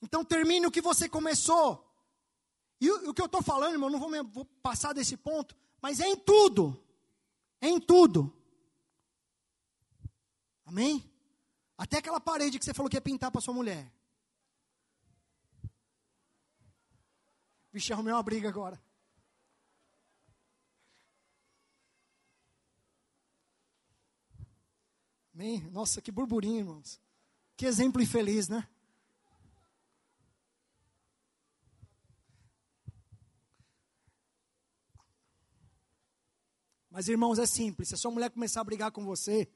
Então 0.00 0.24
termine 0.24 0.66
o 0.66 0.70
que 0.70 0.80
você 0.80 1.08
começou. 1.08 1.84
E 2.80 2.88
o, 2.90 3.10
o 3.10 3.14
que 3.14 3.20
eu 3.20 3.26
estou 3.26 3.42
falando, 3.42 3.72
irmão, 3.72 3.90
não 3.90 3.98
vou, 3.98 4.08
me, 4.08 4.22
vou 4.22 4.44
passar 4.62 4.92
desse 4.92 5.16
ponto, 5.16 5.56
mas 5.82 5.98
é 5.98 6.06
em 6.06 6.16
tudo. 6.16 6.80
É 7.60 7.68
em 7.68 7.80
tudo. 7.80 8.32
Amém? 10.64 11.10
Até 11.76 11.98
aquela 11.98 12.20
parede 12.20 12.58
que 12.58 12.64
você 12.64 12.72
falou 12.72 12.88
que 12.88 12.96
ia 12.96 13.00
pintar 13.00 13.32
para 13.32 13.40
sua 13.40 13.54
mulher. 13.54 13.92
Vixe, 17.72 17.92
arrumei 17.92 18.12
uma 18.12 18.22
briga 18.22 18.48
agora. 18.48 18.80
Amém? 25.38 25.60
Nossa, 25.70 26.02
que 26.02 26.10
burburinho, 26.10 26.58
irmãos. 26.58 27.00
Que 27.56 27.64
exemplo 27.64 28.02
infeliz, 28.02 28.48
né? 28.48 28.66
Mas, 36.90 37.06
irmãos, 37.06 37.38
é 37.38 37.46
simples. 37.46 37.86
Se 37.86 37.94
a 37.94 37.96
sua 37.96 38.10
mulher 38.10 38.30
começar 38.30 38.62
a 38.62 38.64
brigar 38.64 38.90
com 38.90 39.04
você, 39.04 39.48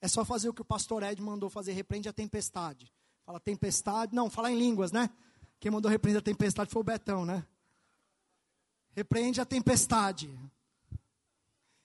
é 0.00 0.08
só 0.08 0.24
fazer 0.24 0.48
o 0.48 0.52
que 0.52 0.62
o 0.62 0.64
pastor 0.64 1.04
Ed 1.04 1.22
mandou 1.22 1.48
fazer, 1.48 1.74
repreende 1.74 2.08
a 2.08 2.12
tempestade. 2.12 2.92
Fala 3.24 3.38
tempestade, 3.38 4.12
não, 4.12 4.28
fala 4.28 4.50
em 4.50 4.58
línguas, 4.58 4.90
né? 4.90 5.08
Quem 5.60 5.70
mandou 5.70 5.88
repreender 5.88 6.18
a 6.18 6.24
tempestade 6.24 6.72
foi 6.72 6.80
o 6.80 6.84
Betão, 6.84 7.24
né? 7.24 7.46
Repreende 8.90 9.40
a 9.40 9.44
tempestade. 9.44 10.28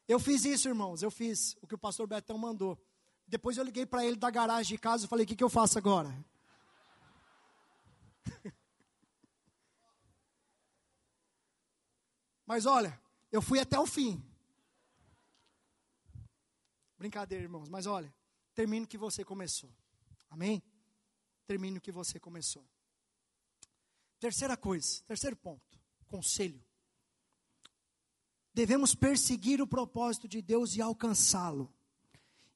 Eu 0.07 0.19
fiz 0.19 0.45
isso, 0.45 0.67
irmãos, 0.67 1.03
eu 1.03 1.11
fiz 1.11 1.55
o 1.61 1.67
que 1.67 1.75
o 1.75 1.77
pastor 1.77 2.07
Betão 2.07 2.39
mandou. 2.39 2.75
Depois 3.27 3.57
eu 3.57 3.63
liguei 3.63 3.85
para 3.85 4.05
ele 4.05 4.15
da 4.15 4.29
garagem 4.29 4.75
de 4.75 4.81
casa 4.81 5.05
e 5.05 5.07
falei: 5.07 5.25
o 5.25 5.27
que, 5.27 5.35
que 5.35 5.43
eu 5.43 5.49
faço 5.49 5.77
agora? 5.77 6.15
Mas 12.45 12.65
olha, 12.65 12.99
eu 13.31 13.41
fui 13.41 13.59
até 13.59 13.79
o 13.79 13.87
fim. 13.87 14.23
Brincadeira, 16.97 17.43
irmãos, 17.43 17.67
mas 17.69 17.85
olha, 17.85 18.13
termine 18.53 18.85
o 18.85 18.87
que 18.87 18.97
você 18.97 19.23
começou. 19.23 19.69
Amém? 20.29 20.63
Termine 21.45 21.77
o 21.77 21.81
que 21.81 21.91
você 21.91 22.19
começou. 22.19 22.65
Terceira 24.19 24.55
coisa, 24.55 25.03
terceiro 25.03 25.35
ponto, 25.35 25.79
conselho. 26.07 26.63
Devemos 28.53 28.95
perseguir 28.95 29.61
o 29.61 29.67
propósito 29.67 30.27
de 30.27 30.41
Deus 30.41 30.75
e 30.75 30.81
alcançá-lo. 30.81 31.73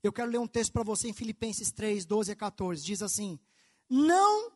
Eu 0.02 0.14
quero 0.14 0.32
ler 0.32 0.38
um 0.40 0.48
texto 0.48 0.72
para 0.72 0.84
você 0.84 1.10
em 1.10 1.14
Filipenses 1.14 1.72
3, 1.72 2.06
12 2.06 2.32
a 2.32 2.36
14. 2.36 2.84
Diz 2.84 3.02
assim: 3.02 3.40
Não 3.90 4.52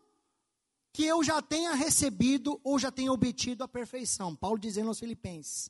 que 0.94 1.04
eu 1.04 1.24
já 1.24 1.42
tenha 1.42 1.74
recebido 1.74 2.60
ou 2.64 2.80
já 2.80 2.92
tenha 2.92 3.12
obtido 3.12 3.64
a 3.64 3.68
perfeição. 3.68 4.36
Paulo 4.36 4.60
dizendo 4.60 4.90
aos 4.90 5.00
Filipenses. 5.00 5.70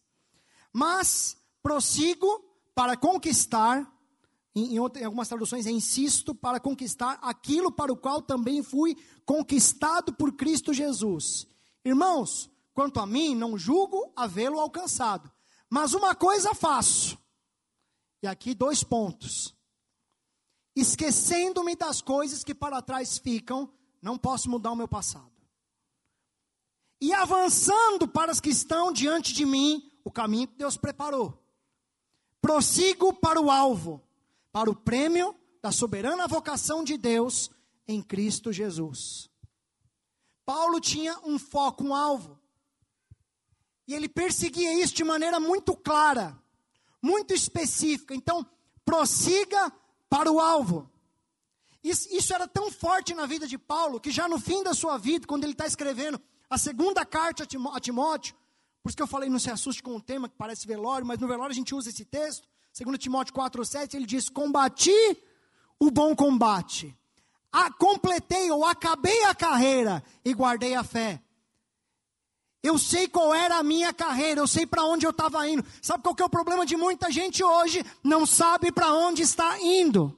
Mas 0.71 1.37
prossigo 1.61 2.27
para 2.75 2.97
conquistar 2.97 3.89
em, 4.55 4.75
em, 4.75 4.79
outra, 4.79 5.01
em 5.01 5.05
algumas 5.05 5.27
traduções 5.27 5.65
é 5.65 5.71
insisto 5.71 6.35
para 6.35 6.59
conquistar 6.59 7.17
aquilo 7.21 7.71
para 7.71 7.91
o 7.91 7.97
qual 7.97 8.21
também 8.21 8.61
fui 8.61 8.95
conquistado 9.25 10.13
por 10.13 10.33
Cristo 10.33 10.73
Jesus. 10.73 11.47
Irmãos, 11.83 12.51
quanto 12.73 12.99
a 12.99 13.05
mim, 13.05 13.33
não 13.33 13.57
julgo 13.57 14.11
havê-lo 14.15 14.59
alcançado, 14.59 15.31
mas 15.69 15.93
uma 15.93 16.13
coisa 16.13 16.53
faço. 16.53 17.17
E 18.21 18.27
aqui 18.27 18.53
dois 18.53 18.83
pontos. 18.83 19.55
Esquecendo-me 20.75 21.75
das 21.75 22.01
coisas 22.01 22.43
que 22.43 22.55
para 22.55 22.81
trás 22.81 23.17
ficam, 23.17 23.71
não 24.01 24.17
posso 24.17 24.49
mudar 24.49 24.71
o 24.71 24.75
meu 24.75 24.87
passado. 24.87 25.31
E 26.99 27.13
avançando 27.13 28.07
para 28.07 28.31
as 28.31 28.39
que 28.39 28.49
estão 28.49 28.91
diante 28.91 29.33
de 29.33 29.45
mim, 29.45 29.91
o 30.03 30.11
caminho 30.11 30.47
que 30.47 30.55
Deus 30.55 30.77
preparou. 30.77 31.37
Prossigo 32.41 33.13
para 33.13 33.39
o 33.39 33.51
alvo 33.51 34.01
para 34.53 34.69
o 34.69 34.75
prêmio 34.75 35.35
da 35.63 35.71
soberana 35.71 36.27
vocação 36.27 36.83
de 36.83 36.95
Deus 36.95 37.49
em 37.87 38.03
Cristo 38.03 38.53
Jesus. 38.53 39.27
Paulo 40.45 40.79
tinha 40.79 41.19
um 41.25 41.39
foco, 41.39 41.83
um 41.83 41.95
alvo. 41.95 42.39
E 43.87 43.95
ele 43.95 44.07
perseguia 44.07 44.79
isso 44.81 44.93
de 44.93 45.03
maneira 45.03 45.39
muito 45.39 45.75
clara, 45.75 46.39
muito 47.01 47.33
específica. 47.33 48.13
Então, 48.13 48.45
prossiga 48.85 49.73
para 50.13 50.31
o 50.31 50.39
alvo. 50.39 50.87
Isso, 51.83 52.07
isso, 52.15 52.31
era 52.35 52.47
tão 52.47 52.69
forte 52.71 53.15
na 53.15 53.25
vida 53.25 53.47
de 53.47 53.57
Paulo 53.57 53.99
que 53.99 54.11
já 54.11 54.27
no 54.27 54.37
fim 54.39 54.61
da 54.61 54.71
sua 54.75 54.95
vida, 54.95 55.25
quando 55.25 55.43
ele 55.43 55.53
está 55.53 55.65
escrevendo 55.65 56.21
a 56.47 56.55
segunda 56.55 57.03
carta 57.03 57.41
a 57.43 57.79
Timóteo, 57.79 58.35
Por 58.83 58.89
isso 58.89 58.95
que 58.95 59.01
eu 59.01 59.07
falei, 59.07 59.27
não 59.27 59.39
se 59.39 59.49
assuste 59.49 59.81
com 59.81 59.95
o 59.95 59.99
tema 59.99 60.29
que 60.29 60.35
parece 60.37 60.67
velório, 60.67 61.03
mas 61.03 61.17
no 61.17 61.27
velório 61.27 61.51
a 61.51 61.55
gente 61.55 61.73
usa 61.73 61.89
esse 61.89 62.05
texto. 62.05 62.47
Segundo 62.71 62.95
Timóteo 62.95 63.33
4,7, 63.33 63.95
ele 63.95 64.05
diz, 64.05 64.29
combati 64.29 65.17
o 65.79 65.89
bom 65.89 66.15
combate. 66.15 66.95
A, 67.51 67.71
completei 67.73 68.51
ou 68.51 68.63
acabei 68.63 69.23
a 69.23 69.33
carreira 69.33 70.03
e 70.23 70.31
guardei 70.31 70.75
a 70.75 70.83
fé. 70.83 71.23
Eu 72.63 72.77
sei 72.79 73.09
qual 73.09 73.35
era 73.35 73.57
a 73.57 73.63
minha 73.63 73.93
carreira, 73.93 74.39
eu 74.39 74.47
sei 74.47 74.65
para 74.65 74.85
onde 74.85 75.05
eu 75.05 75.11
estava 75.11 75.45
indo. 75.49 75.65
Sabe 75.81 76.01
qual 76.01 76.15
que 76.15 76.23
é 76.23 76.25
o 76.25 76.29
problema 76.29 76.65
de 76.65 76.77
muita 76.77 77.11
gente 77.11 77.43
hoje? 77.43 77.83
Não 78.01 78.25
sabe 78.25 78.71
para 78.71 78.93
onde 78.93 79.21
está 79.21 79.59
indo. 79.59 80.17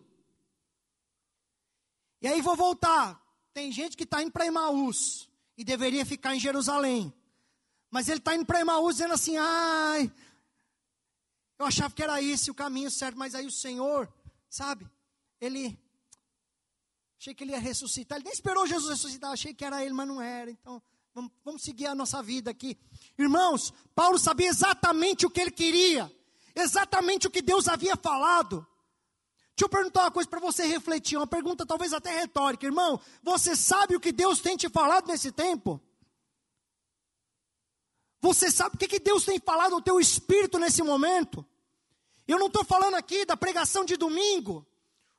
E 2.21 2.27
aí 2.27 2.41
vou 2.43 2.55
voltar. 2.55 3.19
Tem 3.51 3.71
gente 3.71 3.97
que 3.97 4.03
está 4.03 4.21
indo 4.21 4.31
para 4.31 4.45
Emaús 4.45 5.27
e 5.57 5.63
deveria 5.63 6.05
ficar 6.05 6.35
em 6.35 6.39
Jerusalém. 6.39 7.11
Mas 7.89 8.09
ele 8.09 8.19
está 8.19 8.35
indo 8.35 8.45
para 8.45 8.61
Emaús 8.61 8.97
dizendo 8.97 9.15
assim: 9.15 9.37
ai, 9.37 10.11
eu 11.57 11.65
achava 11.65 11.95
que 11.95 12.03
era 12.03 12.21
esse 12.21 12.51
o 12.51 12.55
caminho 12.55 12.91
certo, 12.91 13.17
mas 13.17 13.33
aí 13.33 13.47
o 13.47 13.51
Senhor, 13.51 14.11
sabe, 14.49 14.87
ele. 15.41 15.79
Achei 17.19 17.33
que 17.33 17.43
ele 17.43 17.53
ia 17.53 17.59
ressuscitar. 17.59 18.17
Ele 18.17 18.25
nem 18.25 18.33
esperou 18.33 18.67
Jesus 18.67 18.91
ressuscitar, 18.91 19.31
achei 19.31 19.53
que 19.53 19.65
era 19.65 19.83
ele, 19.83 19.93
mas 19.93 20.07
não 20.07 20.21
era. 20.21 20.51
Então, 20.51 20.81
vamos, 21.15 21.31
vamos 21.45 21.63
seguir 21.63 21.87
a 21.87 21.95
nossa 21.95 22.21
vida 22.21 22.51
aqui. 22.51 22.77
Irmãos, 23.17 23.73
Paulo 23.95 24.19
sabia 24.19 24.49
exatamente 24.49 25.25
o 25.25 25.29
que 25.29 25.39
ele 25.39 25.51
queria, 25.51 26.11
exatamente 26.53 27.25
o 27.25 27.31
que 27.31 27.41
Deus 27.41 27.69
havia 27.69 27.95
falado. 27.95 28.67
Deixa 29.55 29.63
eu 29.63 29.69
perguntar 29.69 30.01
uma 30.01 30.11
coisa 30.11 30.29
para 30.29 30.41
você 30.41 30.67
refletir, 30.67 31.15
uma 31.15 31.25
pergunta 31.25 31.65
talvez 31.65 31.93
até 31.93 32.19
retórica. 32.19 32.65
Irmão, 32.65 32.99
você 33.23 33.55
sabe 33.55 33.95
o 33.95 33.99
que 34.01 34.11
Deus 34.11 34.41
tem 34.41 34.57
te 34.57 34.67
falado 34.67 35.07
nesse 35.07 35.31
tempo? 35.31 35.81
Você 38.19 38.51
sabe 38.51 38.75
o 38.75 38.77
que, 38.77 38.87
que 38.87 38.99
Deus 38.99 39.23
tem 39.23 39.39
falado 39.39 39.75
ao 39.75 39.81
teu 39.81 39.97
espírito 39.99 40.59
nesse 40.59 40.83
momento? 40.83 41.45
Eu 42.27 42.37
não 42.37 42.47
estou 42.47 42.65
falando 42.65 42.95
aqui 42.95 43.23
da 43.23 43.37
pregação 43.37 43.85
de 43.85 43.95
domingo 43.95 44.67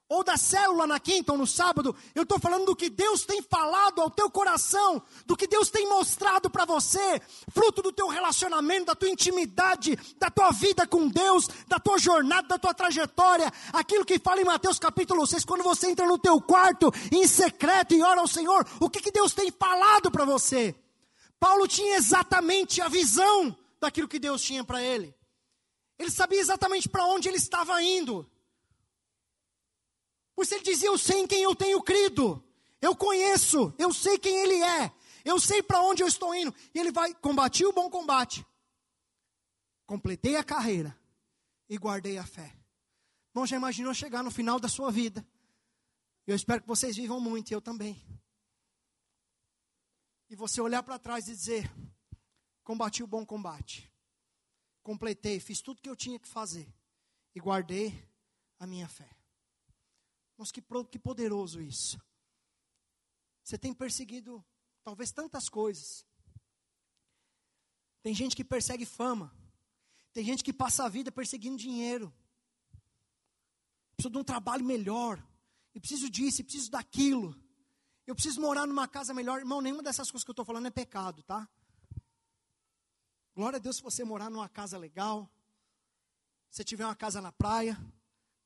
ou 0.08 0.22
da 0.22 0.36
célula 0.36 0.86
na 0.86 1.00
quinta 1.00 1.32
ou 1.32 1.38
no 1.38 1.46
sábado, 1.46 1.94
eu 2.14 2.22
estou 2.22 2.38
falando 2.38 2.66
do 2.66 2.76
que 2.76 2.88
Deus 2.88 3.24
tem 3.24 3.42
falado 3.42 4.00
ao 4.00 4.08
teu 4.08 4.30
coração, 4.30 5.02
do 5.26 5.36
que 5.36 5.48
Deus 5.48 5.68
tem 5.68 5.88
mostrado 5.88 6.48
para 6.48 6.64
você, 6.64 7.20
fruto 7.52 7.82
do 7.82 7.92
teu 7.92 8.06
relacionamento, 8.06 8.86
da 8.86 8.94
tua 8.94 9.08
intimidade, 9.08 9.98
da 10.18 10.30
tua 10.30 10.52
vida 10.52 10.86
com 10.86 11.08
Deus, 11.08 11.48
da 11.66 11.78
tua 11.78 11.98
jornada, 11.98 12.46
da 12.46 12.58
tua 12.58 12.72
trajetória, 12.72 13.52
aquilo 13.72 14.04
que 14.04 14.18
fala 14.18 14.40
em 14.40 14.44
Mateus 14.44 14.78
capítulo 14.78 15.26
6, 15.26 15.44
quando 15.44 15.64
você 15.64 15.90
entra 15.90 16.06
no 16.06 16.18
teu 16.18 16.40
quarto, 16.40 16.92
em 17.10 17.26
secreto, 17.26 17.94
e 17.94 18.02
ora 18.02 18.20
ao 18.20 18.28
Senhor, 18.28 18.64
o 18.80 18.88
que, 18.88 19.00
que 19.00 19.10
Deus 19.10 19.34
tem 19.34 19.50
falado 19.50 20.10
para 20.10 20.24
você? 20.24 20.74
Paulo 21.40 21.66
tinha 21.66 21.96
exatamente 21.96 22.80
a 22.80 22.88
visão 22.88 23.56
daquilo 23.80 24.08
que 24.08 24.20
Deus 24.20 24.40
tinha 24.40 24.64
para 24.64 24.80
ele, 24.80 25.12
ele 25.98 26.10
sabia 26.10 26.40
exatamente 26.40 26.88
para 26.88 27.04
onde 27.06 27.28
ele 27.28 27.38
estava 27.38 27.82
indo, 27.82 28.28
por 30.36 30.42
isso 30.44 30.54
ele 30.54 30.62
dizia: 30.62 30.88
Eu 30.88 30.98
sei 30.98 31.20
em 31.20 31.26
quem 31.26 31.42
eu 31.42 31.56
tenho 31.56 31.82
crido. 31.82 32.44
Eu 32.80 32.94
conheço, 32.94 33.74
eu 33.78 33.92
sei 33.92 34.18
quem 34.18 34.36
ele 34.36 34.62
é. 34.62 34.92
Eu 35.24 35.40
sei 35.40 35.62
para 35.62 35.82
onde 35.82 36.02
eu 36.02 36.06
estou 36.06 36.32
indo. 36.34 36.54
E 36.74 36.78
ele 36.78 36.92
vai 36.92 37.14
combater 37.14 37.64
o 37.64 37.72
bom 37.72 37.88
combate. 37.88 38.46
Completei 39.86 40.36
a 40.36 40.44
carreira 40.44 40.96
e 41.68 41.78
guardei 41.78 42.18
a 42.18 42.26
fé. 42.26 42.54
Bom, 43.32 43.46
já 43.46 43.56
imaginou 43.56 43.94
chegar 43.94 44.22
no 44.22 44.30
final 44.30 44.60
da 44.60 44.68
sua 44.68 44.92
vida? 44.92 45.26
Eu 46.26 46.36
espero 46.36 46.60
que 46.60 46.68
vocês 46.68 46.94
vivam 46.96 47.18
muito, 47.18 47.50
eu 47.50 47.62
também. 47.62 48.04
E 50.28 50.36
você 50.36 50.60
olhar 50.60 50.82
para 50.82 50.98
trás 50.98 51.28
e 51.28 51.32
dizer: 51.32 51.70
combati 52.62 53.02
o 53.02 53.06
bom 53.06 53.24
combate. 53.24 53.90
Completei, 54.82 55.40
fiz 55.40 55.62
tudo 55.62 55.80
que 55.80 55.88
eu 55.88 55.96
tinha 55.96 56.18
que 56.18 56.28
fazer. 56.28 56.68
E 57.34 57.40
guardei 57.40 58.06
a 58.58 58.66
minha 58.66 58.86
fé. 58.86 59.15
Mas 60.36 60.52
que, 60.52 60.62
que 60.90 60.98
poderoso 60.98 61.60
isso. 61.60 61.98
Você 63.42 63.56
tem 63.56 63.72
perseguido 63.72 64.44
talvez 64.82 65.12
tantas 65.12 65.48
coisas. 65.48 66.04
Tem 68.02 68.14
gente 68.14 68.36
que 68.36 68.44
persegue 68.44 68.84
fama. 68.84 69.34
Tem 70.12 70.24
gente 70.24 70.44
que 70.44 70.52
passa 70.52 70.84
a 70.84 70.88
vida 70.88 71.10
perseguindo 71.10 71.56
dinheiro. 71.56 72.12
Preciso 73.96 74.12
de 74.12 74.18
um 74.18 74.24
trabalho 74.24 74.64
melhor. 74.64 75.24
E 75.74 75.80
preciso 75.80 76.08
disso, 76.08 76.40
e 76.40 76.44
preciso 76.44 76.70
daquilo. 76.70 77.34
Eu 78.06 78.14
preciso 78.14 78.40
morar 78.40 78.66
numa 78.66 78.86
casa 78.86 79.12
melhor. 79.12 79.40
Irmão, 79.40 79.60
nenhuma 79.60 79.82
dessas 79.82 80.10
coisas 80.10 80.24
que 80.24 80.30
eu 80.30 80.32
estou 80.32 80.44
falando 80.44 80.66
é 80.66 80.70
pecado, 80.70 81.22
tá? 81.22 81.48
Glória 83.34 83.56
a 83.56 83.60
Deus 83.60 83.76
se 83.76 83.82
você 83.82 84.04
morar 84.04 84.30
numa 84.30 84.48
casa 84.48 84.78
legal. 84.78 85.30
Se 86.50 86.64
tiver 86.64 86.84
uma 86.84 86.96
casa 86.96 87.20
na 87.20 87.32
praia. 87.32 87.78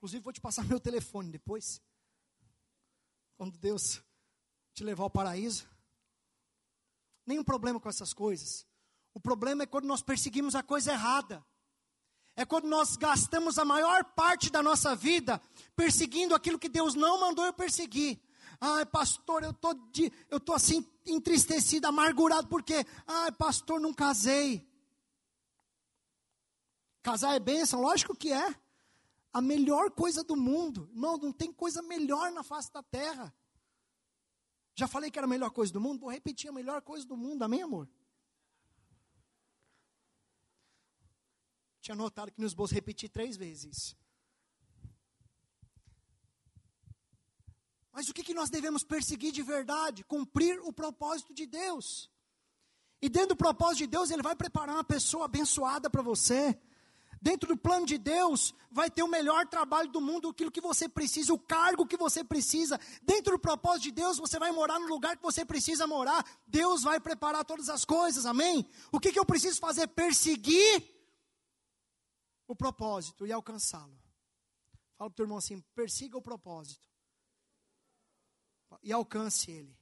Inclusive, 0.00 0.24
vou 0.24 0.32
te 0.32 0.40
passar 0.40 0.64
meu 0.66 0.80
telefone 0.80 1.30
depois. 1.30 1.82
Quando 3.36 3.58
Deus 3.58 4.02
te 4.72 4.82
levar 4.82 5.04
ao 5.04 5.10
paraíso. 5.10 5.68
Nenhum 7.26 7.44
problema 7.44 7.78
com 7.78 7.88
essas 7.88 8.14
coisas. 8.14 8.66
O 9.12 9.20
problema 9.20 9.62
é 9.62 9.66
quando 9.66 9.84
nós 9.84 10.00
perseguimos 10.00 10.54
a 10.54 10.62
coisa 10.62 10.92
errada. 10.92 11.44
É 12.34 12.46
quando 12.46 12.66
nós 12.66 12.96
gastamos 12.96 13.58
a 13.58 13.64
maior 13.64 14.02
parte 14.04 14.50
da 14.50 14.62
nossa 14.62 14.96
vida 14.96 15.38
perseguindo 15.76 16.34
aquilo 16.34 16.58
que 16.58 16.68
Deus 16.68 16.94
não 16.94 17.20
mandou 17.20 17.44
eu 17.44 17.52
perseguir. 17.52 18.18
Ai, 18.58 18.86
pastor, 18.86 19.42
eu 19.42 19.52
tô 19.52 19.74
de, 19.74 20.10
eu 20.30 20.40
tô 20.40 20.54
assim 20.54 20.86
entristecido, 21.04 21.86
amargurado 21.86 22.48
porque, 22.48 22.86
ai, 23.06 23.32
pastor, 23.32 23.78
não 23.78 23.92
casei. 23.92 24.66
Casar 27.02 27.34
é 27.34 27.38
bênção, 27.38 27.82
lógico 27.82 28.16
que 28.16 28.32
é 28.32 28.54
a 29.32 29.40
melhor 29.40 29.90
coisa 29.90 30.24
do 30.24 30.36
mundo. 30.36 30.88
Irmão, 30.92 31.16
não 31.16 31.32
tem 31.32 31.52
coisa 31.52 31.82
melhor 31.82 32.32
na 32.32 32.42
face 32.42 32.72
da 32.72 32.82
terra. 32.82 33.34
Já 34.74 34.88
falei 34.88 35.10
que 35.10 35.18
era 35.18 35.26
a 35.26 35.30
melhor 35.30 35.50
coisa 35.50 35.72
do 35.72 35.80
mundo, 35.80 36.00
vou 36.00 36.10
repetir 36.10 36.48
a 36.48 36.52
melhor 36.52 36.80
coisa 36.82 37.06
do 37.06 37.16
mundo, 37.16 37.42
amém, 37.42 37.62
amor? 37.62 37.88
Tinha 41.80 41.94
notado 41.94 42.30
que 42.30 42.40
nos 42.40 42.54
bolsos 42.54 42.74
repeti 42.74 43.08
três 43.08 43.36
vezes. 43.36 43.96
Mas 47.92 48.08
o 48.08 48.14
que, 48.14 48.22
que 48.22 48.34
nós 48.34 48.50
devemos 48.50 48.84
perseguir 48.84 49.32
de 49.32 49.42
verdade? 49.42 50.04
Cumprir 50.04 50.60
o 50.60 50.72
propósito 50.72 51.34
de 51.34 51.46
Deus. 51.46 52.10
E 53.02 53.08
dentro 53.08 53.30
do 53.30 53.36
propósito 53.36 53.78
de 53.78 53.86
Deus, 53.88 54.10
Ele 54.10 54.22
vai 54.22 54.36
preparar 54.36 54.76
uma 54.76 54.84
pessoa 54.84 55.24
abençoada 55.24 55.90
para 55.90 56.02
você. 56.02 56.58
Dentro 57.22 57.48
do 57.48 57.56
plano 57.56 57.84
de 57.84 57.98
Deus, 57.98 58.54
vai 58.70 58.90
ter 58.90 59.02
o 59.02 59.08
melhor 59.08 59.46
trabalho 59.46 59.90
do 59.90 60.00
mundo, 60.00 60.30
aquilo 60.30 60.50
que 60.50 60.60
você 60.60 60.88
precisa, 60.88 61.34
o 61.34 61.38
cargo 61.38 61.86
que 61.86 61.96
você 61.96 62.24
precisa. 62.24 62.80
Dentro 63.02 63.32
do 63.32 63.38
propósito 63.38 63.82
de 63.82 63.90
Deus, 63.90 64.16
você 64.16 64.38
vai 64.38 64.50
morar 64.52 64.78
no 64.78 64.86
lugar 64.86 65.16
que 65.16 65.22
você 65.22 65.44
precisa 65.44 65.86
morar. 65.86 66.24
Deus 66.46 66.82
vai 66.82 66.98
preparar 66.98 67.44
todas 67.44 67.68
as 67.68 67.84
coisas, 67.84 68.24
amém? 68.24 68.66
O 68.90 68.98
que, 68.98 69.12
que 69.12 69.18
eu 69.18 69.26
preciso 69.26 69.60
fazer? 69.60 69.86
Perseguir 69.88 70.82
o 72.48 72.56
propósito 72.56 73.26
e 73.26 73.32
alcançá-lo. 73.32 74.00
Fala 74.96 75.10
para 75.10 75.14
o 75.14 75.16
teu 75.16 75.24
irmão 75.24 75.38
assim: 75.38 75.60
persiga 75.74 76.16
o 76.16 76.22
propósito 76.22 76.88
e 78.82 78.92
alcance 78.92 79.50
ele. 79.50 79.76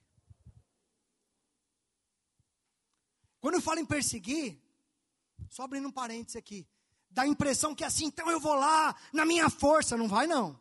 Quando 3.41 3.55
eu 3.55 3.62
falo 3.62 3.78
em 3.78 3.86
perseguir, 3.86 4.61
só 5.49 5.62
abrindo 5.62 5.86
um 5.86 5.93
parênteses 5.93 6.36
aqui, 6.36 6.66
dá 7.19 7.23
a 7.23 7.27
impressão 7.27 7.75
que 7.75 7.83
é 7.83 7.87
assim, 7.89 8.05
então 8.05 8.31
eu 8.31 8.39
vou 8.39 8.55
lá, 8.55 8.95
na 9.12 9.27
minha 9.27 9.51
força. 9.51 9.97
Não 9.97 10.07
vai, 10.07 10.29
não. 10.29 10.57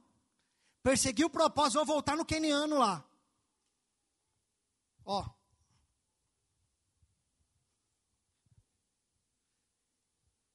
Persegui 0.82 1.24
o 1.24 1.30
propósito, 1.30 1.76
vou 1.76 1.86
voltar 1.86 2.18
no 2.18 2.26
keniano 2.26 2.80
lá. 2.80 3.08
Ó. 5.05 5.24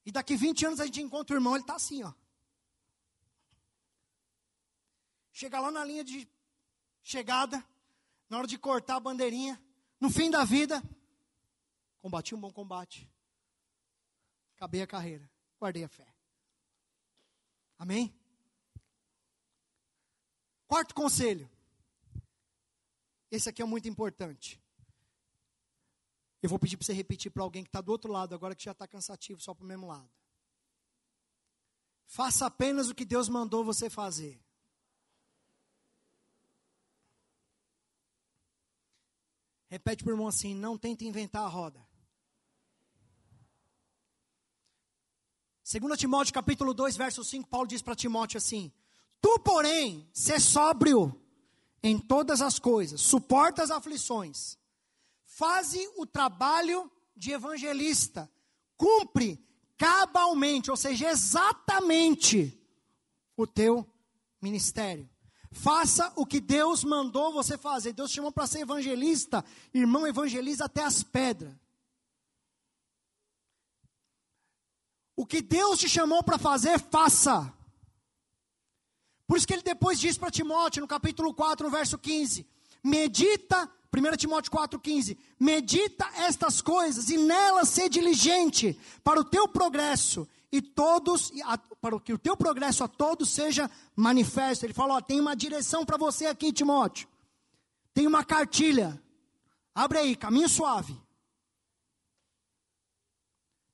E 0.05 0.11
daqui 0.11 0.35
20 0.35 0.65
anos 0.65 0.79
a 0.81 0.85
gente 0.85 0.99
encontra 0.99 1.33
o 1.33 1.37
irmão, 1.37 1.53
ele 1.53 1.63
está 1.63 1.75
assim, 1.75 2.03
ó. 2.03 2.11
Chega 5.31 5.61
lá 5.61 5.71
na 5.71 5.85
linha 5.85 6.03
de 6.03 6.27
chegada, 7.01 7.65
na 8.29 8.39
hora 8.39 8.47
de 8.47 8.57
cortar 8.57 8.97
a 8.97 8.99
bandeirinha, 8.99 9.57
no 10.01 10.09
fim 10.09 10.29
da 10.29 10.43
vida, 10.43 10.83
combati 12.01 12.35
um 12.35 12.41
bom 12.41 12.51
combate. 12.51 13.09
Acabei 14.57 14.81
a 14.81 14.87
carreira 14.87 15.32
guardei 15.63 15.85
a 15.85 15.87
fé. 15.87 16.05
Amém? 17.79 18.13
Quarto 20.67 20.93
conselho. 20.93 21.49
Esse 23.31 23.47
aqui 23.47 23.61
é 23.61 23.65
muito 23.65 23.87
importante. 23.87 24.61
Eu 26.41 26.49
vou 26.49 26.59
pedir 26.59 26.75
para 26.75 26.85
você 26.85 26.91
repetir 26.91 27.31
para 27.31 27.43
alguém 27.43 27.63
que 27.63 27.69
está 27.69 27.79
do 27.79 27.93
outro 27.93 28.11
lado, 28.11 28.35
agora 28.35 28.53
que 28.53 28.63
já 28.63 28.73
está 28.73 28.85
cansativo, 28.85 29.39
só 29.39 29.53
para 29.53 29.63
o 29.63 29.67
mesmo 29.67 29.87
lado. 29.87 30.11
Faça 32.05 32.45
apenas 32.45 32.89
o 32.89 32.95
que 32.95 33.05
Deus 33.05 33.29
mandou 33.29 33.63
você 33.63 33.89
fazer. 33.89 34.43
Repete 39.69 40.03
para 40.03 40.11
o 40.11 40.13
irmão 40.13 40.27
assim: 40.27 40.53
não 40.53 40.77
tente 40.77 41.05
inventar 41.05 41.43
a 41.43 41.47
roda. 41.47 41.87
2 45.63 45.97
Timóteo 45.97 46.33
capítulo 46.33 46.73
2, 46.73 46.97
verso 46.97 47.23
5, 47.23 47.47
Paulo 47.47 47.67
diz 47.67 47.81
para 47.81 47.95
Timóteo 47.95 48.37
assim: 48.37 48.71
Tu, 49.21 49.39
porém, 49.39 50.05
sê 50.11 50.37
sóbrio 50.37 51.17
em 51.81 51.97
todas 51.97 52.41
as 52.41 52.59
coisas, 52.59 52.99
suporta 52.99 53.63
as 53.63 53.71
aflições, 53.71 54.57
faze 55.25 55.79
o 55.95 56.05
trabalho 56.05 56.91
de 57.15 57.31
evangelista, 57.31 58.29
cumpre 58.75 59.41
cabalmente, 59.77 60.69
ou 60.69 60.75
seja, 60.75 61.09
exatamente 61.09 62.59
o 63.37 63.47
teu 63.47 63.87
ministério. 64.41 65.09
Faça 65.49 66.11
o 66.15 66.25
que 66.25 66.41
Deus 66.41 66.83
mandou 66.83 67.31
você 67.31 67.57
fazer. 67.57 67.93
Deus 67.93 68.11
chamou 68.11 68.31
para 68.31 68.47
ser 68.47 68.61
evangelista. 68.61 69.45
Irmão, 69.71 70.07
evangeliza 70.07 70.65
até 70.65 70.83
as 70.83 71.03
pedras. 71.03 71.53
O 75.15 75.25
que 75.25 75.41
Deus 75.41 75.79
te 75.79 75.87
chamou 75.87 76.23
para 76.23 76.37
fazer, 76.37 76.79
faça. 76.79 77.53
Por 79.27 79.37
isso 79.37 79.47
que 79.47 79.53
ele 79.53 79.61
depois 79.61 79.99
diz 79.99 80.17
para 80.17 80.31
Timóteo, 80.31 80.81
no 80.81 80.87
capítulo 80.87 81.33
4, 81.33 81.65
no 81.65 81.71
verso 81.71 81.97
15: 81.97 82.45
Medita, 82.83 83.69
1 83.95 84.17
Timóteo 84.17 84.51
4, 84.51 84.79
15: 84.79 85.17
Medita 85.39 86.09
estas 86.17 86.61
coisas 86.61 87.09
e 87.09 87.17
nelas 87.17 87.69
ser 87.69 87.89
diligente 87.89 88.79
para 89.03 89.19
o 89.19 89.23
teu 89.23 89.47
progresso 89.47 90.27
e 90.51 90.61
todos, 90.61 91.31
para 91.81 91.99
que 91.99 92.13
o 92.13 92.17
teu 92.19 92.37
progresso 92.37 92.83
a 92.83 92.87
todos 92.87 93.29
seja 93.29 93.69
manifesto. 93.95 94.65
Ele 94.65 94.73
fala: 94.73 94.95
ó, 94.95 95.01
tem 95.01 95.19
uma 95.19 95.35
direção 95.35 95.85
para 95.85 95.97
você 95.97 96.25
aqui, 96.25 96.51
Timóteo. 96.51 97.07
Tem 97.93 98.05
uma 98.07 98.23
cartilha. 98.23 99.01
Abre 99.73 99.99
aí, 99.99 100.15
caminho 100.15 100.49
suave. 100.49 100.99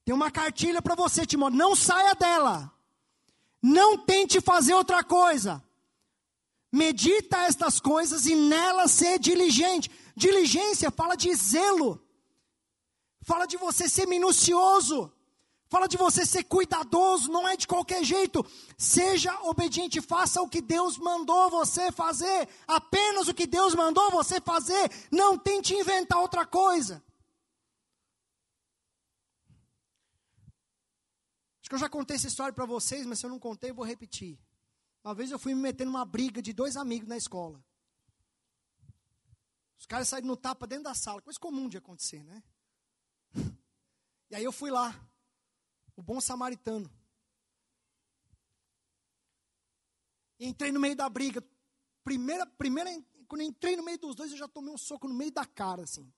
Tem 0.10 0.16
uma 0.16 0.32
cartilha 0.32 0.82
para 0.82 0.95
você, 0.95 1.24
Timóteo. 1.24 1.60
Não 1.60 1.76
saia 1.76 2.16
dela. 2.16 2.74
Não 3.62 3.95
tente 3.95 4.41
fazer 4.41 4.74
outra 4.74 5.03
coisa. 5.03 5.64
Medita 6.72 7.38
estas 7.45 7.80
coisas 7.80 8.26
e 8.26 8.34
nela 8.34 8.88
ser 8.88 9.20
diligente. 9.20 9.88
Diligência 10.16 10.89
fala 10.89 11.16
de 11.16 11.32
zelo. 11.36 12.03
Fala 13.22 13.45
de 13.45 13.55
você 13.55 13.88
ser 13.88 14.07
minucioso. 14.07 15.14
Fala 15.70 15.88
de 15.88 15.95
você 15.95 16.26
ser 16.26 16.43
cuidadoso, 16.43 17.32
não 17.32 17.47
é 17.47 17.55
de 17.55 17.68
qualquer 17.68 18.03
jeito. 18.03 18.43
Seja 18.80 19.32
obediente, 19.43 20.01
faça 20.01 20.41
o 20.41 20.49
que 20.49 20.60
Deus 20.60 20.97
mandou 20.97 21.51
você 21.51 21.91
fazer. 21.91 22.49
Apenas 22.68 23.28
o 23.28 23.34
que 23.36 23.45
Deus 23.45 23.76
mandou 23.76 24.10
você 24.10 24.41
fazer. 24.41 24.89
Não 25.12 25.38
tente 25.38 25.76
inventar 25.76 26.20
outra 26.20 26.47
coisa. 26.47 26.99
Acho 31.70 31.76
que 31.76 31.76
eu 31.76 31.80
já 31.80 31.89
contei 31.89 32.15
essa 32.15 32.28
história 32.28 32.51
para 32.51 32.65
vocês, 32.65 33.05
mas 33.05 33.20
se 33.20 33.28
eu 33.28 33.30
não 33.30 33.38
contei, 33.38 33.70
eu 33.70 33.76
vou 33.76 33.86
repetir. 33.86 34.39
Uma 35.03 35.13
vez 35.13 35.30
eu 35.30 35.38
fui 35.38 35.53
me 35.53 35.61
meter 35.61 35.86
numa 35.86 36.03
briga 36.03 36.41
de 36.41 36.51
dois 36.51 36.76
amigos 36.76 37.07
na 37.07 37.15
escola. 37.15 37.63
Os 39.78 39.86
caras 39.86 40.09
saíram 40.09 40.30
no 40.30 40.36
tapa 40.36 40.65
dentro 40.65 40.86
da 40.86 40.95
sala, 40.95 41.22
coisa 41.22 41.39
comum 41.39 41.70
de 41.70 41.78
acontecer, 41.78 42.24
né? 42.24 42.43
E 44.32 44.36
aí 44.36 44.43
eu 44.43 44.51
fui 44.51 44.70
lá, 44.70 44.99
o 45.95 46.03
bom 46.03 46.20
samaritano. 46.22 46.91
E 50.39 50.47
entrei 50.47 50.72
no 50.72 50.80
meio 50.80 50.95
da 50.95 51.09
briga. 51.09 51.43
Primeira, 52.03 52.45
primeira, 52.45 52.89
quando 53.28 53.41
entrei 53.41 53.76
no 53.76 53.84
meio 53.84 53.97
dos 53.97 54.15
dois, 54.15 54.32
eu 54.32 54.38
já 54.38 54.47
tomei 54.47 54.72
um 54.72 54.78
soco 54.78 55.07
no 55.07 55.15
meio 55.15 55.32
da 55.32 55.45
cara, 55.45 55.84
assim. 55.84 56.11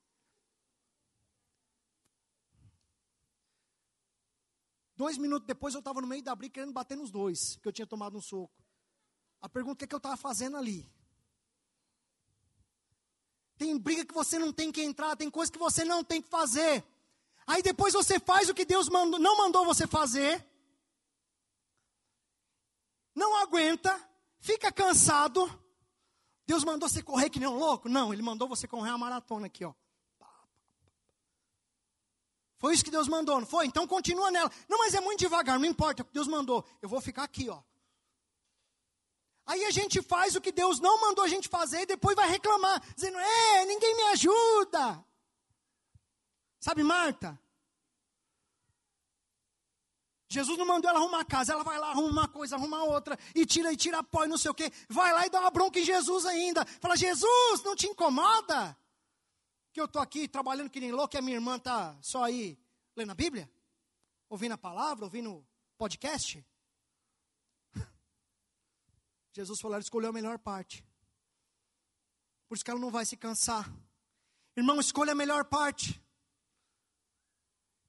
Dois 5.01 5.17
minutos 5.17 5.47
depois 5.47 5.73
eu 5.73 5.79
estava 5.79 5.99
no 5.99 6.05
meio 6.05 6.21
da 6.21 6.35
briga 6.35 6.53
querendo 6.53 6.73
bater 6.73 6.95
nos 6.95 7.09
dois, 7.09 7.55
que 7.55 7.67
eu 7.67 7.71
tinha 7.71 7.87
tomado 7.87 8.15
um 8.15 8.21
soco. 8.21 8.53
A 9.41 9.49
pergunta 9.49 9.83
é 9.83 9.87
que, 9.87 9.89
que 9.89 9.95
eu 9.95 9.97
estava 9.97 10.15
fazendo 10.15 10.57
ali? 10.57 10.87
Tem 13.57 13.75
briga 13.79 14.05
que 14.05 14.13
você 14.13 14.37
não 14.37 14.53
tem 14.53 14.71
que 14.71 14.79
entrar, 14.79 15.15
tem 15.15 15.27
coisa 15.27 15.51
que 15.51 15.57
você 15.57 15.83
não 15.83 16.03
tem 16.03 16.21
que 16.21 16.29
fazer. 16.29 16.85
Aí 17.47 17.63
depois 17.63 17.95
você 17.95 18.19
faz 18.19 18.47
o 18.47 18.53
que 18.53 18.63
Deus 18.63 18.89
mandou, 18.89 19.19
não 19.19 19.35
mandou 19.37 19.65
você 19.65 19.87
fazer. 19.87 20.47
Não 23.15 23.41
aguenta, 23.41 23.99
fica 24.37 24.71
cansado. 24.71 25.49
Deus 26.45 26.63
mandou 26.63 26.87
você 26.87 27.01
correr 27.01 27.31
que 27.31 27.39
nem 27.39 27.49
um 27.49 27.57
louco? 27.57 27.89
Não, 27.89 28.13
Ele 28.13 28.21
mandou 28.21 28.47
você 28.47 28.67
correr 28.67 28.91
uma 28.91 28.99
maratona 28.99 29.47
aqui, 29.47 29.65
ó. 29.65 29.73
Foi 32.62 32.76
isso 32.76 32.86
que 32.86 32.91
Deus 32.91 33.07
mandou, 33.07 33.39
não 33.39 33.47
foi? 33.47 33.66
Então 33.66 33.88
continua 33.88 34.30
nela. 34.30 34.51
Não, 34.70 34.78
mas 34.78 34.93
é 34.93 35.01
muito 35.01 35.20
devagar, 35.20 35.57
não 35.57 35.66
importa, 35.66 36.07
Deus 36.14 36.28
mandou. 36.28 36.64
Eu 36.80 36.88
vou 36.88 37.01
ficar 37.01 37.24
aqui, 37.24 37.49
ó. 37.49 37.59
Aí 39.47 39.66
a 39.66 39.72
gente 39.72 39.99
faz 40.03 40.36
o 40.36 40.41
que 40.41 40.51
Deus 40.51 40.80
não 40.80 41.01
mandou 41.01 41.26
a 41.26 41.28
gente 41.28 41.49
fazer 41.49 41.82
e 41.82 41.86
depois 41.88 42.16
vai 42.16 42.30
reclamar, 42.30 42.80
dizendo: 42.95 43.18
"É, 43.18 43.66
ninguém 43.66 43.95
me 43.95 44.03
ajuda". 44.03 45.03
Sabe 46.59 46.84
Marta? 46.84 47.38
Jesus 50.30 50.55
não 50.55 50.66
mandou 50.66 50.88
ela 50.88 50.99
arrumar 50.99 51.22
a 51.22 51.26
casa, 51.26 51.53
ela 51.53 51.64
vai 51.64 51.80
lá, 51.80 51.89
arruma 51.89 52.09
uma 52.09 52.28
coisa, 52.28 52.55
arruma 52.55 52.84
outra, 52.84 53.18
e 53.34 53.43
tira 53.43 53.74
e 53.74 53.76
tira 53.76 54.03
pó 54.03 54.24
e 54.24 54.28
não 54.28 54.38
sei 54.38 54.51
o 54.51 54.53
quê. 54.53 54.72
Vai 54.88 55.12
lá 55.12 55.26
e 55.26 55.32
dá 55.32 55.39
uma 55.39 55.49
bronca 55.49 55.80
em 55.80 55.84
Jesus 55.84 56.28
ainda. 56.28 56.64
Fala, 56.80 56.95
Jesus, 56.95 57.64
não 57.64 57.76
te 57.76 57.88
incomoda? 57.88 58.78
Que 59.72 59.80
eu 59.80 59.86
estou 59.86 60.01
aqui 60.01 60.28
trabalhando 60.28 60.69
que 60.69 60.80
nem 60.80 60.91
louco 60.91 61.15
e 61.15 61.17
a 61.17 61.22
minha 61.22 61.36
irmã 61.36 61.55
está 61.55 61.97
só 62.01 62.24
aí 62.24 62.59
lendo 62.95 63.11
a 63.11 63.15
Bíblia? 63.15 63.49
Ouvindo 64.30 64.53
a 64.53 64.57
palavra, 64.57 65.05
ouvindo 65.05 65.45
podcast? 65.78 66.45
Jesus 69.34 69.59
falou, 69.59 69.76
ela 69.76 69.84
escolheu 69.84 70.09
a 70.09 70.13
melhor 70.13 70.38
parte. 70.39 70.86
Por 72.47 72.55
isso 72.55 72.65
que 72.65 72.72
ela 72.72 72.80
não 72.80 72.91
vai 72.91 73.05
se 73.05 73.15
cansar. 73.15 73.72
Irmão, 74.55 74.80
escolha 74.80 75.13
a 75.13 75.15
melhor 75.15 75.45
parte. 75.45 76.01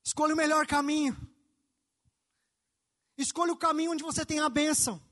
Escolha 0.05 0.35
o 0.35 0.37
melhor 0.37 0.66
caminho. 0.66 1.16
Escolha 3.16 3.53
o 3.53 3.57
caminho 3.57 3.93
onde 3.93 4.03
você 4.03 4.24
tem 4.24 4.39
a 4.39 4.49
bênção. 4.49 5.03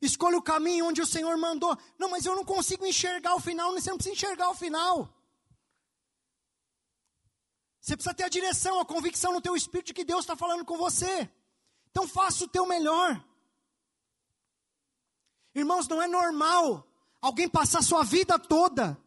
Escolha 0.00 0.36
o 0.36 0.42
caminho 0.42 0.86
onde 0.86 1.00
o 1.00 1.06
Senhor 1.06 1.36
mandou. 1.36 1.76
Não, 1.98 2.10
mas 2.10 2.24
eu 2.24 2.36
não 2.36 2.44
consigo 2.44 2.86
enxergar 2.86 3.34
o 3.34 3.40
final. 3.40 3.72
Você 3.72 3.90
não 3.90 3.96
precisa 3.96 4.14
enxergar 4.14 4.50
o 4.50 4.54
final. 4.54 5.17
Você 7.88 7.96
precisa 7.96 8.14
ter 8.14 8.24
a 8.24 8.28
direção, 8.28 8.78
a 8.78 8.84
convicção 8.84 9.32
no 9.32 9.40
teu 9.40 9.56
espírito 9.56 9.86
de 9.86 9.94
que 9.94 10.04
Deus 10.04 10.20
está 10.20 10.36
falando 10.36 10.62
com 10.62 10.76
você. 10.76 11.26
Então 11.90 12.06
faça 12.06 12.44
o 12.44 12.48
teu 12.48 12.66
melhor. 12.66 13.24
Irmãos, 15.54 15.88
não 15.88 16.02
é 16.02 16.06
normal 16.06 16.86
alguém 17.18 17.48
passar 17.48 17.82
sua 17.82 18.04
vida 18.04 18.38
toda 18.38 19.02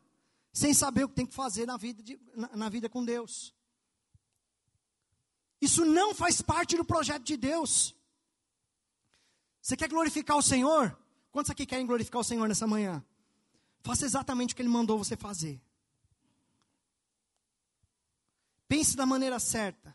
sem 0.51 0.73
saber 0.73 1.03
o 1.03 1.09
que 1.09 1.13
tem 1.13 1.27
que 1.27 1.35
fazer 1.35 1.67
na 1.67 1.77
vida, 1.77 2.01
de, 2.01 2.19
na, 2.35 2.57
na 2.57 2.69
vida 2.69 2.89
com 2.89 3.05
Deus. 3.05 3.53
Isso 5.61 5.85
não 5.85 6.15
faz 6.15 6.41
parte 6.41 6.75
do 6.75 6.83
projeto 6.83 7.21
de 7.21 7.37
Deus. 7.37 7.95
Você 9.61 9.77
quer 9.77 9.89
glorificar 9.89 10.37
o 10.37 10.41
Senhor? 10.41 10.97
Quantos 11.31 11.51
aqui 11.51 11.67
querem 11.67 11.85
glorificar 11.85 12.19
o 12.19 12.23
Senhor 12.23 12.47
nessa 12.47 12.65
manhã? 12.65 13.05
Faça 13.83 14.05
exatamente 14.05 14.53
o 14.53 14.55
que 14.55 14.63
Ele 14.63 14.69
mandou 14.69 14.97
você 14.97 15.15
fazer. 15.15 15.61
Pense 18.71 18.95
da 18.95 19.05
maneira 19.05 19.37
certa. 19.37 19.93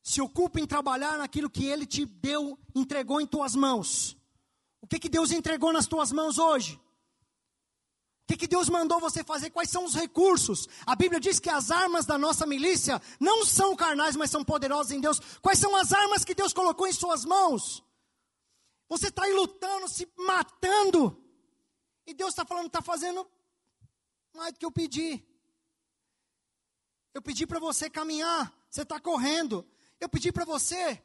Se 0.00 0.20
ocupe 0.20 0.60
em 0.60 0.66
trabalhar 0.68 1.18
naquilo 1.18 1.50
que 1.50 1.66
Ele 1.66 1.84
te 1.84 2.06
deu, 2.06 2.56
entregou 2.72 3.20
em 3.20 3.26
tuas 3.26 3.56
mãos. 3.56 4.16
O 4.80 4.86
que, 4.86 5.00
que 5.00 5.08
Deus 5.08 5.32
entregou 5.32 5.72
nas 5.72 5.88
tuas 5.88 6.12
mãos 6.12 6.38
hoje? 6.38 6.76
O 6.76 8.26
que, 8.28 8.36
que 8.36 8.46
Deus 8.46 8.68
mandou 8.68 9.00
você 9.00 9.24
fazer? 9.24 9.50
Quais 9.50 9.68
são 9.68 9.84
os 9.84 9.96
recursos? 9.96 10.68
A 10.86 10.94
Bíblia 10.94 11.18
diz 11.18 11.40
que 11.40 11.50
as 11.50 11.72
armas 11.72 12.06
da 12.06 12.16
nossa 12.16 12.46
milícia 12.46 13.02
não 13.18 13.44
são 13.44 13.74
carnais, 13.74 14.14
mas 14.14 14.30
são 14.30 14.44
poderosas 14.44 14.92
em 14.92 15.00
Deus. 15.00 15.18
Quais 15.42 15.58
são 15.58 15.74
as 15.74 15.92
armas 15.92 16.24
que 16.24 16.36
Deus 16.36 16.52
colocou 16.52 16.86
em 16.86 16.92
suas 16.92 17.24
mãos? 17.24 17.82
Você 18.88 19.08
está 19.08 19.24
aí 19.24 19.32
lutando, 19.32 19.88
se 19.88 20.08
matando. 20.16 21.20
E 22.06 22.14
Deus 22.14 22.30
está 22.30 22.44
falando, 22.44 22.68
está 22.68 22.80
fazendo 22.80 23.28
mais 24.36 24.52
do 24.52 24.58
que 24.60 24.64
eu 24.64 24.70
pedi. 24.70 25.28
Eu 27.12 27.20
pedi 27.20 27.46
para 27.46 27.58
você 27.58 27.90
caminhar, 27.90 28.52
você 28.68 28.82
está 28.82 29.00
correndo. 29.00 29.66
Eu 29.98 30.08
pedi 30.08 30.32
para 30.32 30.44
você 30.44 31.02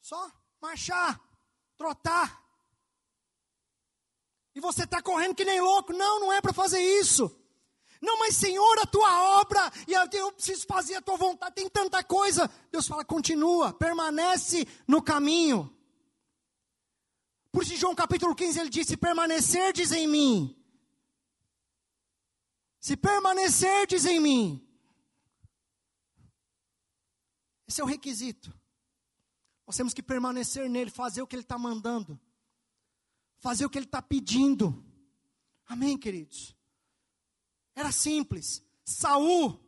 só 0.00 0.30
marchar, 0.60 1.20
trotar. 1.76 2.42
E 4.54 4.60
você 4.60 4.84
está 4.84 5.02
correndo 5.02 5.34
que 5.34 5.44
nem 5.44 5.60
louco. 5.60 5.92
Não, 5.92 6.20
não 6.20 6.32
é 6.32 6.40
para 6.40 6.52
fazer 6.52 6.80
isso. 6.80 7.34
Não, 8.00 8.18
mas 8.18 8.36
Senhor, 8.36 8.78
a 8.80 8.86
tua 8.86 9.40
obra, 9.40 9.72
e 9.88 9.94
eu 9.94 10.32
preciso 10.32 10.66
fazer 10.66 10.96
a 10.96 11.00
tua 11.00 11.16
vontade, 11.16 11.54
tem 11.54 11.68
tanta 11.70 12.04
coisa. 12.04 12.50
Deus 12.70 12.86
fala, 12.86 13.02
continua, 13.02 13.72
permanece 13.72 14.68
no 14.86 15.02
caminho. 15.02 15.74
Por 17.50 17.62
isso, 17.62 17.76
João 17.76 17.94
capítulo 17.94 18.34
15, 18.34 18.60
ele 18.60 18.68
disse: 18.68 18.96
permanecerdes 18.96 19.90
em 19.90 20.06
mim, 20.06 20.63
se 22.84 22.98
permanecerdes 22.98 24.04
em 24.04 24.20
mim. 24.20 24.68
Esse 27.66 27.80
é 27.80 27.84
o 27.84 27.86
requisito. 27.86 28.52
Nós 29.66 29.74
temos 29.74 29.94
que 29.94 30.02
permanecer 30.02 30.68
nele, 30.68 30.90
fazer 30.90 31.22
o 31.22 31.26
que 31.26 31.34
ele 31.34 31.40
está 31.40 31.56
mandando, 31.56 32.20
fazer 33.38 33.64
o 33.64 33.70
que 33.70 33.78
ele 33.78 33.86
está 33.86 34.02
pedindo. 34.02 34.84
Amém, 35.66 35.96
queridos? 35.96 36.54
Era 37.74 37.90
simples. 37.90 38.62
Saul 38.84 39.58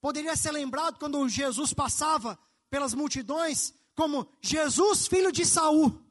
poderia 0.00 0.34
ser 0.34 0.50
lembrado 0.50 0.98
quando 0.98 1.28
Jesus 1.28 1.72
passava 1.72 2.36
pelas 2.68 2.94
multidões 2.94 3.72
como 3.94 4.28
Jesus, 4.40 5.06
filho 5.06 5.30
de 5.30 5.46
Saul. 5.46 6.04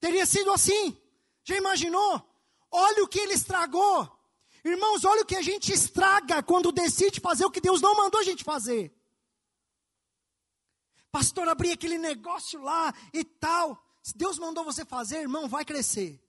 Teria 0.00 0.24
sido 0.24 0.50
assim. 0.50 0.96
Já 1.44 1.58
imaginou? 1.58 2.27
Olha 2.70 3.04
o 3.04 3.08
que 3.08 3.18
ele 3.18 3.34
estragou. 3.34 4.10
Irmãos, 4.64 5.04
olha 5.04 5.22
o 5.22 5.26
que 5.26 5.36
a 5.36 5.42
gente 5.42 5.72
estraga 5.72 6.42
quando 6.42 6.72
decide 6.72 7.20
fazer 7.20 7.44
o 7.44 7.50
que 7.50 7.60
Deus 7.60 7.80
não 7.80 7.94
mandou 7.96 8.20
a 8.20 8.24
gente 8.24 8.44
fazer. 8.44 8.94
Pastor, 11.10 11.48
abrir 11.48 11.72
aquele 11.72 11.96
negócio 11.96 12.60
lá 12.62 12.92
e 13.12 13.24
tal. 13.24 13.82
Se 14.02 14.16
Deus 14.16 14.38
mandou 14.38 14.64
você 14.64 14.84
fazer, 14.84 15.20
irmão, 15.20 15.48
vai 15.48 15.64
crescer. 15.64 16.22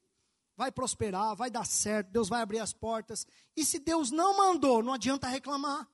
Vai 0.55 0.71
prosperar, 0.71 1.35
vai 1.35 1.49
dar 1.49 1.65
certo, 1.65 2.11
Deus 2.11 2.27
vai 2.27 2.41
abrir 2.41 2.59
as 2.59 2.73
portas. 2.73 3.25
E 3.55 3.63
se 3.63 3.79
Deus 3.79 4.11
não 4.11 4.35
mandou, 4.35 4.83
não 4.83 4.93
adianta 4.93 5.27
reclamar. 5.27 5.87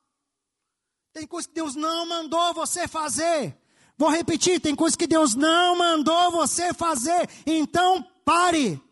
Tem 1.12 1.26
coisa 1.26 1.48
que 1.48 1.54
Deus 1.54 1.74
não 1.74 2.06
mandou 2.06 2.52
você 2.52 2.86
fazer. 2.86 3.56
Vou 3.96 4.10
repetir, 4.10 4.60
tem 4.60 4.74
coisa 4.74 4.96
que 4.96 5.06
Deus 5.06 5.34
não 5.34 5.76
mandou 5.78 6.30
você 6.30 6.74
fazer. 6.74 7.28
Então, 7.46 8.02
pare. 8.24 8.82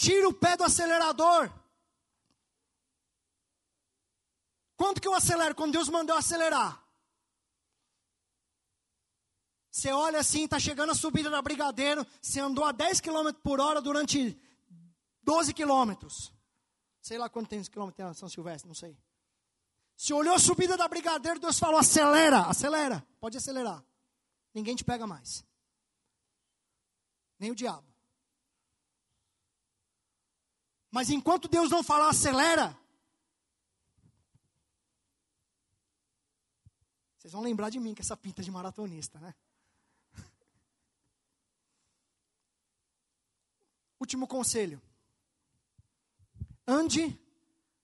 Tira 0.00 0.26
o 0.26 0.32
pé 0.32 0.56
do 0.56 0.64
acelerador. 0.64 1.52
Quanto 4.74 4.98
que 4.98 5.06
eu 5.06 5.12
acelero? 5.12 5.54
Quando 5.54 5.72
Deus 5.72 5.90
mandou 5.90 6.16
acelerar. 6.16 6.82
Você 9.70 9.92
olha 9.92 10.18
assim, 10.20 10.44
está 10.44 10.58
chegando 10.58 10.92
a 10.92 10.94
subida 10.94 11.28
da 11.28 11.42
Brigadeiro, 11.42 12.06
você 12.20 12.40
andou 12.40 12.64
a 12.64 12.72
10 12.72 13.02
km 13.02 13.30
por 13.42 13.60
hora 13.60 13.82
durante 13.82 14.40
12 15.22 15.52
quilômetros. 15.52 16.32
Sei 17.02 17.18
lá 17.18 17.28
quanto 17.28 17.50
tem 17.50 17.62
quilômetros 17.62 18.06
tem 18.06 18.14
São 18.14 18.28
Silvestre, 18.30 18.68
não 18.68 18.74
sei. 18.74 18.96
Se 19.94 20.14
olhou 20.14 20.34
a 20.34 20.38
subida 20.38 20.78
da 20.78 20.88
Brigadeiro, 20.88 21.38
Deus 21.38 21.58
falou: 21.58 21.78
acelera, 21.78 22.46
acelera, 22.46 23.06
pode 23.20 23.36
acelerar. 23.36 23.84
Ninguém 24.54 24.74
te 24.74 24.82
pega 24.82 25.06
mais. 25.06 25.44
Nem 27.38 27.50
o 27.50 27.54
diabo. 27.54 27.89
Mas 30.90 31.08
enquanto 31.10 31.46
Deus 31.46 31.70
não 31.70 31.82
falar 31.82 32.08
acelera, 32.08 32.76
vocês 37.16 37.32
vão 37.32 37.42
lembrar 37.42 37.70
de 37.70 37.78
mim 37.78 37.94
com 37.94 38.02
essa 38.02 38.16
pinta 38.16 38.42
de 38.42 38.50
maratonista, 38.50 39.20
né? 39.20 39.34
Último 44.00 44.26
conselho. 44.26 44.82
Ande 46.66 47.16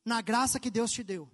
na 0.05 0.21
graça 0.21 0.59
que 0.59 0.71
Deus 0.71 0.91
te 0.91 1.05
deu. 1.05 1.31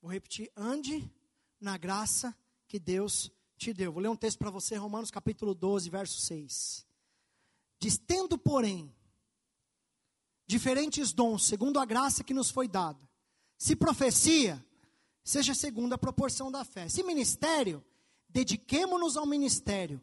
Vou 0.00 0.10
repetir, 0.10 0.50
ande 0.56 1.10
na 1.60 1.76
graça 1.76 2.34
que 2.66 2.78
Deus 2.78 3.30
te 3.58 3.74
deu. 3.74 3.92
Vou 3.92 4.00
ler 4.02 4.08
um 4.08 4.16
texto 4.16 4.38
para 4.38 4.50
você, 4.50 4.76
Romanos 4.76 5.10
capítulo 5.10 5.54
12, 5.54 5.90
verso 5.90 6.18
6. 6.20 6.87
Diz: 7.78 7.98
Tendo, 7.98 8.36
porém, 8.36 8.92
diferentes 10.46 11.12
dons, 11.12 11.44
segundo 11.44 11.78
a 11.78 11.84
graça 11.84 12.24
que 12.24 12.34
nos 12.34 12.50
foi 12.50 12.66
dada. 12.66 13.08
Se 13.56 13.76
profecia, 13.76 14.64
seja 15.22 15.54
segundo 15.54 15.92
a 15.92 15.98
proporção 15.98 16.50
da 16.50 16.64
fé. 16.64 16.88
Se 16.88 17.02
ministério, 17.02 17.84
dediquemo-nos 18.28 19.16
ao 19.16 19.26
ministério. 19.26 20.02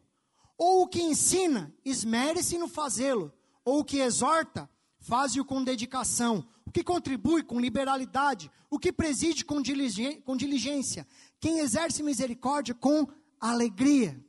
Ou 0.56 0.82
o 0.82 0.86
que 0.86 1.02
ensina, 1.02 1.74
esmere-se 1.84 2.56
no 2.58 2.68
fazê-lo. 2.68 3.32
Ou 3.64 3.80
o 3.80 3.84
que 3.84 3.98
exorta, 3.98 4.70
faze-o 5.00 5.44
com 5.44 5.64
dedicação. 5.64 6.46
O 6.64 6.70
que 6.70 6.84
contribui 6.84 7.42
com 7.42 7.60
liberalidade. 7.60 8.50
O 8.70 8.78
que 8.78 8.92
preside 8.92 9.44
com 9.44 9.60
diligência. 9.60 11.06
Quem 11.40 11.58
exerce 11.58 12.02
misericórdia 12.02 12.74
com 12.74 13.06
alegria. 13.40 14.24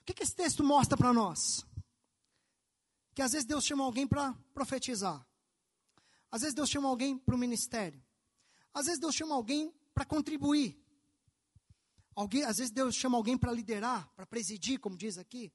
O 0.00 0.04
que, 0.04 0.14
que 0.14 0.22
esse 0.22 0.34
texto 0.34 0.64
mostra 0.64 0.96
para 0.96 1.12
nós? 1.12 1.64
Que 3.14 3.22
às 3.22 3.32
vezes 3.32 3.46
Deus 3.46 3.64
chama 3.64 3.84
alguém 3.84 4.06
para 4.06 4.32
profetizar. 4.54 5.26
Às 6.30 6.42
vezes 6.42 6.54
Deus 6.54 6.70
chama 6.70 6.88
alguém 6.88 7.18
para 7.18 7.34
o 7.34 7.38
ministério. 7.38 8.02
Às 8.72 8.86
vezes 8.86 9.00
Deus 9.00 9.14
chama 9.14 9.34
alguém 9.34 9.72
para 9.92 10.04
contribuir. 10.04 10.78
Alguém, 12.14 12.44
às 12.44 12.58
vezes 12.58 12.70
Deus 12.70 12.94
chama 12.94 13.16
alguém 13.16 13.36
para 13.36 13.52
liderar, 13.52 14.08
para 14.14 14.26
presidir, 14.26 14.78
como 14.78 14.96
diz 14.96 15.18
aqui. 15.18 15.52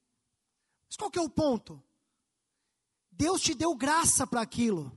Mas 0.88 0.96
qual 0.96 1.10
que 1.10 1.18
é 1.18 1.22
o 1.22 1.28
ponto? 1.28 1.82
Deus 3.10 3.40
te 3.40 3.54
deu 3.54 3.74
graça 3.74 4.26
para 4.26 4.40
aquilo. 4.40 4.96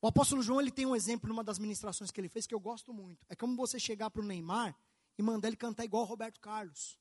O 0.00 0.06
apóstolo 0.06 0.42
João 0.42 0.60
ele 0.60 0.70
tem 0.70 0.86
um 0.86 0.94
exemplo 0.94 1.28
numa 1.28 1.42
das 1.42 1.58
ministrações 1.58 2.10
que 2.10 2.20
ele 2.20 2.28
fez 2.28 2.46
que 2.46 2.54
eu 2.54 2.60
gosto 2.60 2.92
muito. 2.92 3.26
É 3.28 3.34
como 3.34 3.56
você 3.56 3.80
chegar 3.80 4.10
para 4.10 4.22
o 4.22 4.24
Neymar 4.24 4.76
e 5.16 5.22
mandar 5.22 5.48
ele 5.48 5.56
cantar 5.56 5.84
igual 5.84 6.04
o 6.04 6.06
Roberto 6.06 6.38
Carlos. 6.38 6.98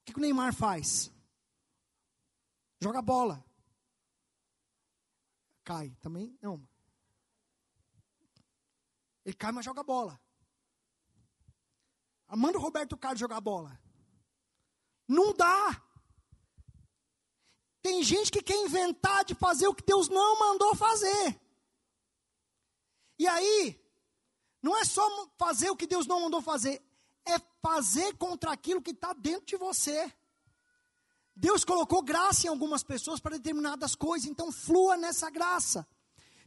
O 0.00 0.06
que, 0.06 0.12
que 0.12 0.18
o 0.18 0.22
Neymar 0.22 0.54
faz? 0.54 1.13
Joga 2.80 3.00
bola. 3.00 3.44
Cai 5.64 5.96
também? 6.00 6.38
Não. 6.42 6.66
Ele 9.24 9.34
cai, 9.34 9.52
mas 9.52 9.64
joga 9.64 9.82
bola. 9.82 10.20
Manda 12.28 12.58
o 12.58 12.60
Roberto 12.60 12.96
Carlos 12.96 13.20
jogar 13.20 13.40
bola. 13.40 13.80
Não 15.08 15.32
dá. 15.32 15.82
Tem 17.80 18.02
gente 18.02 18.30
que 18.30 18.42
quer 18.42 18.56
inventar 18.56 19.24
de 19.24 19.34
fazer 19.34 19.68
o 19.68 19.74
que 19.74 19.84
Deus 19.84 20.08
não 20.08 20.38
mandou 20.38 20.74
fazer. 20.74 21.40
E 23.18 23.26
aí, 23.26 23.80
não 24.62 24.76
é 24.76 24.84
só 24.84 25.06
fazer 25.38 25.70
o 25.70 25.76
que 25.76 25.86
Deus 25.86 26.06
não 26.06 26.22
mandou 26.22 26.40
fazer, 26.40 26.82
é 27.26 27.38
fazer 27.62 28.16
contra 28.16 28.50
aquilo 28.52 28.82
que 28.82 28.90
está 28.90 29.12
dentro 29.12 29.46
de 29.46 29.56
você. 29.56 30.12
Deus 31.36 31.64
colocou 31.64 32.02
graça 32.02 32.46
em 32.46 32.50
algumas 32.50 32.82
pessoas 32.82 33.18
para 33.18 33.36
determinadas 33.36 33.94
coisas, 33.94 34.28
então 34.28 34.52
flua 34.52 34.96
nessa 34.96 35.30
graça. 35.30 35.86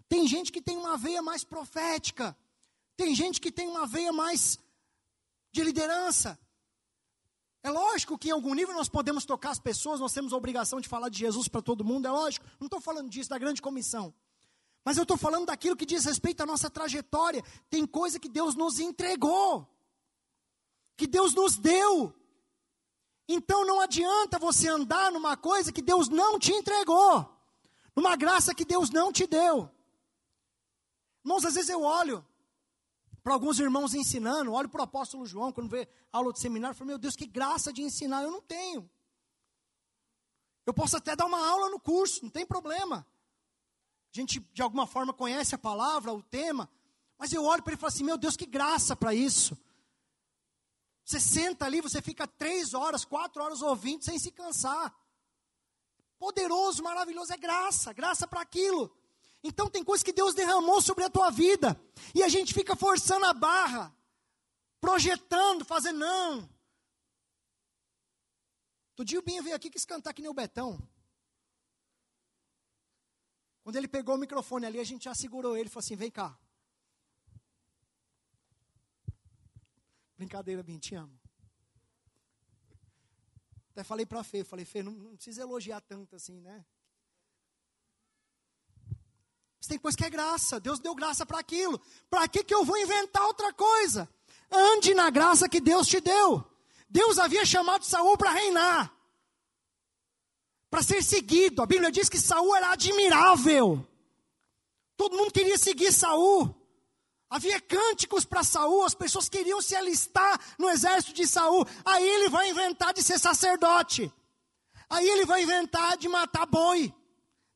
Tem 0.08 0.26
gente 0.26 0.52
que 0.52 0.62
tem 0.62 0.78
uma 0.78 0.98
veia 0.98 1.22
mais 1.22 1.44
profética, 1.44 2.36
tem 2.96 3.14
gente 3.14 3.42
que 3.42 3.52
tem 3.52 3.68
uma 3.68 3.86
veia 3.86 4.14
mais 4.14 4.58
de 5.52 5.64
liderança. 5.64 6.40
É 7.62 7.70
lógico 7.70 8.18
que 8.18 8.30
em 8.30 8.32
algum 8.32 8.54
nível 8.54 8.74
nós 8.74 8.88
podemos 8.88 9.26
tocar 9.26 9.50
as 9.50 9.60
pessoas, 9.60 10.00
nós 10.00 10.14
temos 10.14 10.32
a 10.32 10.38
obrigação 10.38 10.80
de 10.80 10.88
falar 10.88 11.10
de 11.10 11.20
Jesus 11.20 11.50
para 11.50 11.62
todo 11.62 11.84
mundo, 11.84 12.08
é 12.08 12.12
lógico. 12.12 12.46
Não 12.60 12.68
estou 12.68 12.80
falando 12.80 13.10
disso, 13.10 13.30
da 13.30 13.38
grande 13.38 13.62
comissão. 13.62 14.14
Mas 14.86 14.96
eu 14.96 15.04
estou 15.04 15.18
falando 15.18 15.48
daquilo 15.48 15.76
que 15.76 15.86
diz 15.86 16.06
respeito 16.06 16.42
à 16.42 16.46
nossa 16.46 16.70
trajetória. 16.70 17.44
Tem 17.70 17.86
coisa 17.86 18.18
que 18.18 18.30
Deus 18.30 18.56
nos 18.56 18.80
entregou, 18.80 19.68
que 20.96 21.06
Deus 21.06 21.34
nos 21.34 21.58
deu. 21.58 22.17
Então 23.28 23.66
não 23.66 23.82
adianta 23.82 24.40
você 24.40 24.70
andar 24.70 25.12
numa 25.12 25.36
coisa 25.36 25.72
que 25.72 25.82
Deus 25.82 26.08
não 26.08 26.40
te 26.40 26.52
entregou, 26.54 27.30
numa 27.96 28.16
graça 28.16 28.56
que 28.56 28.64
Deus 28.64 28.90
não 28.90 29.12
te 29.12 29.28
deu. 29.28 29.70
Irmãos, 31.26 31.44
às 31.44 31.56
vezes 31.56 31.70
eu 31.70 31.82
olho 31.82 32.26
para 33.22 33.34
alguns 33.34 33.60
irmãos 33.60 33.94
ensinando, 33.94 34.54
olho 34.54 34.70
para 34.70 34.80
o 34.80 34.84
apóstolo 34.86 35.26
João, 35.26 35.52
quando 35.52 35.70
vê 35.70 35.86
aula 36.14 36.32
de 36.32 36.40
seminário, 36.40 36.78
falo, 36.78 36.88
meu 36.88 36.98
Deus, 36.98 37.16
que 37.16 37.28
graça 37.28 37.74
de 37.74 37.82
ensinar, 37.82 38.24
eu 38.24 38.32
não 38.32 38.42
tenho. 38.42 38.90
Eu 40.66 40.74
posso 40.74 40.96
até 40.96 41.14
dar 41.14 41.26
uma 41.26 41.46
aula 41.46 41.70
no 41.70 41.80
curso, 41.80 42.24
não 42.24 42.30
tem 42.30 42.46
problema. 42.46 43.06
A 44.14 44.18
gente, 44.18 44.40
de 44.54 44.62
alguma 44.62 44.88
forma, 44.88 45.14
conhece 45.14 45.54
a 45.54 45.58
palavra, 45.58 46.14
o 46.14 46.24
tema, 46.24 46.70
mas 47.18 47.34
eu 47.34 47.44
olho 47.44 47.62
para 47.62 47.74
ele 47.74 47.78
e 47.78 47.82
falo 47.82 47.92
assim, 47.92 48.04
meu 48.06 48.18
Deus, 48.18 48.38
que 48.38 48.46
graça 48.46 48.96
para 48.96 49.14
isso. 49.14 49.58
Você 51.08 51.22
senta 51.22 51.64
ali, 51.64 51.80
você 51.80 52.02
fica 52.02 52.28
três 52.28 52.74
horas, 52.74 53.06
quatro 53.06 53.42
horas 53.42 53.62
ouvindo 53.62 54.04
sem 54.04 54.20
se 54.20 54.30
cansar. 54.30 54.94
Poderoso, 56.20 56.84
maravilhoso, 56.84 57.32
é 57.32 57.38
graça, 57.38 57.94
graça 57.94 58.28
para 58.28 58.42
aquilo. 58.42 58.94
Então 59.42 59.70
tem 59.70 59.86
coisas 59.86 60.04
que 60.04 60.12
Deus 60.12 60.34
derramou 60.36 60.82
sobre 60.82 61.06
a 61.06 61.10
tua 61.10 61.30
vida. 61.30 61.82
E 62.14 62.22
a 62.24 62.28
gente 62.28 62.54
fica 62.54 62.76
forçando 62.76 63.26
a 63.26 63.34
barra, 63.34 63.96
projetando, 64.82 65.64
fazendo, 65.64 66.00
não. 66.00 66.40
Outro 68.90 69.06
dia 69.06 69.20
o 69.20 69.22
Binho 69.22 69.44
veio 69.44 69.56
aqui 69.56 69.70
quis 69.70 69.86
cantar 69.86 70.14
que 70.14 70.22
nem 70.22 70.30
o 70.30 70.34
Betão. 70.34 70.78
Quando 73.64 73.78
ele 73.78 73.88
pegou 73.88 74.16
o 74.16 74.18
microfone 74.18 74.66
ali, 74.66 74.80
a 74.82 74.84
gente 74.84 75.06
já 75.06 75.16
segurou 75.16 75.56
ele 75.56 75.70
e 75.70 75.72
falou 75.72 75.86
assim: 75.86 75.96
vem 75.96 76.12
cá. 76.12 76.38
Brincadeira, 80.18 80.64
Bim, 80.64 80.80
te 80.80 80.96
amo. 80.96 81.18
Até 83.72 83.84
falei 83.84 84.06
para 84.06 84.22
a 84.22 84.24
Fê, 84.24 84.44
falei, 84.44 84.66
Fê, 84.66 84.82
não, 84.82 84.92
não 84.92 85.16
precisa 85.16 85.44
elogiar 85.44 85.80
tanto 85.82 86.16
assim, 86.16 86.42
né? 86.42 86.66
Você 89.60 89.70
tem 89.70 89.80
coisa 89.80 89.98
que 89.98 90.06
é 90.06 90.10
graça. 90.10 90.60
Deus 90.60 90.80
deu 90.80 90.96
graça 90.96 91.26
para 91.26 91.40
aquilo. 91.40 91.80
Para 92.10 92.28
que, 92.28 92.44
que 92.44 92.56
eu 92.56 92.64
vou 92.64 92.78
inventar 92.78 93.24
outra 93.24 93.54
coisa? 93.54 94.10
Ande 94.50 94.96
na 94.96 95.10
graça 95.10 95.50
que 95.50 95.60
Deus 95.60 95.88
te 95.88 96.00
deu. 96.00 96.44
Deus 96.90 97.20
havia 97.20 97.46
chamado 97.46 97.84
Saul 97.84 98.18
para 98.18 98.32
reinar. 98.32 98.92
Para 100.70 100.82
ser 100.82 101.04
seguido. 101.04 101.62
A 101.62 101.66
Bíblia 101.66 101.92
diz 101.92 102.08
que 102.10 102.20
Saul 102.20 102.56
era 102.56 102.72
admirável. 102.72 103.86
Todo 104.96 105.18
mundo 105.18 105.32
queria 105.32 105.58
seguir 105.58 105.92
Saul. 105.92 106.56
Havia 107.30 107.60
cânticos 107.60 108.24
para 108.24 108.44
Saul, 108.44 108.86
as 108.86 108.96
pessoas 108.96 109.28
queriam 109.28 109.62
se 109.62 109.76
alistar 109.76 110.40
no 110.58 110.70
exército 110.70 111.14
de 111.14 111.28
Saul. 111.28 111.66
Aí 111.84 112.08
ele 112.08 112.30
vai 112.30 112.50
inventar 112.50 112.94
de 112.94 113.04
ser 113.04 113.20
sacerdote. 113.20 114.12
Aí 114.90 115.08
ele 115.08 115.26
vai 115.26 115.44
inventar 115.44 115.98
de 115.98 116.08
matar 116.08 116.46
boi. 116.46 116.94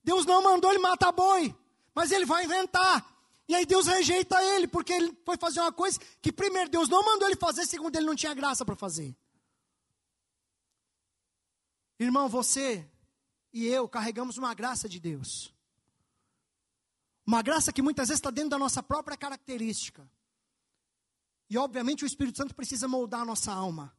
Deus 0.03 0.25
não 0.25 0.43
mandou 0.43 0.71
ele 0.71 0.79
matar 0.79 1.11
boi, 1.11 1.55
mas 1.95 2.11
ele 2.11 2.25
vai 2.25 2.43
inventar. 2.43 3.05
E 3.47 3.55
aí 3.55 3.65
Deus 3.65 3.87
rejeita 3.87 4.41
ele, 4.43 4.67
porque 4.67 4.93
ele 4.93 5.17
foi 5.25 5.37
fazer 5.37 5.61
uma 5.61 5.71
coisa 5.71 5.99
que, 6.21 6.31
primeiro, 6.31 6.69
Deus 6.69 6.89
não 6.89 7.03
mandou 7.03 7.27
ele 7.27 7.37
fazer, 7.37 7.65
segundo, 7.65 7.95
ele 7.95 8.05
não 8.05 8.15
tinha 8.15 8.33
graça 8.33 8.65
para 8.65 8.75
fazer. 8.75 9.15
Irmão, 11.99 12.27
você 12.27 12.89
e 13.53 13.67
eu 13.67 13.87
carregamos 13.87 14.37
uma 14.37 14.53
graça 14.53 14.89
de 14.89 14.99
Deus. 14.99 15.53
Uma 17.31 17.41
graça 17.41 17.71
que 17.71 17.81
muitas 17.81 18.09
vezes 18.09 18.19
está 18.19 18.29
dentro 18.29 18.49
da 18.49 18.59
nossa 18.59 18.83
própria 18.83 19.15
característica. 19.15 20.05
E 21.49 21.57
obviamente 21.57 22.03
o 22.03 22.05
Espírito 22.05 22.37
Santo 22.37 22.53
precisa 22.53 22.89
moldar 22.89 23.21
a 23.21 23.25
nossa 23.25 23.53
alma. 23.53 23.95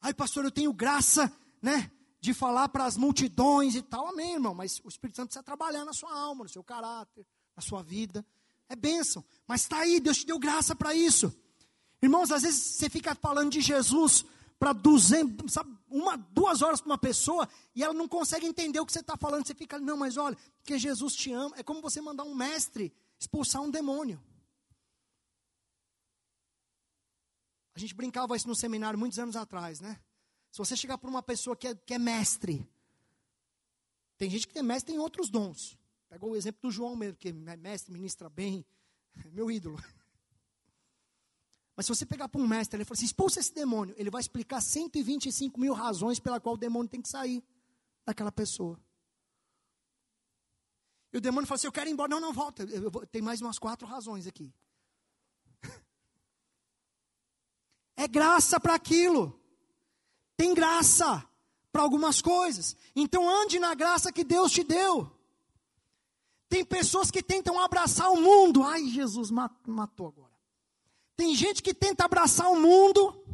Ai, 0.00 0.14
pastor, 0.14 0.42
eu 0.42 0.50
tenho 0.50 0.72
graça, 0.72 1.30
né? 1.60 1.90
De 2.22 2.32
falar 2.32 2.70
para 2.70 2.86
as 2.86 2.96
multidões 2.96 3.74
e 3.74 3.82
tal. 3.82 4.08
Amém, 4.08 4.32
irmão. 4.32 4.54
Mas 4.54 4.80
o 4.82 4.88
Espírito 4.88 5.16
Santo 5.16 5.26
precisa 5.26 5.42
trabalhar 5.42 5.84
na 5.84 5.92
sua 5.92 6.18
alma, 6.18 6.44
no 6.44 6.48
seu 6.48 6.64
caráter, 6.64 7.26
na 7.54 7.60
sua 7.60 7.82
vida. 7.82 8.24
É 8.70 8.74
bênção. 8.74 9.22
Mas 9.46 9.60
está 9.60 9.80
aí, 9.80 10.00
Deus 10.00 10.16
te 10.16 10.24
deu 10.24 10.38
graça 10.38 10.74
para 10.74 10.94
isso. 10.94 11.30
Irmãos, 12.00 12.32
às 12.32 12.40
vezes 12.40 12.58
você 12.58 12.88
fica 12.88 13.14
falando 13.14 13.50
de 13.50 13.60
Jesus 13.60 14.24
para 14.58 14.72
200, 14.72 15.52
sabe, 15.52 15.73
uma, 15.94 16.16
duas 16.16 16.60
horas 16.60 16.80
para 16.80 16.90
uma 16.90 16.98
pessoa 16.98 17.48
e 17.72 17.84
ela 17.84 17.94
não 17.94 18.08
consegue 18.08 18.44
entender 18.44 18.80
o 18.80 18.86
que 18.86 18.92
você 18.92 18.98
está 18.98 19.16
falando. 19.16 19.46
Você 19.46 19.54
fica, 19.54 19.78
não, 19.78 19.96
mas 19.96 20.16
olha, 20.16 20.36
que 20.64 20.76
Jesus 20.76 21.14
te 21.14 21.32
ama. 21.32 21.54
É 21.56 21.62
como 21.62 21.80
você 21.80 22.00
mandar 22.00 22.24
um 22.24 22.34
mestre 22.34 22.92
expulsar 23.16 23.62
um 23.62 23.70
demônio. 23.70 24.20
A 27.76 27.78
gente 27.78 27.94
brincava 27.94 28.36
isso 28.36 28.48
no 28.48 28.56
seminário 28.56 28.98
muitos 28.98 29.20
anos 29.20 29.36
atrás, 29.36 29.80
né? 29.80 30.00
Se 30.50 30.58
você 30.58 30.76
chegar 30.76 30.98
para 30.98 31.08
uma 31.08 31.22
pessoa 31.22 31.56
que 31.56 31.68
é, 31.68 31.74
que 31.76 31.94
é 31.94 31.98
mestre, 31.98 32.68
tem 34.18 34.28
gente 34.28 34.48
que 34.48 34.54
tem 34.54 34.64
mestre 34.64 34.92
em 34.92 34.98
outros 34.98 35.30
dons. 35.30 35.78
Pegou 36.08 36.32
o 36.32 36.36
exemplo 36.36 36.60
do 36.62 36.72
João 36.72 36.96
mesmo, 36.96 37.16
que 37.16 37.28
é 37.28 37.56
mestre, 37.56 37.92
ministra 37.92 38.28
bem, 38.28 38.66
é 39.24 39.30
meu 39.30 39.48
ídolo. 39.48 39.80
Mas 41.76 41.86
se 41.86 41.94
você 41.94 42.06
pegar 42.06 42.28
para 42.28 42.40
um 42.40 42.46
mestre, 42.46 42.76
ele 42.76 42.84
fala 42.84 42.96
assim: 42.96 43.04
expulsa 43.04 43.40
esse 43.40 43.52
demônio. 43.52 43.94
Ele 43.98 44.10
vai 44.10 44.20
explicar 44.20 44.60
125 44.60 45.58
mil 45.58 45.72
razões 45.72 46.20
pela 46.20 46.40
qual 46.40 46.54
o 46.54 46.58
demônio 46.58 46.88
tem 46.88 47.02
que 47.02 47.08
sair 47.08 47.42
daquela 48.04 48.30
pessoa. 48.30 48.78
E 51.12 51.18
o 51.18 51.20
demônio 51.20 51.46
fala 51.46 51.56
assim: 51.56 51.66
eu 51.66 51.72
quero 51.72 51.88
ir 51.88 51.92
embora. 51.92 52.08
Não, 52.08 52.20
não, 52.20 52.32
volta. 52.32 52.62
Eu, 52.64 52.90
tem 53.06 53.22
mais 53.22 53.40
umas 53.40 53.58
quatro 53.58 53.86
razões 53.86 54.26
aqui. 54.26 54.52
É 57.96 58.08
graça 58.08 58.58
para 58.58 58.74
aquilo. 58.74 59.40
Tem 60.36 60.52
graça 60.52 61.24
para 61.70 61.82
algumas 61.82 62.20
coisas. 62.20 62.76
Então 62.94 63.28
ande 63.28 63.60
na 63.60 63.72
graça 63.72 64.12
que 64.12 64.24
Deus 64.24 64.50
te 64.50 64.64
deu. 64.64 65.10
Tem 66.48 66.64
pessoas 66.64 67.10
que 67.10 67.22
tentam 67.22 67.58
abraçar 67.60 68.10
o 68.10 68.20
mundo. 68.20 68.64
Ai, 68.64 68.86
Jesus 68.88 69.30
matou 69.30 70.08
agora. 70.08 70.23
Tem 71.16 71.34
gente 71.34 71.62
que 71.62 71.72
tenta 71.72 72.04
abraçar 72.04 72.50
o 72.50 72.60
mundo 72.60 73.24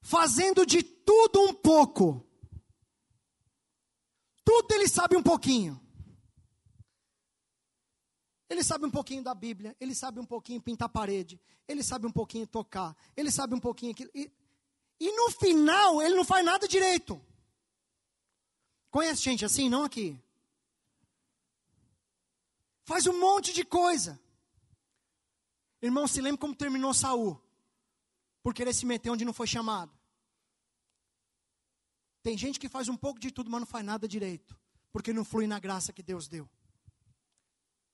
fazendo 0.00 0.64
de 0.64 0.82
tudo 0.82 1.40
um 1.40 1.54
pouco. 1.54 2.24
Tudo 4.44 4.72
ele 4.72 4.88
sabe 4.88 5.16
um 5.16 5.22
pouquinho. 5.22 5.80
Ele 8.48 8.62
sabe 8.62 8.84
um 8.84 8.90
pouquinho 8.90 9.22
da 9.22 9.34
Bíblia, 9.34 9.74
ele 9.80 9.94
sabe 9.94 10.20
um 10.20 10.26
pouquinho 10.26 10.60
pintar 10.60 10.88
parede, 10.88 11.40
ele 11.66 11.82
sabe 11.82 12.06
um 12.06 12.12
pouquinho 12.12 12.46
tocar, 12.46 12.94
ele 13.16 13.30
sabe 13.30 13.54
um 13.54 13.60
pouquinho 13.60 13.92
aquilo. 13.92 14.10
E, 14.14 14.30
e 15.00 15.10
no 15.16 15.30
final, 15.30 16.02
ele 16.02 16.14
não 16.14 16.24
faz 16.24 16.44
nada 16.44 16.68
direito. 16.68 17.20
Conhece 18.90 19.22
gente 19.22 19.44
assim? 19.44 19.68
Não 19.68 19.82
aqui. 19.82 20.16
Faz 22.84 23.06
um 23.06 23.18
monte 23.18 23.52
de 23.52 23.64
coisa. 23.64 24.20
Irmão, 25.84 26.08
se 26.08 26.22
lembra 26.22 26.40
como 26.40 26.54
terminou 26.54 26.94
Saul? 26.94 27.38
Por 28.42 28.54
querer 28.54 28.72
se 28.72 28.86
meter 28.86 29.10
onde 29.10 29.22
não 29.22 29.34
foi 29.34 29.46
chamado. 29.46 29.92
Tem 32.22 32.38
gente 32.38 32.58
que 32.58 32.70
faz 32.70 32.88
um 32.88 32.96
pouco 32.96 33.20
de 33.20 33.30
tudo, 33.30 33.50
mas 33.50 33.60
não 33.60 33.66
faz 33.66 33.84
nada 33.84 34.08
direito. 34.08 34.58
Porque 34.90 35.12
não 35.12 35.26
flui 35.26 35.46
na 35.46 35.60
graça 35.60 35.92
que 35.92 36.02
Deus 36.02 36.26
deu. 36.26 36.48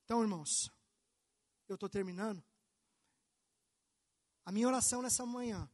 Então, 0.05 0.21
irmãos, 0.21 0.71
eu 1.67 1.73
estou 1.73 1.89
terminando. 1.89 2.41
A 4.45 4.53
minha 4.53 4.67
oração 4.67 5.01
nessa 5.01 5.25
manhã 5.25 5.69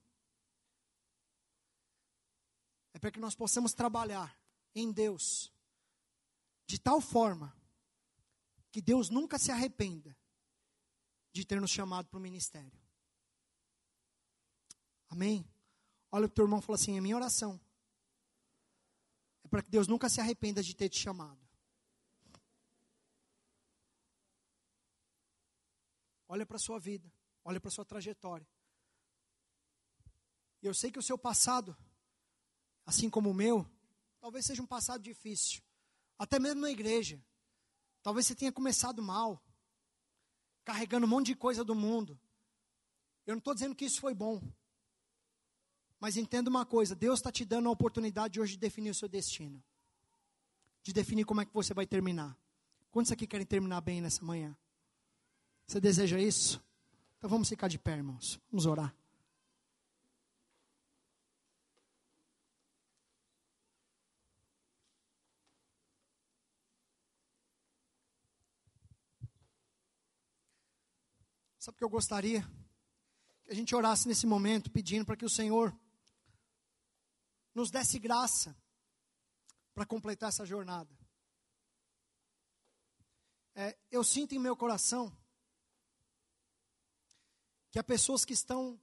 é 2.96 3.00
para 3.00 3.12
que 3.12 3.20
nós 3.20 3.36
possamos 3.36 3.74
trabalhar 3.74 4.36
em 4.74 4.92
Deus 4.92 5.54
de 6.66 6.80
tal 6.80 7.00
forma 7.00 7.56
que 8.72 8.82
Deus 8.82 9.12
nunca 9.12 9.38
se 9.38 9.52
arrependa 9.52 10.18
de 11.42 11.46
ter 11.46 11.62
nos 11.62 11.72
chamado 11.72 12.08
para 12.08 12.18
o 12.18 12.22
ministério. 12.22 12.72
Amém? 15.10 15.48
Olha 16.12 16.26
o 16.26 16.30
que 16.30 16.36
teu 16.36 16.46
irmão 16.46 16.62
falou 16.62 16.76
assim: 16.76 16.98
é 16.98 17.02
minha 17.02 17.16
oração. 17.16 17.60
É 19.44 19.48
para 19.48 19.62
que 19.62 19.70
Deus 19.70 19.88
nunca 19.88 20.10
se 20.10 20.20
arrependa 20.20 20.62
de 20.64 20.76
ter 20.76 20.90
te 20.90 21.00
chamado. 21.00 21.40
Olha 26.28 26.46
para 26.46 26.58
a 26.58 26.60
sua 26.60 26.80
vida, 26.80 27.10
olha 27.44 27.60
para 27.60 27.70
a 27.70 27.72
sua 27.72 27.86
trajetória. 27.86 28.48
E 30.62 30.66
eu 30.66 30.74
sei 30.74 30.92
que 30.92 31.00
o 31.00 31.04
seu 31.04 31.18
passado, 31.18 31.78
assim 32.86 33.10
como 33.10 33.30
o 33.30 33.34
meu, 33.34 33.66
talvez 34.20 34.46
seja 34.46 34.62
um 34.62 34.68
passado 34.68 35.02
difícil. 35.02 35.62
Até 36.18 36.40
mesmo 36.40 36.62
na 36.62 36.72
igreja. 36.72 37.24
Talvez 38.02 38.26
você 38.26 38.36
tenha 38.36 38.52
começado 38.52 39.02
mal 39.02 39.42
carregando 40.68 41.06
um 41.06 41.10
monte 41.10 41.28
de 41.28 41.36
coisa 41.36 41.64
do 41.64 41.74
mundo. 41.74 42.20
Eu 43.26 43.36
não 43.36 43.40
estou 43.40 43.54
dizendo 43.54 43.74
que 43.74 43.86
isso 43.86 44.02
foi 44.02 44.14
bom. 44.14 44.42
Mas 45.98 46.18
entenda 46.18 46.50
uma 46.50 46.66
coisa: 46.66 46.94
Deus 46.94 47.20
está 47.20 47.32
te 47.32 47.46
dando 47.46 47.70
a 47.70 47.72
oportunidade 47.72 48.38
hoje 48.38 48.52
de 48.52 48.60
definir 48.60 48.90
o 48.90 48.94
seu 48.94 49.08
destino, 49.08 49.64
de 50.84 50.92
definir 50.92 51.24
como 51.24 51.40
é 51.40 51.46
que 51.46 51.54
você 51.54 51.74
vai 51.74 51.88
terminar. 51.88 52.38
Quantos 52.92 53.14
aqui 53.14 53.26
querem 53.26 53.46
terminar 53.46 53.80
bem 53.80 54.02
nessa 54.02 54.26
manhã? 54.26 54.58
Você 55.66 55.80
deseja 55.80 56.20
isso? 56.20 56.62
Então 57.18 57.30
vamos 57.30 57.48
ficar 57.48 57.70
de 57.70 57.80
pé, 57.80 57.94
irmãos. 57.94 58.38
Vamos 58.52 58.66
orar. 58.66 58.94
Sabe 71.68 71.76
o 71.76 71.80
que 71.80 71.84
eu 71.84 71.90
gostaria? 71.90 72.50
Que 73.44 73.52
a 73.52 73.54
gente 73.54 73.76
orasse 73.76 74.08
nesse 74.08 74.26
momento, 74.26 74.72
pedindo 74.72 75.06
para 75.06 75.18
que 75.18 75.26
o 75.26 75.30
Senhor 75.30 75.78
nos 77.54 77.70
desse 77.70 78.00
graça 78.00 78.56
para 79.74 79.86
completar 79.86 80.30
essa 80.30 80.46
jornada. 80.46 80.98
É, 83.54 83.78
eu 83.92 84.02
sinto 84.02 84.34
em 84.34 84.40
meu 84.40 84.56
coração 84.56 85.12
que 87.70 87.78
há 87.78 87.84
pessoas 87.84 88.24
que 88.24 88.32
estão 88.32 88.80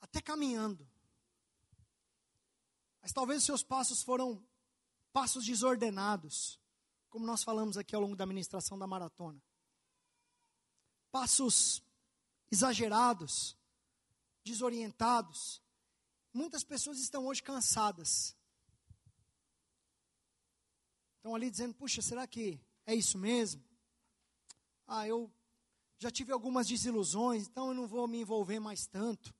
até 0.00 0.22
caminhando, 0.22 0.88
mas 3.02 3.12
talvez 3.12 3.44
seus 3.44 3.62
passos 3.62 4.02
foram 4.02 4.42
passos 5.12 5.44
desordenados, 5.44 6.58
como 7.10 7.26
nós 7.26 7.44
falamos 7.44 7.76
aqui 7.76 7.94
ao 7.94 8.00
longo 8.00 8.16
da 8.16 8.24
ministração 8.24 8.78
da 8.78 8.86
maratona 8.86 9.38
passos 11.10 11.82
exagerados, 12.50 13.56
desorientados. 14.44 15.62
Muitas 16.32 16.64
pessoas 16.64 16.98
estão 16.98 17.26
hoje 17.26 17.42
cansadas. 17.42 18.36
Estão 21.16 21.34
ali 21.34 21.50
dizendo: 21.50 21.74
puxa, 21.74 22.00
será 22.00 22.26
que 22.26 22.60
é 22.86 22.94
isso 22.94 23.18
mesmo? 23.18 23.62
Ah, 24.86 25.06
eu 25.06 25.30
já 25.98 26.10
tive 26.10 26.32
algumas 26.32 26.66
desilusões, 26.66 27.46
então 27.46 27.68
eu 27.68 27.74
não 27.74 27.86
vou 27.86 28.06
me 28.06 28.20
envolver 28.20 28.60
mais 28.60 28.86
tanto. 28.86 29.34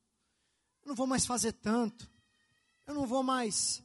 Eu 0.82 0.88
não 0.88 0.94
vou 0.94 1.06
mais 1.06 1.24
fazer 1.24 1.52
tanto. 1.52 2.10
Eu 2.86 2.94
não 2.94 3.06
vou 3.06 3.22
mais 3.22 3.82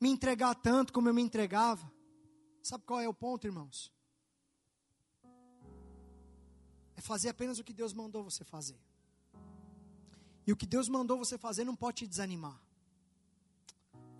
me 0.00 0.08
entregar 0.08 0.54
tanto 0.54 0.92
como 0.92 1.08
eu 1.08 1.14
me 1.14 1.22
entregava. 1.22 1.90
Sabe 2.62 2.84
qual 2.84 3.00
é 3.00 3.08
o 3.08 3.14
ponto, 3.14 3.46
irmãos? 3.46 3.92
É 6.96 7.00
fazer 7.00 7.28
apenas 7.28 7.58
o 7.58 7.64
que 7.64 7.72
Deus 7.72 7.92
mandou 7.92 8.24
você 8.24 8.42
fazer. 8.42 8.80
E 10.46 10.52
o 10.52 10.56
que 10.56 10.66
Deus 10.66 10.88
mandou 10.88 11.18
você 11.18 11.36
fazer 11.36 11.64
não 11.64 11.76
pode 11.76 11.98
te 11.98 12.06
desanimar. 12.06 12.60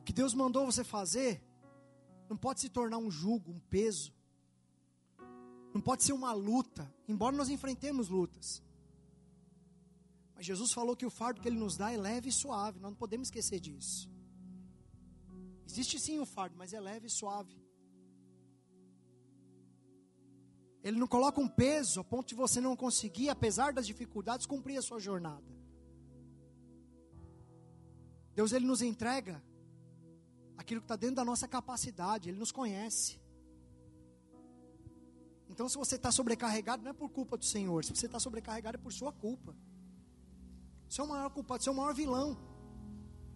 O 0.01 0.05
que 0.05 0.12
Deus 0.12 0.35
mandou 0.35 0.66
você 0.66 0.85
fazer 0.85 1.43
não 2.29 2.37
pode 2.37 2.61
se 2.61 2.68
tornar 2.68 2.99
um 2.99 3.11
jugo, 3.11 3.51
um 3.51 3.61
peso. 3.61 4.12
Não 5.72 5.81
pode 5.81 6.03
ser 6.03 6.12
uma 6.12 6.33
luta, 6.33 6.93
embora 7.09 7.37
nós 7.37 7.49
enfrentemos 7.49 8.09
lutas. 8.09 8.62
Mas 10.35 10.45
Jesus 10.45 10.72
falou 10.72 10.97
que 10.97 11.07
o 11.07 11.11
fardo 11.11 11.41
que 11.41 11.49
Ele 11.49 11.59
nos 11.59 11.77
dá 11.77 11.91
é 11.91 11.97
leve 11.97 12.29
e 12.29 12.33
suave, 12.33 12.79
nós 12.79 12.91
não 12.91 12.97
podemos 12.97 13.29
esquecer 13.29 13.59
disso. 13.59 14.11
Existe 15.66 15.99
sim 15.99 16.18
o 16.18 16.27
fardo, 16.27 16.57
mas 16.57 16.72
é 16.72 16.81
leve 16.81 17.07
e 17.07 17.11
suave. 17.11 17.66
Ele 20.87 21.01
não 21.01 21.09
coloca 21.09 21.41
um 21.41 21.49
peso 21.49 21.99
a 21.99 22.05
ponto 22.05 22.28
de 22.28 22.37
você 22.37 22.61
não 22.61 22.76
conseguir, 22.76 23.28
apesar 23.28 23.72
das 23.72 23.89
dificuldades, 23.89 24.47
cumprir 24.47 24.76
a 24.78 24.82
sua 24.82 25.01
jornada. 25.01 25.43
Deus 28.37 28.53
ele 28.53 28.64
nos 28.66 28.80
entrega 28.82 29.43
aquilo 30.57 30.80
que 30.80 30.84
está 30.84 30.95
dentro 30.95 31.16
da 31.16 31.24
nossa 31.24 31.49
capacidade, 31.49 32.28
Ele 32.28 32.39
nos 32.39 32.53
conhece. 32.53 33.20
Então, 35.49 35.68
se 35.68 35.76
você 35.76 35.97
está 35.97 36.12
sobrecarregado, 36.12 36.84
não 36.84 36.93
é 36.93 36.95
por 36.95 37.09
culpa 37.09 37.37
do 37.37 37.45
Senhor, 37.45 37.84
se 37.84 37.93
você 37.93 38.07
está 38.07 38.20
sobrecarregado, 38.20 38.76
é 38.76 38.80
por 38.80 38.93
sua 38.93 39.12
culpa. 39.12 39.57
Você 40.89 41.01
é 41.01 41.05
o 41.05 41.09
maior 41.09 41.30
culpado, 41.30 41.64
você 41.64 41.68
é 41.68 41.72
o 41.72 41.76
maior 41.76 41.95
vilão. 41.95 42.39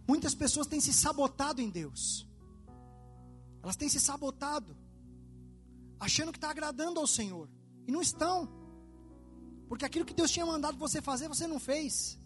Muitas 0.06 0.36
pessoas 0.36 0.68
têm 0.68 0.80
se 0.80 0.92
sabotado 0.92 1.60
em 1.60 1.68
Deus, 1.68 2.28
elas 3.60 3.74
têm 3.74 3.88
se 3.88 3.98
sabotado, 3.98 4.76
achando 6.00 6.32
que 6.32 6.38
está 6.38 6.50
agradando 6.50 6.98
ao 6.98 7.06
Senhor, 7.06 7.48
e 7.86 7.92
não 7.92 8.00
estão, 8.00 8.48
porque 9.68 9.84
aquilo 9.84 10.04
que 10.04 10.14
Deus 10.14 10.30
tinha 10.30 10.46
mandado 10.46 10.76
você 10.78 11.00
fazer, 11.00 11.28
você 11.28 11.46
não 11.46 11.60
fez 11.60 12.18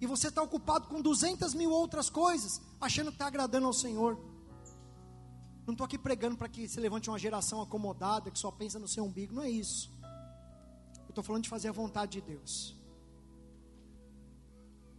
e 0.00 0.06
você 0.06 0.28
está 0.28 0.42
ocupado 0.42 0.86
com 0.86 1.02
200 1.02 1.54
mil 1.54 1.70
outras 1.70 2.08
coisas, 2.08 2.60
achando 2.80 3.08
que 3.08 3.16
está 3.16 3.26
agradando 3.26 3.66
ao 3.66 3.72
Senhor. 3.72 4.18
Não 5.66 5.72
estou 5.72 5.84
aqui 5.84 5.98
pregando 5.98 6.36
para 6.36 6.48
que 6.48 6.68
se 6.68 6.80
levante 6.80 7.10
uma 7.10 7.18
geração 7.18 7.60
acomodada, 7.60 8.30
que 8.30 8.38
só 8.38 8.50
pensa 8.50 8.78
no 8.78 8.88
seu 8.88 9.04
umbigo, 9.04 9.34
não 9.34 9.42
é 9.42 9.50
isso. 9.50 9.90
Eu 11.00 11.10
estou 11.10 11.24
falando 11.24 11.42
de 11.42 11.48
fazer 11.48 11.68
a 11.68 11.72
vontade 11.72 12.12
de 12.12 12.20
Deus. 12.20 12.76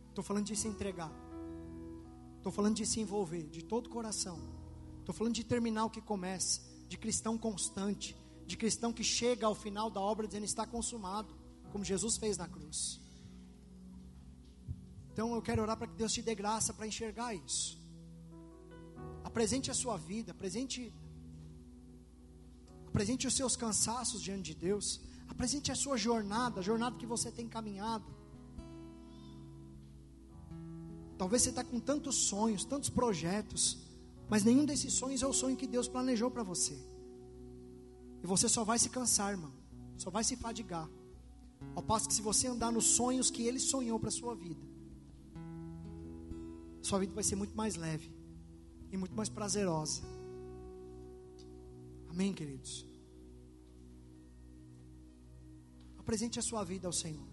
Estou 0.09 0.23
falando 0.23 0.45
de 0.45 0.55
se 0.55 0.67
entregar. 0.67 1.11
Estou 2.37 2.51
falando 2.51 2.75
de 2.75 2.85
se 2.85 2.99
envolver 2.99 3.43
de 3.49 3.63
todo 3.63 3.87
o 3.87 3.89
coração. 3.89 4.37
Estou 4.99 5.15
falando 5.15 5.33
de 5.33 5.43
terminar 5.43 5.85
o 5.85 5.89
que 5.89 6.01
começa, 6.01 6.61
de 6.89 6.97
cristão 6.97 7.37
constante, 7.37 8.17
de 8.47 8.57
cristão 8.57 8.91
que 8.91 9.03
chega 9.03 9.45
ao 9.45 9.53
final 9.53 9.91
da 9.91 10.01
obra 10.01 10.27
dizendo 10.27 10.43
está 10.43 10.65
consumado, 10.65 11.33
como 11.71 11.85
Jesus 11.85 12.17
fez 12.17 12.35
na 12.35 12.47
cruz. 12.47 12.99
Então 15.13 15.35
eu 15.35 15.41
quero 15.41 15.61
orar 15.61 15.77
para 15.77 15.87
que 15.87 15.93
Deus 15.93 16.11
te 16.11 16.23
dê 16.23 16.33
graça 16.33 16.73
para 16.73 16.87
enxergar 16.87 17.35
isso. 17.35 17.77
Apresente 19.23 19.69
a 19.69 19.73
sua 19.75 19.97
vida, 19.97 20.31
apresente, 20.31 20.91
apresente 22.87 23.27
os 23.27 23.35
seus 23.35 23.55
cansaços 23.55 24.19
diante 24.19 24.53
de 24.53 24.55
Deus, 24.55 24.99
apresente 25.27 25.71
a 25.71 25.75
sua 25.75 25.95
jornada, 25.95 26.59
a 26.59 26.63
jornada 26.63 26.97
que 26.97 27.05
você 27.05 27.31
tem 27.31 27.47
caminhado. 27.47 28.05
Talvez 31.19 31.43
você 31.43 31.49
está 31.49 31.63
com 31.63 31.79
tantos 31.79 32.15
sonhos, 32.29 32.65
tantos 32.65 32.89
projetos, 32.89 33.77
mas 34.29 34.43
nenhum 34.43 34.63
desses 34.63 34.93
sonhos 34.93 35.23
é 35.23 35.27
o 35.27 35.33
sonho 35.33 35.57
que 35.57 35.65
Deus 35.65 35.87
planejou 35.87 36.29
para 36.29 36.43
você. 36.43 36.77
E 38.23 38.27
você 38.27 38.47
só 38.47 38.63
vai 38.63 38.77
se 38.77 38.89
cansar, 38.89 39.31
irmão, 39.31 39.51
só 39.97 40.09
vai 40.11 40.23
se 40.23 40.35
fadigar. 40.35 40.87
Ao 41.75 41.81
passo 41.81 42.07
que 42.07 42.13
se 42.13 42.21
você 42.21 42.47
andar 42.47 42.71
nos 42.71 42.85
sonhos 42.85 43.31
que 43.31 43.43
Ele 43.43 43.59
sonhou 43.59 43.99
para 43.99 44.11
sua 44.11 44.35
vida, 44.35 44.61
sua 46.81 46.99
vida 46.99 47.13
vai 47.13 47.23
ser 47.23 47.35
muito 47.35 47.55
mais 47.55 47.75
leve 47.75 48.13
e 48.91 48.97
muito 48.97 49.15
mais 49.15 49.29
prazerosa. 49.29 50.03
Amém, 52.07 52.33
queridos? 52.33 52.85
Apresente 55.97 56.39
a 56.39 56.41
sua 56.41 56.63
vida 56.63 56.87
ao 56.87 56.93
Senhor. 56.93 57.27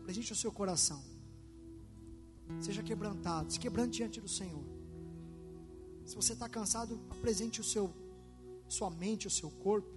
Apresente 0.00 0.32
o 0.32 0.36
seu 0.36 0.52
coração. 0.52 1.02
Seja 2.60 2.82
quebrantado, 2.82 3.52
se 3.52 3.58
quebrante 3.58 3.96
diante 3.96 4.20
do 4.20 4.28
Senhor. 4.28 4.75
Se 6.06 6.14
você 6.14 6.32
está 6.34 6.48
cansado, 6.48 7.00
apresente 7.10 7.60
o 7.60 7.64
seu, 7.64 7.92
sua 8.68 8.88
mente, 8.88 9.26
o 9.26 9.30
seu 9.30 9.50
corpo. 9.50 9.90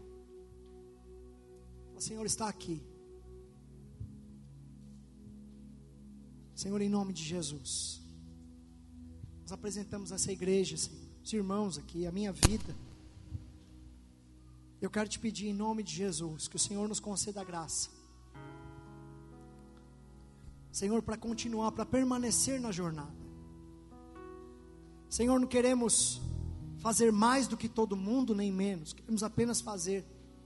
O 1.96 2.02
Senhor 2.02 2.26
está 2.26 2.50
aqui. 2.50 2.82
Senhor, 6.56 6.82
em 6.82 6.90
nome 6.90 7.14
de 7.14 7.24
Jesus. 7.24 8.02
Nós 9.44 9.52
apresentamos 9.52 10.12
essa 10.12 10.32
igreja, 10.32 10.76
Senhor, 10.76 11.00
os 11.24 11.32
irmãos 11.32 11.78
aqui, 11.78 12.08
a 12.08 12.12
minha 12.12 12.34
vida. 12.34 12.76
Eu 14.82 14.90
quero 14.90 15.08
te 15.08 15.20
pedir 15.20 15.48
em 15.48 15.54
nome 15.54 15.84
de 15.84 15.94
Jesus 15.94 16.48
que 16.48 16.56
o 16.56 16.60
Senhor 16.60 16.88
nos 16.88 17.00
conceda 17.00 17.42
a 17.42 17.44
graça. 17.44 17.90
Senhor, 20.72 21.02
para 21.02 21.18
continuar, 21.18 21.72
para 21.72 21.86
permanecer 21.86 22.60
na 22.60 22.72
jornada. 22.72 23.19
Senhor, 25.10 25.40
não 25.40 25.48
queremos 25.48 26.22
fazer 26.78 27.12
mais 27.12 27.48
do 27.48 27.58
que 27.58 27.68
todo 27.68 27.96
mundo, 27.96 28.36
nem 28.36 28.52
menos. 28.52 28.94
Queremos 28.94 29.24
apenas 29.24 29.60
fazer 29.60 30.06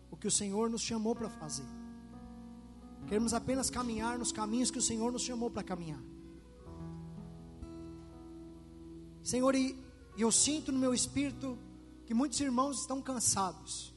o 0.10 0.16
que 0.16 0.28
o 0.28 0.32
Senhor 0.32 0.70
nos 0.70 0.82
chamou 0.82 1.14
para 1.14 1.30
fazer. 1.30 1.66
Queremos 3.08 3.34
apenas 3.34 3.70
caminhar 3.70 4.18
nos 4.18 4.32
caminhos 4.32 4.72
que 4.72 4.80
o 4.80 4.82
Senhor 4.82 5.12
nos 5.12 5.22
chamou 5.22 5.52
para 5.52 5.64
caminhar. 5.64 6.02
Senhor, 9.22 9.54
e 9.54 9.78
eu 10.18 10.32
sinto 10.32 10.72
no 10.72 10.80
meu 10.80 10.94
espírito 10.94 11.58
que 12.06 12.14
muitos 12.14 12.40
irmãos 12.40 12.82
estão 12.82 13.02
cansados, 13.02 13.94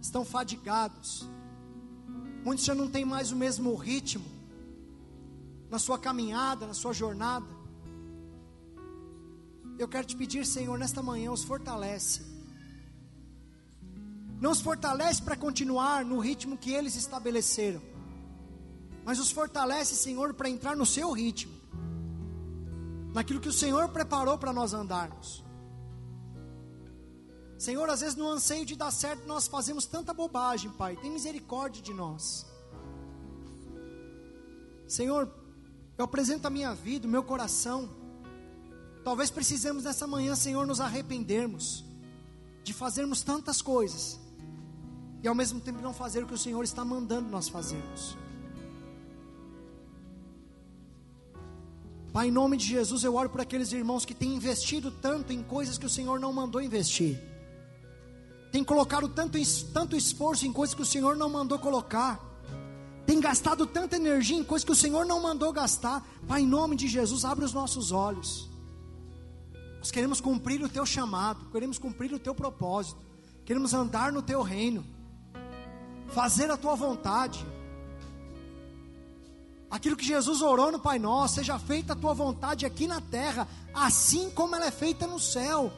estão 0.00 0.24
fadigados, 0.24 1.28
muitos 2.44 2.64
já 2.64 2.74
não 2.74 2.88
têm 2.88 3.04
mais 3.04 3.32
o 3.32 3.36
mesmo 3.36 3.74
ritmo 3.74 4.24
na 5.70 5.78
sua 5.78 5.98
caminhada, 5.98 6.66
na 6.66 6.74
sua 6.74 6.92
jornada. 6.92 7.57
Eu 9.78 9.88
quero 9.88 10.06
te 10.06 10.16
pedir, 10.16 10.44
Senhor, 10.44 10.76
nesta 10.78 11.02
manhã, 11.02 11.30
os 11.30 11.44
fortalece. 11.44 12.22
Não 14.40 14.50
os 14.50 14.60
fortalece 14.60 15.22
para 15.22 15.36
continuar 15.36 16.04
no 16.04 16.18
ritmo 16.18 16.56
que 16.56 16.72
eles 16.72 16.96
estabeleceram, 16.96 17.80
mas 19.04 19.18
os 19.18 19.30
fortalece, 19.30 19.94
Senhor, 19.94 20.34
para 20.34 20.48
entrar 20.48 20.76
no 20.76 20.86
seu 20.86 21.12
ritmo 21.12 21.58
naquilo 23.12 23.40
que 23.40 23.48
o 23.48 23.52
Senhor 23.52 23.88
preparou 23.88 24.38
para 24.38 24.52
nós 24.52 24.72
andarmos. 24.72 25.44
Senhor, 27.58 27.88
às 27.90 28.00
vezes 28.00 28.14
no 28.14 28.28
anseio 28.28 28.64
de 28.64 28.76
dar 28.76 28.92
certo, 28.92 29.26
nós 29.26 29.48
fazemos 29.48 29.86
tanta 29.86 30.14
bobagem, 30.14 30.70
Pai. 30.70 30.96
Tem 30.96 31.10
misericórdia 31.10 31.82
de 31.82 31.92
nós. 31.92 32.46
Senhor, 34.86 35.28
eu 35.96 36.04
apresento 36.04 36.46
a 36.46 36.50
minha 36.50 36.72
vida, 36.74 37.08
o 37.08 37.10
meu 37.10 37.24
coração. 37.24 37.90
Talvez 39.08 39.30
precisemos 39.30 39.84
nessa 39.84 40.06
manhã, 40.06 40.34
Senhor, 40.34 40.66
nos 40.66 40.82
arrependermos 40.82 41.82
de 42.62 42.74
fazermos 42.74 43.22
tantas 43.22 43.62
coisas 43.62 44.20
e 45.22 45.26
ao 45.26 45.34
mesmo 45.34 45.58
tempo 45.62 45.80
não 45.80 45.94
fazer 45.94 46.22
o 46.22 46.26
que 46.26 46.34
o 46.34 46.38
Senhor 46.38 46.62
está 46.62 46.84
mandando 46.84 47.26
nós 47.26 47.48
fazermos. 47.48 48.18
Pai, 52.12 52.28
em 52.28 52.30
nome 52.30 52.58
de 52.58 52.66
Jesus, 52.66 53.02
eu 53.02 53.14
oro 53.14 53.30
por 53.30 53.40
aqueles 53.40 53.72
irmãos 53.72 54.04
que 54.04 54.12
têm 54.12 54.34
investido 54.34 54.90
tanto 54.90 55.32
em 55.32 55.42
coisas 55.42 55.78
que 55.78 55.86
o 55.86 55.88
Senhor 55.88 56.20
não 56.20 56.30
mandou 56.30 56.60
investir. 56.60 57.18
Tem 58.52 58.62
colocado 58.62 59.08
tanto, 59.08 59.38
tanto 59.72 59.96
esforço 59.96 60.46
em 60.46 60.52
coisas 60.52 60.74
que 60.74 60.82
o 60.82 60.86
Senhor 60.94 61.16
não 61.16 61.30
mandou 61.30 61.58
colocar. 61.58 62.20
Tem 63.06 63.18
gastado 63.18 63.64
tanta 63.66 63.96
energia 63.96 64.36
em 64.36 64.44
coisas 64.44 64.66
que 64.66 64.72
o 64.72 64.76
Senhor 64.76 65.06
não 65.06 65.18
mandou 65.18 65.50
gastar. 65.50 66.06
Pai, 66.28 66.42
em 66.42 66.46
nome 66.46 66.76
de 66.76 66.86
Jesus, 66.86 67.24
abre 67.24 67.46
os 67.46 67.54
nossos 67.54 67.90
olhos. 67.90 68.57
Nós 69.78 69.90
queremos 69.90 70.20
cumprir 70.20 70.62
o 70.62 70.68
teu 70.68 70.84
chamado, 70.84 71.50
queremos 71.50 71.78
cumprir 71.78 72.12
o 72.12 72.18
teu 72.18 72.34
propósito, 72.34 73.00
queremos 73.44 73.72
andar 73.72 74.12
no 74.12 74.22
teu 74.22 74.42
reino, 74.42 74.84
fazer 76.08 76.50
a 76.50 76.56
tua 76.56 76.74
vontade. 76.74 77.44
Aquilo 79.70 79.96
que 79.96 80.04
Jesus 80.04 80.40
orou 80.40 80.72
no 80.72 80.80
Pai 80.80 80.98
Nosso, 80.98 81.36
seja 81.36 81.58
feita 81.58 81.92
a 81.92 81.96
tua 81.96 82.14
vontade 82.14 82.66
aqui 82.66 82.86
na 82.86 83.00
terra, 83.00 83.46
assim 83.74 84.30
como 84.30 84.56
ela 84.56 84.66
é 84.66 84.70
feita 84.70 85.06
no 85.06 85.20
céu. 85.20 85.70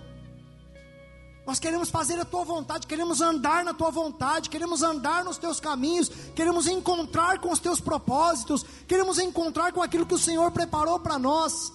Nós 1.46 1.59
queremos 1.59 1.90
fazer 1.90 2.18
a 2.20 2.24
tua 2.24 2.44
vontade, 2.44 2.86
queremos 2.86 3.20
andar 3.20 3.64
na 3.64 3.74
tua 3.74 3.90
vontade, 3.90 4.48
queremos 4.48 4.82
andar 4.82 5.24
nos 5.24 5.36
teus 5.36 5.59
caminhos, 5.59 6.09
queremos 6.34 6.68
encontrar 6.68 7.40
com 7.40 7.51
os 7.51 7.59
teus 7.59 7.80
propósitos, 7.80 8.64
queremos 8.86 9.18
encontrar 9.18 9.72
com 9.72 9.82
aquilo 9.82 10.07
que 10.07 10.14
o 10.14 10.18
Senhor 10.18 10.51
preparou 10.53 11.01
para 11.01 11.18
nós. 11.18 11.72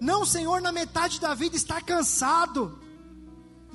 Não, 0.00 0.24
Senhor, 0.24 0.60
na 0.60 0.72
metade 0.72 1.20
da 1.20 1.34
vida 1.34 1.56
está 1.56 1.80
cansado, 1.80 2.78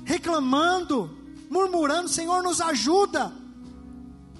reclamando, 0.04 1.10
murmurando, 1.50 2.08
Senhor, 2.08 2.42
nos 2.42 2.60
ajuda 2.60 3.44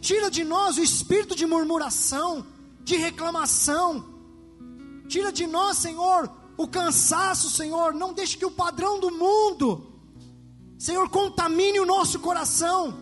Tira 0.04 0.30
de 0.30 0.44
nós 0.44 0.76
o 0.76 0.82
espírito 0.82 1.34
de 1.34 1.46
murmuração, 1.46 2.46
de 2.82 2.94
reclamação. 2.94 4.04
Tira 5.08 5.32
de 5.32 5.46
nós, 5.46 5.78
Senhor, 5.78 6.30
o 6.58 6.68
cansaço, 6.68 7.48
Senhor. 7.48 7.94
Não 7.94 8.12
deixe 8.12 8.36
que 8.36 8.44
o 8.44 8.50
padrão 8.50 9.00
do 9.00 9.10
mundo, 9.10 9.86
Senhor, 10.78 11.08
contamine 11.08 11.80
o 11.80 11.86
nosso 11.86 12.20
coração. 12.20 12.98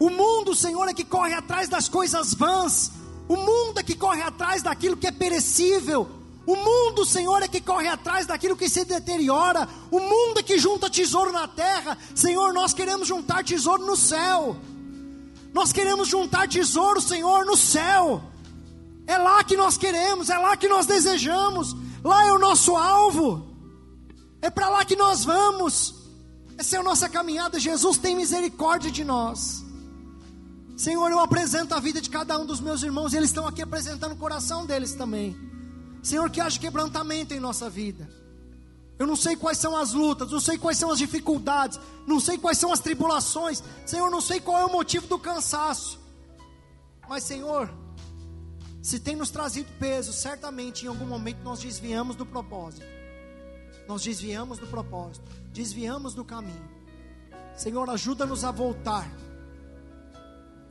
O 0.00 0.10
mundo, 0.10 0.52
Senhor, 0.52 0.88
é 0.88 0.92
que 0.92 1.04
corre 1.04 1.34
atrás 1.34 1.68
das 1.68 1.88
coisas 1.88 2.34
vãs. 2.34 2.90
O 3.28 3.36
mundo 3.36 3.78
é 3.78 3.84
que 3.84 3.94
corre 3.94 4.22
atrás 4.22 4.64
daquilo 4.64 4.96
que 4.96 5.06
é 5.06 5.12
perecível. 5.12 6.08
O 6.46 6.54
mundo, 6.54 7.04
Senhor, 7.04 7.42
é 7.42 7.48
que 7.48 7.60
corre 7.60 7.88
atrás 7.88 8.24
daquilo 8.24 8.56
que 8.56 8.68
se 8.68 8.84
deteriora. 8.84 9.68
O 9.90 9.98
mundo 9.98 10.38
é 10.38 10.42
que 10.44 10.58
junta 10.58 10.88
tesouro 10.88 11.32
na 11.32 11.48
terra. 11.48 11.98
Senhor, 12.14 12.52
nós 12.54 12.72
queremos 12.72 13.08
juntar 13.08 13.42
tesouro 13.42 13.84
no 13.84 13.96
céu. 13.96 14.56
Nós 15.52 15.72
queremos 15.72 16.06
juntar 16.06 16.48
tesouro, 16.48 17.00
Senhor, 17.00 17.44
no 17.44 17.56
céu. 17.56 18.22
É 19.08 19.18
lá 19.18 19.42
que 19.42 19.56
nós 19.56 19.76
queremos, 19.76 20.30
é 20.30 20.38
lá 20.38 20.56
que 20.56 20.68
nós 20.68 20.86
desejamos. 20.86 21.74
Lá 22.04 22.24
é 22.26 22.32
o 22.32 22.38
nosso 22.38 22.76
alvo. 22.76 23.48
É 24.40 24.48
para 24.48 24.68
lá 24.68 24.84
que 24.84 24.94
nós 24.94 25.24
vamos. 25.24 25.94
Essa 26.56 26.76
é 26.76 26.78
a 26.78 26.82
nossa 26.82 27.08
caminhada. 27.08 27.58
Jesus 27.58 27.98
tem 27.98 28.14
misericórdia 28.14 28.90
de 28.90 29.02
nós. 29.02 29.64
Senhor, 30.76 31.10
eu 31.10 31.18
apresento 31.18 31.74
a 31.74 31.80
vida 31.80 32.00
de 32.00 32.10
cada 32.10 32.38
um 32.38 32.46
dos 32.46 32.60
meus 32.60 32.82
irmãos, 32.82 33.12
e 33.12 33.16
eles 33.16 33.30
estão 33.30 33.48
aqui 33.48 33.62
apresentando 33.62 34.12
o 34.12 34.16
coração 34.16 34.66
deles 34.66 34.94
também. 34.94 35.34
Senhor, 36.06 36.30
que 36.30 36.40
haja 36.40 36.60
quebrantamento 36.60 37.34
em 37.34 37.40
nossa 37.40 37.68
vida. 37.68 38.08
Eu 38.96 39.08
não 39.08 39.16
sei 39.16 39.34
quais 39.34 39.58
são 39.58 39.76
as 39.76 39.92
lutas, 39.92 40.30
não 40.30 40.38
sei 40.38 40.56
quais 40.56 40.78
são 40.78 40.92
as 40.92 40.98
dificuldades, 40.98 41.80
não 42.06 42.20
sei 42.20 42.38
quais 42.38 42.58
são 42.58 42.72
as 42.72 42.78
tribulações. 42.78 43.60
Senhor, 43.84 44.08
não 44.08 44.20
sei 44.20 44.38
qual 44.38 44.56
é 44.56 44.64
o 44.64 44.70
motivo 44.70 45.08
do 45.08 45.18
cansaço. 45.18 45.98
Mas, 47.08 47.24
Senhor, 47.24 47.68
se 48.80 49.00
tem 49.00 49.16
nos 49.16 49.30
trazido 49.30 49.68
peso, 49.80 50.12
certamente 50.12 50.84
em 50.84 50.88
algum 50.88 51.06
momento 51.06 51.42
nós 51.42 51.58
desviamos 51.58 52.14
do 52.14 52.24
propósito. 52.24 52.86
Nós 53.88 54.02
desviamos 54.02 54.58
do 54.58 54.66
propósito, 54.68 55.28
desviamos 55.52 56.14
do 56.14 56.24
caminho. 56.24 56.70
Senhor, 57.56 57.90
ajuda-nos 57.90 58.44
a 58.44 58.52
voltar 58.52 59.10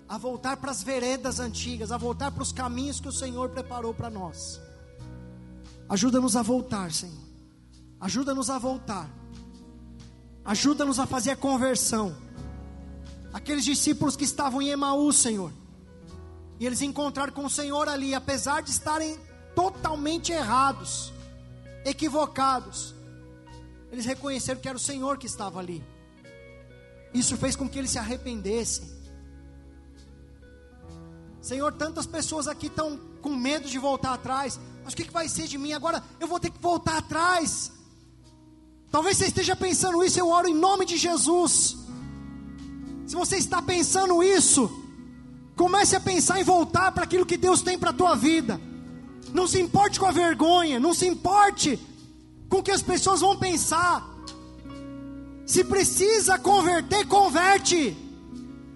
a 0.07 0.19
voltar 0.19 0.55
para 0.57 0.69
as 0.69 0.83
veredas 0.83 1.39
antigas, 1.39 1.91
a 1.91 1.97
voltar 1.97 2.31
para 2.31 2.43
os 2.43 2.51
caminhos 2.51 2.99
que 2.99 3.07
o 3.07 3.11
Senhor 3.11 3.49
preparou 3.49 3.91
para 3.91 4.09
nós. 4.09 4.61
Ajuda-nos 5.87 6.35
a 6.35 6.41
voltar, 6.41 6.91
Senhor. 6.91 7.23
Ajuda-nos 7.99 8.49
a 8.49 8.57
voltar. 8.57 9.09
Ajuda-nos 10.43 10.99
a 10.99 11.05
fazer 11.05 11.31
a 11.31 11.35
conversão. 11.35 12.15
Aqueles 13.33 13.65
discípulos 13.65 14.15
que 14.15 14.23
estavam 14.23 14.61
em 14.61 14.69
Emaús, 14.69 15.17
Senhor. 15.17 15.51
E 16.59 16.65
eles 16.65 16.81
encontraram 16.81 17.33
com 17.33 17.45
o 17.45 17.49
Senhor 17.49 17.87
ali, 17.89 18.13
apesar 18.13 18.61
de 18.61 18.71
estarem 18.71 19.19
totalmente 19.53 20.31
errados, 20.31 21.11
equivocados. 21.85 22.95
Eles 23.91 24.05
reconheceram 24.05 24.59
que 24.59 24.67
era 24.67 24.77
o 24.77 24.79
Senhor 24.79 25.17
que 25.17 25.25
estava 25.25 25.59
ali. 25.59 25.83
Isso 27.13 27.37
fez 27.37 27.55
com 27.55 27.67
que 27.67 27.79
eles 27.79 27.91
se 27.91 27.99
arrependessem. 27.99 28.89
Senhor, 31.45 31.71
tantas 31.73 32.07
pessoas 32.07 32.47
aqui 32.47 32.65
estão 32.65 32.99
com 33.21 33.35
medo 33.35 33.69
de 33.69 33.77
voltar 33.77 34.15
atrás. 34.15 34.59
Mas 34.83 34.93
o 34.93 34.97
que, 34.97 35.03
que 35.03 35.13
vai 35.13 35.29
ser 35.29 35.45
de 35.45 35.59
mim? 35.59 35.73
Agora 35.73 36.03
eu 36.19 36.27
vou 36.27 36.39
ter 36.39 36.49
que 36.49 36.57
voltar 36.59 36.97
atrás. 36.97 37.71
Talvez 38.89 39.15
você 39.15 39.25
esteja 39.25 39.55
pensando 39.55 40.03
isso, 40.03 40.19
eu 40.19 40.27
oro 40.27 40.47
em 40.47 40.55
nome 40.55 40.87
de 40.87 40.97
Jesus. 40.97 41.77
Se 43.05 43.15
você 43.15 43.37
está 43.37 43.61
pensando 43.61 44.23
isso, 44.23 44.71
comece 45.55 45.95
a 45.95 45.99
pensar 45.99 46.39
em 46.39 46.43
voltar 46.43 46.91
para 46.91 47.03
aquilo 47.03 47.27
que 47.27 47.37
Deus 47.37 47.61
tem 47.61 47.77
para 47.77 47.91
a 47.91 47.93
tua 47.93 48.15
vida. 48.15 48.59
Não 49.31 49.45
se 49.45 49.61
importe 49.61 49.99
com 49.99 50.07
a 50.07 50.11
vergonha, 50.11 50.79
não 50.79 50.95
se 50.95 51.07
importe 51.07 51.79
com 52.49 52.57
o 52.57 52.63
que 52.63 52.71
as 52.71 52.81
pessoas 52.81 53.21
vão 53.21 53.37
pensar. 53.37 54.03
Se 55.45 55.63
precisa 55.63 56.39
converter, 56.39 57.05
converte. 57.05 57.95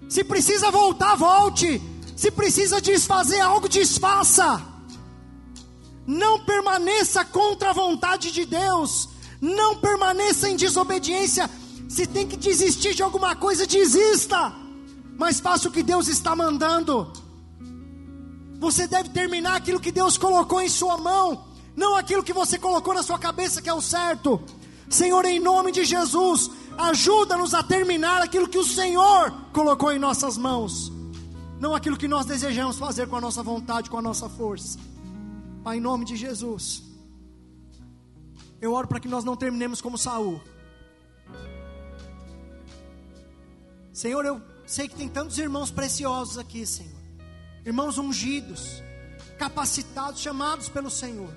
Se 0.08 0.22
precisa 0.22 0.70
voltar, 0.70 1.16
volte. 1.16 1.89
Se 2.20 2.30
precisa 2.30 2.82
desfazer 2.82 3.40
algo, 3.40 3.66
desfaça. 3.66 4.62
Não 6.06 6.44
permaneça 6.44 7.24
contra 7.24 7.70
a 7.70 7.72
vontade 7.72 8.30
de 8.30 8.44
Deus. 8.44 9.08
Não 9.40 9.76
permaneça 9.76 10.46
em 10.46 10.54
desobediência. 10.54 11.48
Se 11.88 12.06
tem 12.06 12.28
que 12.28 12.36
desistir 12.36 12.92
de 12.92 13.02
alguma 13.02 13.34
coisa, 13.34 13.66
desista. 13.66 14.52
Mas 15.16 15.40
faça 15.40 15.66
o 15.66 15.72
que 15.72 15.82
Deus 15.82 16.08
está 16.08 16.36
mandando. 16.36 17.10
Você 18.58 18.86
deve 18.86 19.08
terminar 19.08 19.56
aquilo 19.56 19.80
que 19.80 19.90
Deus 19.90 20.18
colocou 20.18 20.60
em 20.60 20.68
sua 20.68 20.98
mão, 20.98 21.46
não 21.74 21.96
aquilo 21.96 22.22
que 22.22 22.34
você 22.34 22.58
colocou 22.58 22.92
na 22.92 23.02
sua 23.02 23.18
cabeça 23.18 23.62
que 23.62 23.70
é 23.70 23.72
o 23.72 23.80
certo. 23.80 24.38
Senhor, 24.90 25.24
em 25.24 25.40
nome 25.40 25.72
de 25.72 25.86
Jesus, 25.86 26.50
ajuda-nos 26.76 27.54
a 27.54 27.62
terminar 27.62 28.20
aquilo 28.20 28.46
que 28.46 28.58
o 28.58 28.72
Senhor 28.78 29.32
colocou 29.54 29.90
em 29.90 29.98
nossas 29.98 30.36
mãos 30.36 30.99
não 31.60 31.74
aquilo 31.74 31.96
que 31.98 32.08
nós 32.08 32.24
desejamos 32.24 32.78
fazer 32.78 33.06
com 33.06 33.16
a 33.16 33.20
nossa 33.20 33.42
vontade, 33.42 33.90
com 33.90 33.98
a 33.98 34.02
nossa 34.02 34.30
força. 34.30 34.78
Pai, 35.62 35.76
em 35.76 35.80
nome 35.80 36.06
de 36.06 36.16
Jesus, 36.16 36.82
eu 38.62 38.72
oro 38.72 38.88
para 38.88 38.98
que 38.98 39.06
nós 39.06 39.24
não 39.24 39.36
terminemos 39.36 39.78
como 39.82 39.98
Saul. 39.98 40.40
Senhor, 43.92 44.24
eu 44.24 44.40
sei 44.66 44.88
que 44.88 44.96
tem 44.96 45.06
tantos 45.06 45.38
irmãos 45.38 45.70
preciosos 45.70 46.38
aqui, 46.38 46.64
Senhor. 46.64 46.98
Irmãos 47.66 47.98
ungidos, 47.98 48.82
capacitados, 49.38 50.18
chamados 50.18 50.70
pelo 50.70 50.90
Senhor. 50.90 51.30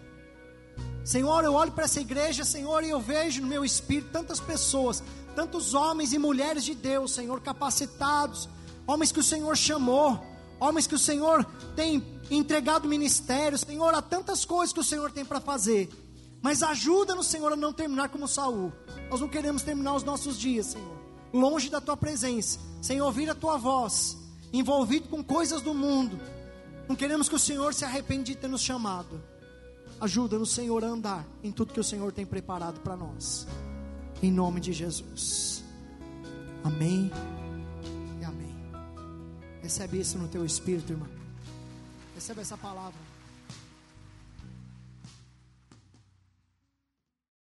Senhor, 1.03 1.43
eu 1.43 1.53
olho 1.53 1.73
para 1.73 1.83
essa 1.83 1.99
igreja, 1.99 2.45
Senhor, 2.45 2.81
e 2.85 2.89
eu 2.89 3.01
vejo 3.01 3.41
no 3.41 3.47
meu 3.47 3.65
espírito 3.65 4.09
tantas 4.13 4.39
pessoas, 4.39 5.03
tantos 5.35 5.73
homens 5.73 6.13
e 6.13 6.17
mulheres 6.17 6.63
de 6.63 6.73
Deus, 6.73 7.13
Senhor, 7.13 7.41
capacitados, 7.41 8.47
homens 8.87 9.11
que 9.11 9.19
o 9.19 9.23
Senhor 9.23 9.55
chamou, 9.55 10.19
homens 10.59 10.87
que 10.87 10.95
o 10.95 10.99
Senhor 10.99 11.45
tem 11.75 12.03
entregado 12.29 12.87
ministério, 12.87 13.57
Senhor, 13.57 13.93
há 13.93 14.01
tantas 14.01 14.45
coisas 14.45 14.73
que 14.73 14.79
o 14.79 14.83
Senhor 14.83 15.11
tem 15.11 15.25
para 15.25 15.39
fazer. 15.39 15.89
Mas 16.41 16.61
ajuda-nos, 16.61 17.27
Senhor, 17.27 17.53
a 17.53 17.55
não 17.55 17.71
terminar 17.71 18.09
como 18.09 18.27
Saul. 18.27 18.71
Nós 19.09 19.21
não 19.21 19.29
queremos 19.29 19.61
terminar 19.61 19.95
os 19.95 20.03
nossos 20.03 20.37
dias, 20.37 20.67
Senhor, 20.67 20.97
longe 21.31 21.69
da 21.69 21.79
tua 21.79 21.95
presença, 21.95 22.59
sem 22.81 23.01
ouvir 23.01 23.29
a 23.29 23.35
tua 23.35 23.57
voz, 23.57 24.17
envolvido 24.51 25.07
com 25.07 25.23
coisas 25.23 25.61
do 25.61 25.73
mundo. 25.73 26.19
Não 26.87 26.95
queremos 26.95 27.29
que 27.29 27.35
o 27.35 27.39
Senhor 27.39 27.73
se 27.73 27.85
arrependa 27.85 28.23
de 28.23 28.35
ter 28.35 28.49
nos 28.49 28.61
chamado. 28.61 29.23
Ajuda-nos, 30.01 30.51
Senhor, 30.51 30.83
a 30.83 30.87
andar 30.87 31.25
em 31.41 31.51
tudo 31.51 31.73
que 31.73 31.79
o 31.79 31.83
Senhor 31.83 32.11
tem 32.11 32.25
preparado 32.25 32.81
para 32.81 32.97
nós. 32.97 33.47
Em 34.21 34.31
nome 34.31 34.59
de 34.59 34.73
Jesus. 34.73 35.63
Amém. 36.63 37.09
Recebe 39.63 39.99
isso 39.99 40.17
no 40.17 40.27
teu 40.27 40.45
espírito, 40.45 40.91
irmão. 40.91 41.07
Recebe 42.13 42.41
essa 42.41 42.57
palavra. 42.57 42.99